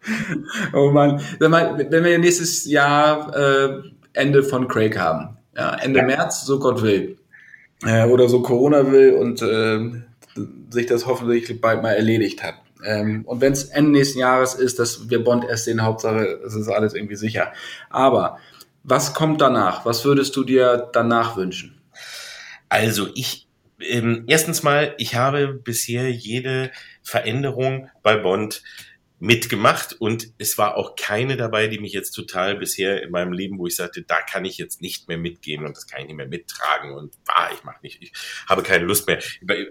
[0.73, 1.21] Oh Mann.
[1.39, 3.83] Wenn wir nächstes Jahr äh,
[4.13, 6.07] Ende von Craig haben, ja, Ende ja.
[6.07, 7.17] März, so Gott will,
[7.85, 10.03] äh, oder so Corona will und äh,
[10.71, 12.55] sich das hoffentlich bald mal erledigt hat.
[12.85, 16.55] Ähm, und wenn es Ende nächsten Jahres ist, dass wir Bond erst sehen, Hauptsache, es
[16.55, 17.53] ist alles irgendwie sicher.
[17.91, 18.39] Aber
[18.83, 19.87] was kommt danach?
[19.87, 21.81] Was würdest du dir danach wünschen?
[22.69, 23.49] Also ich,
[23.81, 26.71] ähm, erstens mal, ich habe bisher jede
[27.03, 28.63] Veränderung bei Bond
[29.25, 33.59] mitgemacht und es war auch keine dabei, die mich jetzt total bisher in meinem Leben,
[33.59, 36.17] wo ich sagte, da kann ich jetzt nicht mehr mitgehen und das kann ich nicht
[36.17, 38.13] mehr mittragen und ah, ich mache nicht, ich
[38.47, 39.21] habe keine Lust mehr.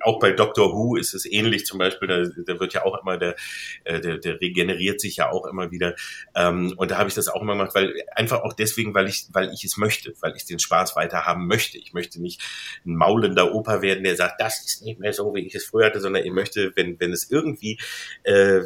[0.01, 3.19] Auch bei Doctor Who ist es ähnlich zum Beispiel, da, da wird ja auch immer
[3.19, 3.35] der,
[3.83, 5.95] äh, der, der regeneriert sich ja auch immer wieder
[6.33, 9.27] ähm, und da habe ich das auch immer gemacht, weil einfach auch deswegen, weil ich,
[9.33, 11.77] weil ich es möchte, weil ich den Spaß weiter haben möchte.
[11.77, 12.41] Ich möchte nicht
[12.87, 15.85] ein maulender Opa werden, der sagt, das ist nicht mehr so, wie ich es früher
[15.85, 17.77] hatte, sondern ich möchte, wenn, wenn es irgendwie
[18.23, 18.61] äh,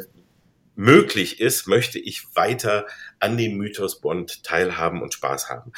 [0.78, 2.86] möglich ist, möchte ich weiter
[3.18, 5.72] an dem Mythos Bond teilhaben und Spaß haben.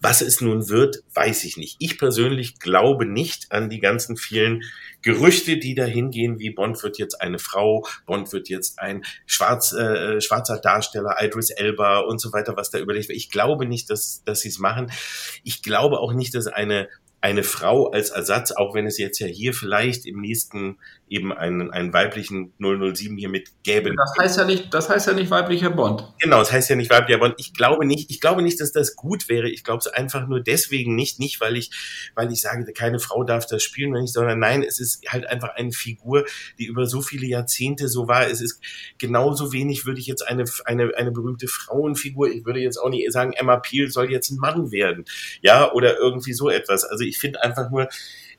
[0.00, 1.76] Was es nun wird, weiß ich nicht.
[1.78, 4.62] Ich persönlich glaube nicht an die ganzen vielen
[5.02, 9.72] Gerüchte, die dahin gehen, wie Bond wird jetzt eine Frau, Bond wird jetzt ein schwarz,
[9.72, 13.18] äh, schwarzer Darsteller, Idris Elba und so weiter, was da überlegt wird.
[13.18, 14.90] Ich glaube nicht, dass, dass sie es machen.
[15.44, 16.88] Ich glaube auch nicht, dass eine
[17.20, 20.78] eine Frau als Ersatz, auch wenn es jetzt ja hier vielleicht im nächsten
[21.10, 23.92] eben einen, einen weiblichen 007 hier mit gäbe.
[23.94, 26.04] Das heißt ja nicht, das heißt ja nicht weiblicher Bond.
[26.20, 27.34] Genau, das heißt ja nicht weiblicher Bond.
[27.36, 29.50] Ich glaube nicht, ich glaube nicht, dass das gut wäre.
[29.50, 31.72] Ich glaube es einfach nur deswegen nicht, nicht weil ich,
[32.14, 35.26] weil ich sage, keine Frau darf das spielen, wenn ich, sondern nein, es ist halt
[35.26, 36.24] einfach eine Figur,
[36.58, 38.28] die über so viele Jahrzehnte so war.
[38.28, 38.60] Es ist
[38.98, 43.10] genauso wenig würde ich jetzt eine, eine, eine berühmte Frauenfigur, ich würde jetzt auch nicht
[43.12, 45.04] sagen, Emma Peel soll jetzt ein Mann werden.
[45.42, 46.84] Ja, oder irgendwie so etwas.
[46.84, 47.88] Also ich finde einfach nur,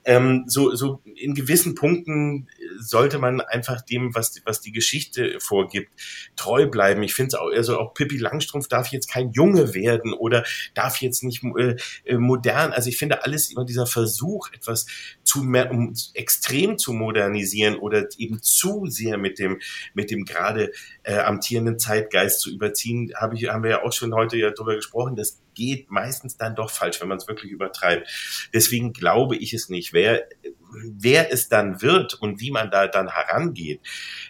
[0.04, 2.48] ähm, so, so in gewissen Punkten
[2.78, 5.92] sollte man einfach dem, was, was die Geschichte vorgibt,
[6.36, 7.02] treu bleiben.
[7.02, 11.00] Ich finde es auch, also auch Pippi Langstrumpf darf jetzt kein Junge werden oder darf
[11.00, 12.72] jetzt nicht äh, äh, modern.
[12.72, 14.86] Also ich finde alles immer dieser Versuch, etwas
[15.22, 19.60] zu mehr, um extrem zu modernisieren oder eben zu sehr mit dem,
[19.94, 20.72] mit dem gerade
[21.04, 24.74] äh, amtierenden Zeitgeist zu überziehen, habe ich, haben wir ja auch schon heute ja drüber
[24.74, 25.16] gesprochen.
[25.16, 28.08] Das geht meistens dann doch falsch, wenn man es wirklich übertreibt.
[28.52, 29.92] Deswegen glaube ich es nicht.
[29.92, 30.28] Wer,
[30.72, 33.80] wer es dann wird und wie man da dann herangeht,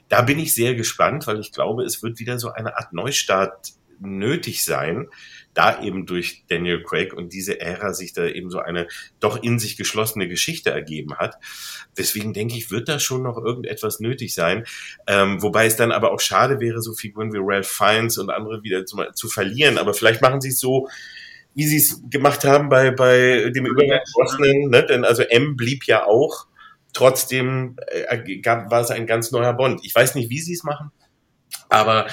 [0.09, 3.73] da bin ich sehr gespannt, weil ich glaube, es wird wieder so eine Art Neustart
[4.01, 5.09] nötig sein,
[5.55, 8.89] da eben durch Daniel Craig und diese Ära sich da eben so eine
[9.20, 11.37] doch in sich geschlossene Geschichte ergeben hat.
[11.97, 14.65] Deswegen denke ich, wird da schon noch irgendetwas nötig sein.
[15.07, 18.62] Ähm, wobei es dann aber auch schade wäre, so Figuren wie Ralph Fiennes und andere
[18.62, 19.79] wieder zu, zu verlieren.
[19.79, 20.89] Aber vielleicht machen sie es so,
[21.55, 24.01] wie sie es gemacht haben bei, bei dem Übergang
[24.70, 24.87] ne?
[24.87, 26.47] Denn also M blieb ja auch.
[26.95, 29.81] Trotzdem äh, gab, war es ein ganz neuer Bond.
[29.83, 30.93] Ich weiß nicht, wie sie es machen,
[31.69, 32.07] aber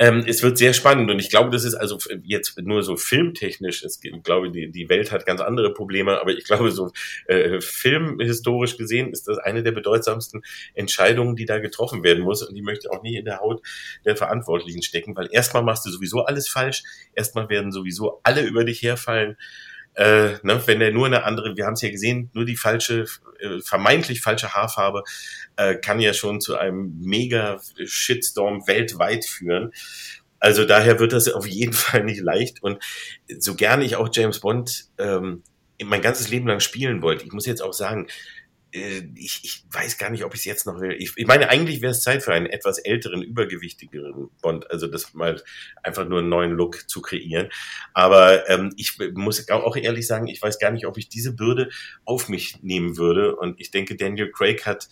[0.00, 3.84] ähm, es wird sehr spannend und ich glaube, das ist also jetzt nur so filmtechnisch,
[3.84, 6.90] es, ich glaube, die, die Welt hat ganz andere Probleme, aber ich glaube, so
[7.26, 10.40] äh, filmhistorisch gesehen ist das eine der bedeutsamsten
[10.72, 13.60] Entscheidungen, die da getroffen werden muss und die möchte auch nie in der Haut
[14.06, 16.82] der Verantwortlichen stecken, weil erstmal machst du sowieso alles falsch,
[17.14, 19.36] erstmal werden sowieso alle über dich herfallen
[20.00, 23.04] äh, ne, wenn er nur eine andere, wir haben es ja gesehen, nur die falsche,
[23.38, 25.04] äh, vermeintlich falsche Haarfarbe
[25.56, 29.72] äh, kann ja schon zu einem mega Shitstorm weltweit führen.
[30.38, 32.62] Also daher wird das auf jeden Fall nicht leicht.
[32.62, 32.82] Und
[33.38, 35.42] so gerne ich auch James Bond ähm,
[35.84, 38.06] mein ganzes Leben lang spielen wollte, ich muss jetzt auch sagen,
[38.72, 40.92] ich, ich weiß gar nicht, ob ich es jetzt noch will.
[40.92, 45.14] Ich, ich meine, eigentlich wäre es Zeit für einen etwas älteren, übergewichtigeren Bond, also das
[45.14, 45.42] mal
[45.82, 47.48] einfach nur einen neuen Look zu kreieren.
[47.94, 51.70] Aber ähm, ich muss auch ehrlich sagen, ich weiß gar nicht, ob ich diese Bürde
[52.04, 53.36] auf mich nehmen würde.
[53.36, 54.88] Und ich denke, Daniel Craig hat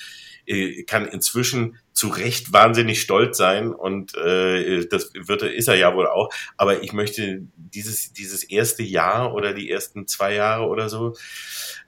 [0.48, 5.96] äh, kann inzwischen zu Recht wahnsinnig stolz sein und äh, das wird ist er ja
[5.96, 6.30] wohl auch.
[6.56, 11.16] Aber ich möchte dieses dieses erste Jahr oder die ersten zwei Jahre oder so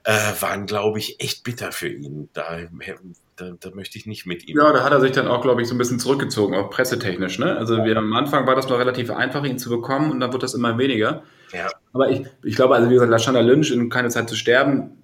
[0.03, 0.11] äh,
[0.41, 2.27] waren, glaube ich, echt bitter für ihn.
[2.33, 2.59] Da,
[3.37, 4.57] da, da möchte ich nicht mit ihm.
[4.57, 7.39] Ja, da hat er sich dann auch, glaube ich, so ein bisschen zurückgezogen, auch pressetechnisch.
[7.39, 7.55] Ne?
[7.55, 7.85] Also ja.
[7.85, 10.55] wir, am Anfang war das noch relativ einfach, ihn zu bekommen und dann wird das
[10.55, 11.23] immer weniger.
[11.53, 11.69] Ja.
[11.93, 15.03] Aber ich, ich glaube, also wie gesagt, Lashana Lynch in Keine Zeit zu sterben,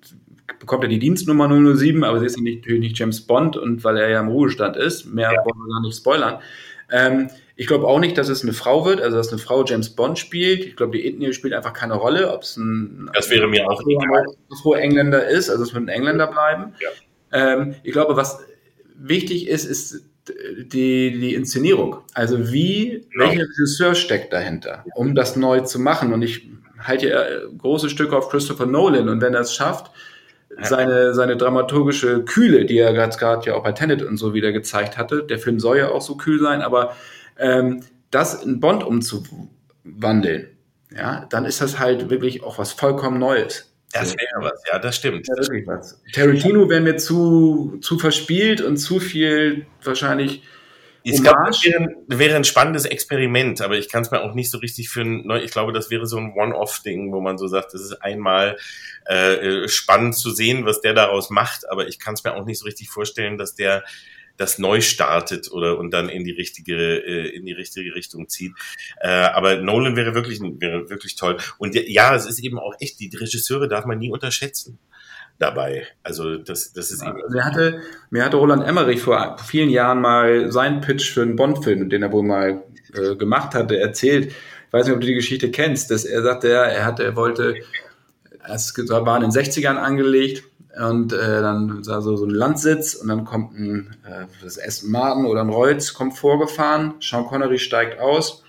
[0.60, 4.10] bekommt er die Dienstnummer 007, aber sie ist natürlich nicht James Bond und weil er
[4.10, 5.40] ja im Ruhestand ist, mehr ja.
[5.40, 6.40] wollen wir gar nicht spoilern.
[6.92, 9.90] Ähm, ich glaube auch nicht, dass es eine Frau wird, also dass eine Frau James
[9.90, 10.64] Bond spielt.
[10.64, 13.82] Ich glaube, die Ethnie spielt einfach keine Rolle, ob es ein das wäre mir auch
[14.52, 16.74] Afro-Engländer ist, also es wird ein Engländer bleiben.
[16.80, 16.90] Ja.
[17.32, 18.40] Ähm, ich glaube, was
[18.96, 21.98] wichtig ist, ist die, die Inszenierung.
[22.14, 23.02] Also wie, ja.
[23.20, 26.14] welcher Regisseur steckt dahinter, um das neu zu machen?
[26.14, 27.24] Und ich halte ja
[27.58, 29.92] große Stücke auf Christopher Nolan und wenn er es schafft,
[30.62, 34.98] seine, seine dramaturgische Kühle, die er gerade ja auch bei Tenet und so wieder gezeigt
[34.98, 35.24] hatte.
[35.24, 36.96] Der Film soll ja auch so kühl sein, aber
[37.38, 40.48] ähm, das in Bond umzuwandeln,
[40.96, 43.74] ja, dann ist das halt wirklich auch was vollkommen Neues.
[43.94, 45.28] Das wäre was, ja, das stimmt.
[45.28, 46.02] Ja, wirklich was.
[46.14, 50.44] Tarantino wäre mir zu, zu verspielt und zu viel wahrscheinlich
[51.04, 54.52] ich glaube, das wäre, wäre, ein spannendes Experiment, aber ich kann es mir auch nicht
[54.52, 57.74] so richtig für ein, ich glaube, das wäre so ein One-Off-Ding, wo man so sagt,
[57.74, 58.58] das ist einmal
[59.06, 62.60] äh, spannend zu sehen, was der daraus macht, aber ich kann es mir auch nicht
[62.60, 63.84] so richtig vorstellen, dass der
[64.38, 68.54] das neu startet oder und dann in die richtige äh, in die richtige Richtung zieht.
[69.02, 71.38] Äh, aber Nolan wäre wirklich wäre wirklich toll.
[71.58, 74.78] Und ja, es ist eben auch echt die Regisseure darf man nie unterschätzen
[75.40, 75.88] dabei.
[76.04, 77.22] Also das, das ist ja, eben.
[77.30, 81.90] Mir hatte, mir hatte Roland Emmerich vor vielen Jahren mal seinen Pitch für einen Bond-Film,
[81.90, 84.28] den er wohl mal äh, gemacht hatte, erzählt.
[84.28, 87.16] Ich weiß nicht, ob du die Geschichte kennst, dass er sagte, er, er hat, er
[87.16, 87.56] wollte,
[88.48, 90.44] es war in den 60ern angelegt
[90.80, 94.92] und äh, dann sah so, so ein Landsitz und dann kommt ein äh, das Aston
[94.92, 98.44] Martin oder ein Rolls kommt vorgefahren, Sean Connery steigt aus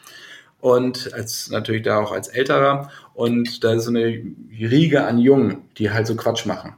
[0.60, 5.62] und als natürlich da auch als älterer und da ist so eine Riege an Jungen,
[5.78, 6.74] die halt so Quatsch machen.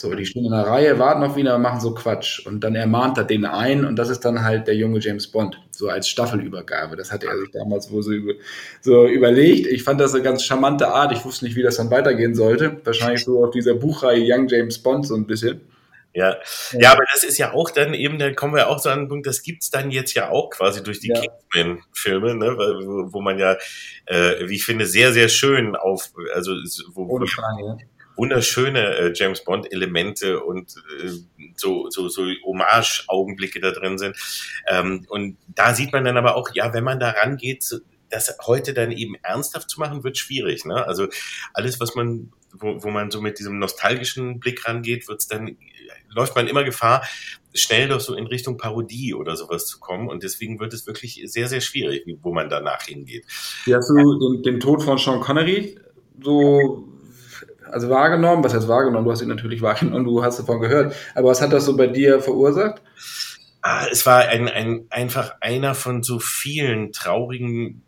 [0.00, 2.46] So, die stehen in der Reihe, warten auf ihn, aber machen so Quatsch.
[2.46, 5.60] Und dann ermahnt er den ein und das ist dann halt der junge James Bond,
[5.72, 6.96] so als Staffelübergabe.
[6.96, 8.32] Das hatte er sich damals wohl so, über,
[8.80, 9.66] so überlegt.
[9.66, 11.12] Ich fand das eine ganz charmante Art.
[11.12, 12.80] Ich wusste nicht, wie das dann weitergehen sollte.
[12.82, 15.60] Wahrscheinlich so auf dieser Buchreihe Young James Bond so ein bisschen.
[16.14, 16.38] Ja.
[16.72, 19.26] ja, aber das ist ja auch dann eben, da kommen wir auch zu einem Punkt,
[19.26, 21.20] das gibt's dann jetzt ja auch quasi durch die ja.
[21.20, 23.58] Kingsman-Filme, ne, wo, wo man ja,
[24.06, 26.52] äh, wie ich finde, sehr, sehr schön auf, also
[26.94, 27.76] wo, Ohne Frage, ja.
[28.20, 31.08] Wunderschöne äh, James Bond-Elemente und äh,
[31.56, 34.16] so, so, so Hommage-Augenblicke da drin sind.
[34.68, 37.64] Ähm, und da sieht man dann aber auch, ja, wenn man da rangeht,
[38.10, 40.66] das heute dann eben ernsthaft zu machen, wird schwierig.
[40.66, 40.86] Ne?
[40.86, 41.08] Also
[41.54, 45.56] alles, was man, wo, wo man so mit diesem nostalgischen Blick rangeht, wird's dann
[46.12, 47.06] läuft man immer Gefahr,
[47.54, 50.08] schnell doch so in Richtung Parodie oder sowas zu kommen.
[50.08, 53.24] Und deswegen wird es wirklich sehr, sehr schwierig, wo man danach hingeht.
[53.64, 55.78] Wie hast du den, den Tod von Sean Connery
[56.22, 56.88] so
[57.72, 58.44] also wahrgenommen?
[58.44, 59.04] Was heißt wahrgenommen?
[59.04, 60.94] Du hast ihn natürlich wahrgenommen, du hast davon gehört.
[61.14, 62.82] Aber was hat das so bei dir verursacht?
[63.62, 67.82] Ah, es war ein, ein, einfach einer von so vielen traurigen,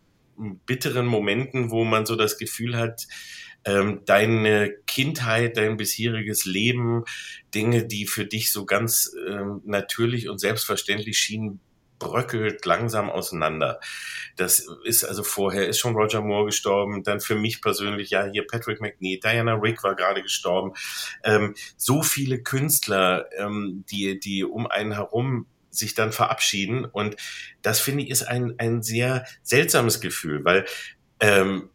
[0.65, 3.07] bitteren Momenten, wo man so das Gefühl hat,
[3.65, 7.05] ähm, deine Kindheit, dein bisheriges Leben,
[7.55, 11.59] Dinge, die für dich so ganz ähm, natürlich und selbstverständlich schienen,
[12.03, 13.79] bröckelt langsam auseinander.
[14.35, 18.45] Das ist also vorher ist schon Roger Moore gestorben, dann für mich persönlich ja hier
[18.45, 20.73] Patrick McNeil, Diana Rick war gerade gestorben.
[21.23, 27.15] Ähm, so viele Künstler, ähm, die die um einen herum sich dann verabschieden und
[27.63, 30.65] das finde ich ist ein ein sehr seltsames Gefühl, weil
[31.19, 31.69] ähm,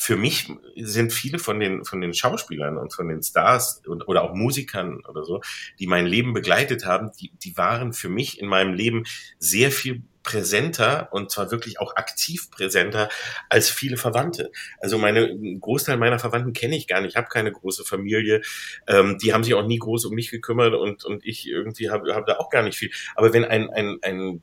[0.00, 4.22] für mich sind viele von den, von den Schauspielern und von den Stars und, oder
[4.22, 5.42] auch Musikern oder so,
[5.78, 9.04] die mein Leben begleitet haben, die, die waren für mich in meinem Leben
[9.38, 13.10] sehr viel präsenter und zwar wirklich auch aktiv präsenter
[13.50, 14.50] als viele Verwandte.
[14.78, 17.10] Also meine Großteil meiner Verwandten kenne ich gar nicht.
[17.10, 18.40] Ich habe keine große Familie.
[18.86, 22.14] Ähm, die haben sich auch nie groß um mich gekümmert und und ich irgendwie habe
[22.14, 22.90] hab da auch gar nicht viel.
[23.16, 24.42] Aber wenn ein ein ein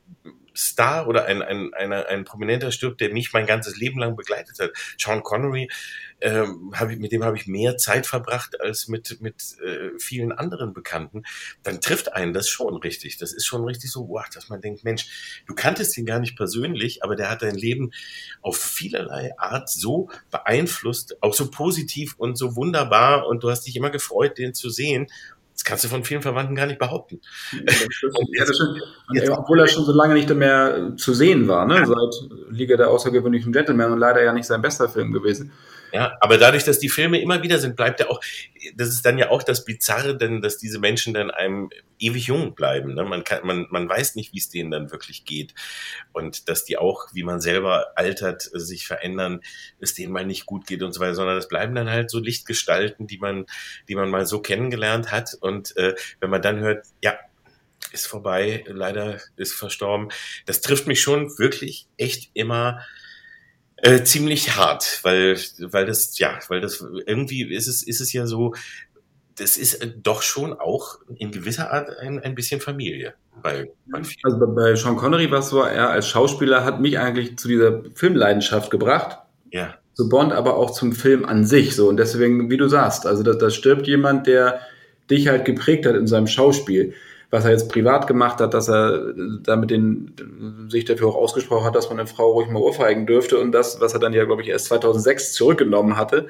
[0.58, 4.58] Star oder ein, ein, ein, ein Prominenter stirbt, der mich mein ganzes Leben lang begleitet
[4.58, 4.72] hat.
[4.98, 5.68] Sean Connery,
[6.20, 10.32] ähm, hab ich, mit dem habe ich mehr Zeit verbracht als mit, mit äh, vielen
[10.32, 11.22] anderen Bekannten.
[11.62, 13.18] Dann trifft einen das schon richtig.
[13.18, 16.36] Das ist schon richtig so, wow, dass man denkt, Mensch, du kanntest ihn gar nicht
[16.36, 17.92] persönlich, aber der hat dein Leben
[18.42, 23.76] auf vielerlei Art so beeinflusst, auch so positiv und so wunderbar und du hast dich
[23.76, 25.06] immer gefreut, den zu sehen.
[25.58, 27.20] Das kannst du von vielen Verwandten gar nicht behaupten.
[27.52, 28.80] Ja, das stimmt.
[29.08, 31.84] Und, obwohl er schon so lange nicht mehr zu sehen war, ne?
[31.84, 35.50] seit Liga der außergewöhnlichen Gentlemen und leider ja nicht sein bester Film gewesen.
[35.92, 38.20] Ja, aber dadurch, dass die Filme immer wieder sind, bleibt er auch,
[38.74, 42.54] das ist dann ja auch das Bizarre, denn dass diese Menschen dann einem ewig jung
[42.54, 42.94] bleiben.
[42.94, 43.04] Ne?
[43.04, 45.54] Man, kann, man, man weiß nicht, wie es denen dann wirklich geht.
[46.12, 49.40] Und dass die auch, wie man selber altert, sich verändern,
[49.80, 52.18] es denen mal nicht gut geht und so weiter, sondern es bleiben dann halt so
[52.18, 53.46] Lichtgestalten, die man,
[53.88, 55.36] die man mal so kennengelernt hat.
[55.40, 57.18] Und äh, wenn man dann hört, ja,
[57.92, 60.08] ist vorbei, leider ist verstorben,
[60.46, 62.84] das trifft mich schon wirklich echt immer
[63.82, 68.26] äh, ziemlich hart, weil, weil das, ja, weil das irgendwie ist es, ist es ja
[68.26, 68.54] so,
[69.36, 73.14] das ist äh, doch schon auch in gewisser Art ein, ein bisschen Familie.
[73.42, 77.38] Bei, bei also bei Sean Connery war es so, er als Schauspieler hat mich eigentlich
[77.38, 79.18] zu dieser Filmleidenschaft gebracht.
[79.52, 79.74] Ja.
[79.94, 81.74] Zu Bond, aber auch zum Film an sich.
[81.74, 81.88] So.
[81.88, 84.60] Und deswegen, wie du sagst, also da, da stirbt jemand, der
[85.10, 86.94] dich halt geprägt hat in seinem Schauspiel
[87.30, 91.74] was er jetzt privat gemacht hat, dass er damit den, sich dafür auch ausgesprochen hat,
[91.76, 94.42] dass man eine Frau ruhig mal ohrfeigen dürfte und das, was er dann ja, glaube
[94.42, 96.28] ich, erst 2006 zurückgenommen hatte.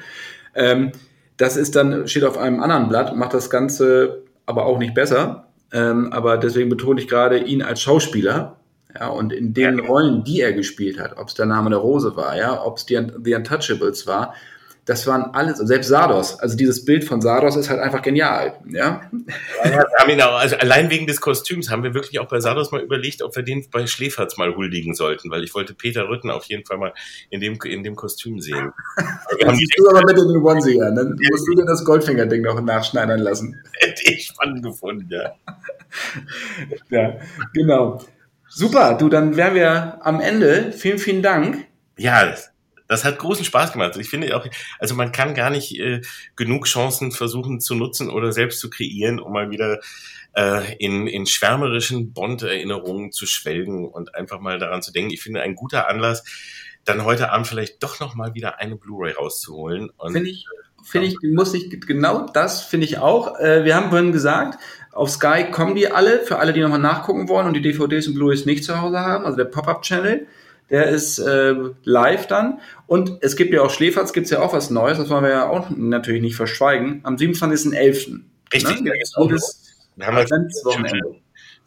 [0.54, 0.92] Ähm,
[1.36, 5.48] das ist dann, steht auf einem anderen Blatt, macht das Ganze aber auch nicht besser.
[5.72, 8.56] Ähm, aber deswegen betone ich gerade ihn als Schauspieler.
[8.98, 12.16] Ja, und in den Rollen, die er gespielt hat, ob es der Name der Rose
[12.16, 14.34] war, ja, ob es die, The Untouchables war,
[14.88, 19.02] das waren alles, selbst Sardos, also dieses Bild von Sardos ist halt einfach genial, ja.
[20.06, 23.36] genau, also allein wegen des Kostüms haben wir wirklich auch bei Sardos mal überlegt, ob
[23.36, 26.78] wir den bei Schläferz mal huldigen sollten, weil ich wollte Peter Rütten auf jeden Fall
[26.78, 26.94] mal
[27.28, 28.72] in dem, in dem Kostüm sehen.
[29.40, 32.60] Dann siehst du aber mit dem Onesie an, dann musst du dir das Goldfinger-Ding noch
[32.60, 33.60] nachschneidern lassen.
[33.74, 35.34] Hätte ich spannend gefunden, ja.
[36.90, 37.18] ja,
[37.52, 38.00] genau.
[38.48, 40.72] Super, du, dann wären wir am Ende.
[40.72, 41.66] Vielen, vielen Dank.
[41.98, 42.34] Ja,
[42.88, 43.96] das hat großen Spaß gemacht.
[43.96, 44.46] Ich finde auch,
[44.78, 46.00] also man kann gar nicht äh,
[46.36, 49.80] genug Chancen versuchen zu nutzen oder selbst zu kreieren, um mal wieder
[50.34, 55.12] äh, in, in schwärmerischen Bond-Erinnerungen zu schwelgen und einfach mal daran zu denken.
[55.12, 56.24] Ich finde ein guter Anlass,
[56.84, 59.90] dann heute Abend vielleicht doch noch mal wieder eine Blu-ray rauszuholen.
[60.00, 60.46] Finde ich,
[60.82, 63.38] finde ich, muss ich genau das finde ich auch.
[63.38, 64.58] Äh, wir haben vorhin gesagt,
[64.92, 68.14] auf Sky kommen die alle, für alle, die nochmal nachgucken wollen und die DVDs und
[68.14, 70.26] Blu-rays nicht zu Hause haben, also der Pop-Up-Channel
[70.70, 71.54] der ist äh,
[71.84, 72.60] live dann.
[72.86, 75.30] Und es gibt ja auch Schläferz, gibt es ja auch was Neues, das wollen wir
[75.30, 78.20] ja auch natürlich nicht verschweigen, am 27.11.
[78.52, 78.92] Richtig, ne?
[78.92, 79.28] genau.
[79.96, 80.30] Wir haben halt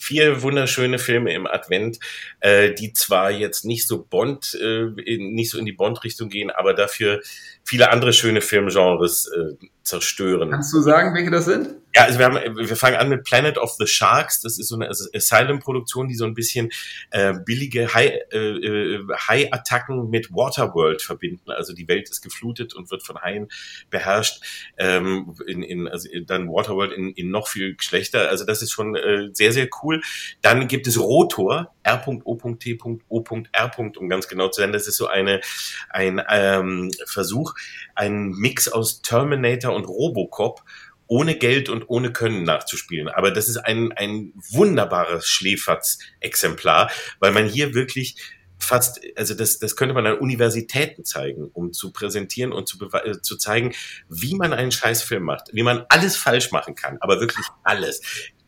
[0.01, 1.99] vier wunderschöne Filme im Advent,
[2.39, 4.85] äh, die zwar jetzt nicht so Bond, äh,
[5.17, 7.21] nicht so in die Bond-Richtung gehen, aber dafür
[7.63, 10.51] viele andere schöne Filmgenres äh, zerstören.
[10.51, 11.69] Kannst du sagen, welche das sind?
[11.93, 14.41] Ja, also wir haben, wir fangen an mit Planet of the Sharks.
[14.41, 16.69] Das ist so eine also Asylum-Produktion, die so ein bisschen
[17.09, 21.51] äh, billige Hai-Attacken äh, äh mit Waterworld verbinden.
[21.51, 23.49] Also die Welt ist geflutet und wird von Haien
[23.89, 24.41] beherrscht.
[24.77, 28.29] Ähm, in, in, also dann Waterworld in, in noch viel schlechter.
[28.29, 30.01] Also das ist schon äh, sehr, sehr cool.
[30.41, 33.71] Dann gibt es Rotor, R.O.T.O.R.
[33.97, 34.71] um ganz genau zu sein.
[34.71, 35.41] Das ist so eine
[35.89, 37.53] ein ähm, Versuch,
[37.95, 40.63] einen Mix aus Terminator und Robocop
[41.07, 43.09] ohne Geld und ohne Können nachzuspielen.
[43.09, 46.89] Aber das ist ein, ein wunderbares Schläferz-Exemplar,
[47.19, 48.15] weil man hier wirklich
[48.57, 53.19] fast, also das, das könnte man an Universitäten zeigen, um zu präsentieren und zu, äh,
[53.21, 53.73] zu zeigen,
[54.07, 58.01] wie man einen Scheißfilm macht, wie man alles falsch machen kann, aber wirklich alles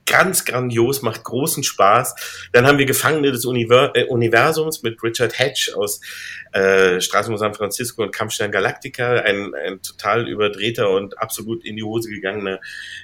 [0.05, 2.49] ganz grandios, macht großen Spaß.
[2.51, 6.01] Dann haben wir Gefangene des Univer äh, Universums mit Richard Hatch aus
[6.51, 11.83] äh, Straßenbahn San Francisco und Kampfstein Galactica, ein, ein total überdrehter und absolut in die
[11.83, 12.59] Hose gegangener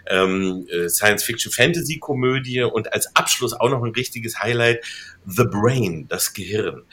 [0.07, 4.83] ähm, äh, Science-Fiction-Fantasy-Komödie und als Abschluss auch noch ein richtiges Highlight,
[5.25, 6.83] The Brain, das Gehirn.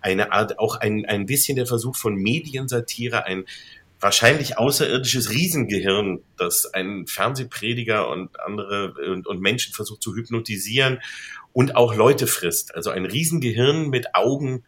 [0.00, 3.44] Eine Art, auch ein, ein bisschen der Versuch von Mediensatire, ein
[4.00, 11.00] wahrscheinlich außerirdisches Riesengehirn, das einen Fernsehprediger und andere und, und, Menschen versucht zu hypnotisieren
[11.52, 12.74] und auch Leute frisst.
[12.74, 14.64] Also ein Riesengehirn mit Augen,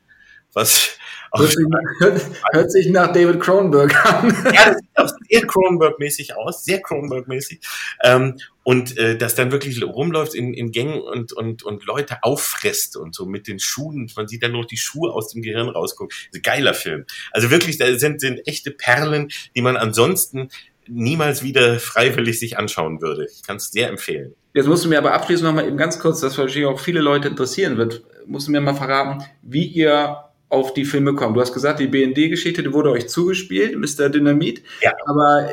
[0.52, 0.98] was
[1.34, 1.66] Hört sich,
[2.00, 2.22] hört,
[2.52, 4.36] hört sich, nach David Cronenberg an.
[4.52, 7.60] Ja, das sieht auch sehr Cronenberg-mäßig aus, sehr Cronenberg-mäßig.
[8.02, 12.98] Ähm, und äh, das dann wirklich rumläuft in, in Gängen und, und, und Leute auffrisst
[12.98, 14.10] und so mit den Schuhen.
[14.14, 16.14] Man sieht dann nur die Schuhe aus dem Gehirn rausgucken.
[16.42, 17.06] Geiler Film.
[17.30, 20.50] Also wirklich, da sind, sind echte Perlen, die man ansonsten
[20.86, 23.26] niemals wieder freiwillig sich anschauen würde.
[23.32, 24.34] Ich kann es sehr empfehlen.
[24.52, 27.00] Jetzt musst du mir aber abschließend noch mal eben ganz kurz, das wahrscheinlich auch viele
[27.00, 31.34] Leute interessieren wird, musst du mir mal verraten, wie ihr auf die Filme kommen.
[31.34, 34.10] Du hast gesagt, die BND-Geschichte, wurde euch zugespielt, Mr.
[34.10, 34.62] Dynamit.
[34.82, 34.92] Ja.
[35.06, 35.48] Aber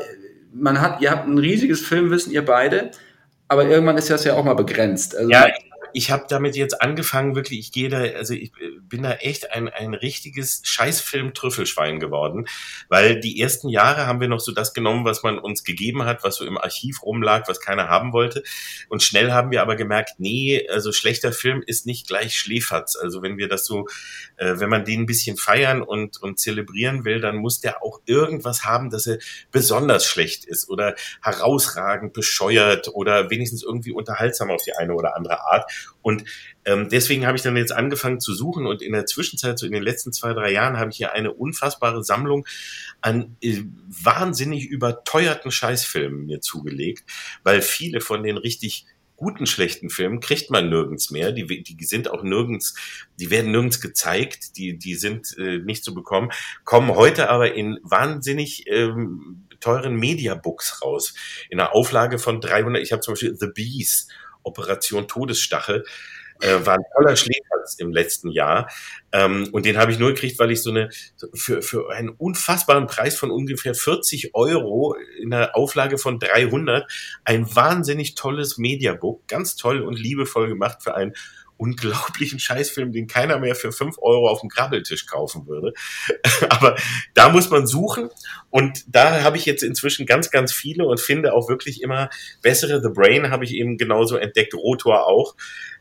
[0.53, 2.91] man hat, ihr habt ein riesiges Filmwissen, ihr beide.
[3.47, 5.15] Aber irgendwann ist das ja auch mal begrenzt.
[5.15, 5.47] Also ja,
[5.93, 8.51] ich habe damit jetzt angefangen, wirklich, ich gehe da, also ich
[8.81, 12.47] bin da echt ein, ein richtiges Scheißfilm-Trüffelschwein geworden,
[12.89, 16.23] weil die ersten Jahre haben wir noch so das genommen, was man uns gegeben hat,
[16.23, 18.43] was so im Archiv rumlag, was keiner haben wollte.
[18.89, 22.95] Und schnell haben wir aber gemerkt, nee, also schlechter Film ist nicht gleich Schläferz.
[22.95, 23.88] Also wenn wir das so,
[24.40, 28.02] äh, wenn man den ein bisschen feiern und, und zelebrieren will, dann muss der auch
[28.06, 29.20] irgendwas haben, dass er
[29.52, 35.41] besonders schlecht ist oder herausragend bescheuert oder wenigstens irgendwie unterhaltsam auf die eine oder andere
[35.41, 35.70] Art.
[36.02, 36.24] Und
[36.66, 39.74] ähm, deswegen habe ich dann jetzt angefangen zu suchen und in der Zwischenzeit, so in
[39.74, 42.45] den letzten zwei, drei Jahren, habe ich hier eine unfassbare Sammlung
[43.02, 47.03] an äh, wahnsinnig überteuerten Scheißfilmen mir zugelegt,
[47.44, 48.86] weil viele von den richtig
[49.20, 51.32] guten schlechten Filmen kriegt man nirgends mehr.
[51.34, 52.74] Die, die sind auch nirgends,
[53.20, 56.32] die werden nirgends gezeigt, die, die sind äh, nicht zu bekommen,
[56.64, 61.14] kommen heute aber in wahnsinnig ähm, teuren Mediabooks raus.
[61.50, 64.08] In einer Auflage von 300, ich habe zum Beispiel The Bees
[64.44, 65.86] Operation Todesstachel.
[66.41, 68.70] Äh, war ein toller Schläferz im letzten Jahr.
[69.11, 70.90] Ähm, und den habe ich nur gekriegt, weil ich so eine,
[71.34, 76.90] für, für einen unfassbaren Preis von ungefähr 40 Euro in einer Auflage von 300
[77.26, 81.14] ein wahnsinnig tolles Mediabook, ganz toll und liebevoll gemacht für einen
[81.60, 85.73] unglaublichen Scheißfilm, den keiner mehr für fünf Euro auf dem Krabbeltisch kaufen würde.
[86.49, 86.76] Aber
[87.14, 88.10] da muss man suchen
[88.49, 92.10] und da habe ich jetzt inzwischen ganz, ganz viele und finde auch wirklich immer
[92.41, 92.81] bessere.
[92.81, 95.36] The Brain habe ich eben genauso entdeckt, Rotor auch.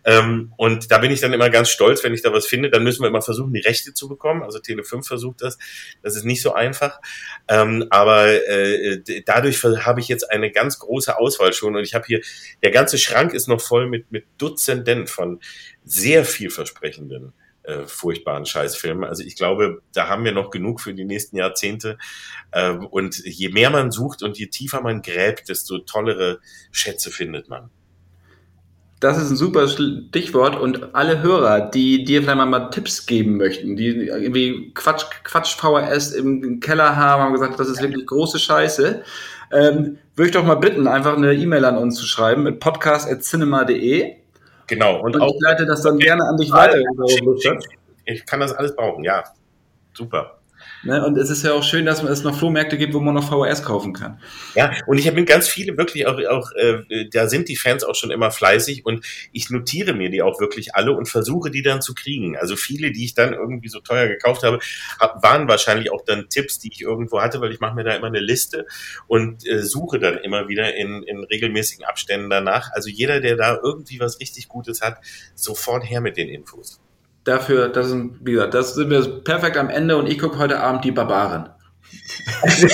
[0.04, 2.70] Ähm, und da bin ich dann immer ganz stolz, wenn ich da was finde.
[2.70, 4.42] Dann müssen wir immer versuchen, die Rechte zu bekommen.
[4.42, 5.58] Also Tele5 versucht das.
[6.02, 7.00] Das ist nicht so einfach.
[7.48, 11.76] Ähm, aber äh, dadurch habe ich jetzt eine ganz große Auswahl schon.
[11.76, 12.20] Und ich habe hier,
[12.62, 15.40] der ganze Schrank ist noch voll mit, mit Dutzenden von
[15.84, 17.32] sehr vielversprechenden
[17.68, 19.04] äh, furchtbaren Scheißfilmen.
[19.04, 21.98] Also ich glaube, da haben wir noch genug für die nächsten Jahrzehnte.
[22.52, 26.40] Ähm, und je mehr man sucht und je tiefer man gräbt, desto tollere
[26.70, 27.70] Schätze findet man.
[29.00, 33.76] Das ist ein super Stichwort und alle Hörer, die dir vielleicht mal, Tipps geben möchten,
[33.76, 39.04] die irgendwie Quatsch, Quatsch VHS im Keller haben, haben gesagt, das ist wirklich große Scheiße,
[39.52, 44.16] ähm, würde ich doch mal bitten, einfach eine E-Mail an uns zu schreiben mit podcast.cinema.de.
[44.68, 45.00] Genau.
[45.00, 46.78] Und, und auch, ich leite das dann gerne an dich weiter.
[48.04, 49.24] Ich kann das alles brauchen, ja.
[49.92, 50.37] Super.
[50.82, 51.04] Ne?
[51.04, 53.64] Und es ist ja auch schön, dass es noch Flohmärkte gibt, wo man noch VHS
[53.64, 54.20] kaufen kann.
[54.54, 57.94] Ja, und ich habe ganz viele wirklich auch, auch äh, da sind die Fans auch
[57.94, 61.82] schon immer fleißig und ich notiere mir die auch wirklich alle und versuche die dann
[61.82, 62.36] zu kriegen.
[62.36, 64.60] Also viele, die ich dann irgendwie so teuer gekauft habe,
[64.98, 68.06] waren wahrscheinlich auch dann Tipps, die ich irgendwo hatte, weil ich mache mir da immer
[68.06, 68.66] eine Liste
[69.06, 72.70] und äh, suche dann immer wieder in, in regelmäßigen Abständen danach.
[72.72, 74.98] Also jeder, der da irgendwie was richtig Gutes hat,
[75.34, 76.80] sofort her mit den Infos
[77.28, 80.60] dafür, das sind, wie gesagt, das sind wir perfekt am Ende und ich gucke heute
[80.60, 81.50] Abend die Barbaren.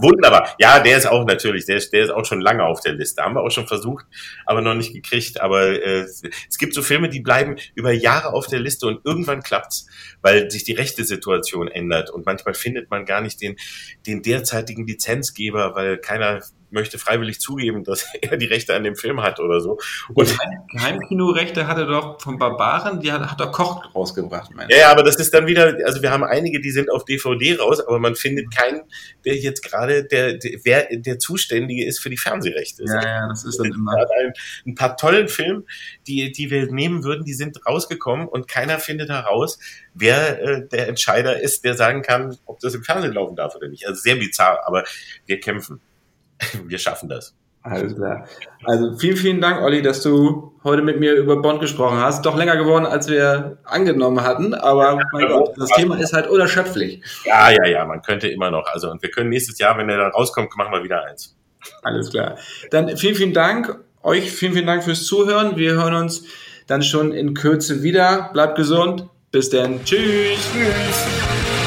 [0.00, 0.54] Wunderbar.
[0.58, 3.22] Ja, der ist auch natürlich, der ist, der ist auch schon lange auf der Liste.
[3.22, 4.06] Haben wir auch schon versucht,
[4.44, 5.40] aber noch nicht gekriegt.
[5.40, 9.42] Aber äh, es gibt so Filme, die bleiben über Jahre auf der Liste und irgendwann
[9.42, 9.86] klappt's,
[10.22, 13.56] weil sich die rechte Situation ändert und manchmal findet man gar nicht den,
[14.06, 19.22] den derzeitigen Lizenzgeber, weil keiner möchte freiwillig zugeben, dass er die Rechte an dem Film
[19.22, 19.78] hat oder so.
[20.14, 20.36] Und
[20.72, 24.50] Geheimkinorechte hat er doch von Barbaren, die hat, hat er Koch rausgebracht.
[24.68, 27.58] Ja, ja, aber das ist dann wieder, also wir haben einige, die sind auf DVD
[27.58, 28.82] raus, aber man findet keinen,
[29.24, 32.84] der jetzt gerade der, der, wer der Zuständige ist für die Fernsehrechte.
[32.86, 33.92] Ja, ja, das ist dann immer.
[33.96, 34.32] Ein,
[34.66, 35.64] ein paar tollen Filme,
[36.06, 39.58] die, die wir nehmen würden, die sind rausgekommen und keiner findet heraus,
[39.94, 43.68] wer äh, der Entscheider ist, der sagen kann, ob das im Fernsehen laufen darf oder
[43.68, 43.86] nicht.
[43.86, 44.84] Also sehr bizarr, aber
[45.26, 45.80] wir kämpfen.
[46.64, 47.34] Wir schaffen das.
[47.62, 48.26] Alles klar.
[48.64, 52.24] Also vielen, vielen Dank, Olli, dass du heute mit mir über Bond gesprochen hast.
[52.24, 57.02] Doch länger geworden, als wir angenommen hatten, aber mein Gott, das Thema ist halt unerschöpflich.
[57.24, 58.66] Ja, ja, ja, man könnte immer noch.
[58.72, 61.36] Also und wir können nächstes Jahr, wenn er dann rauskommt, machen wir wieder eins.
[61.82, 62.36] Alles klar.
[62.70, 63.80] Dann vielen, vielen Dank.
[64.02, 65.56] Euch vielen, vielen Dank fürs Zuhören.
[65.56, 66.24] Wir hören uns
[66.68, 68.30] dann schon in Kürze wieder.
[68.32, 69.08] Bleibt gesund.
[69.32, 69.84] Bis dann.
[69.84, 70.38] Tschüss.
[70.52, 71.65] Tschüss.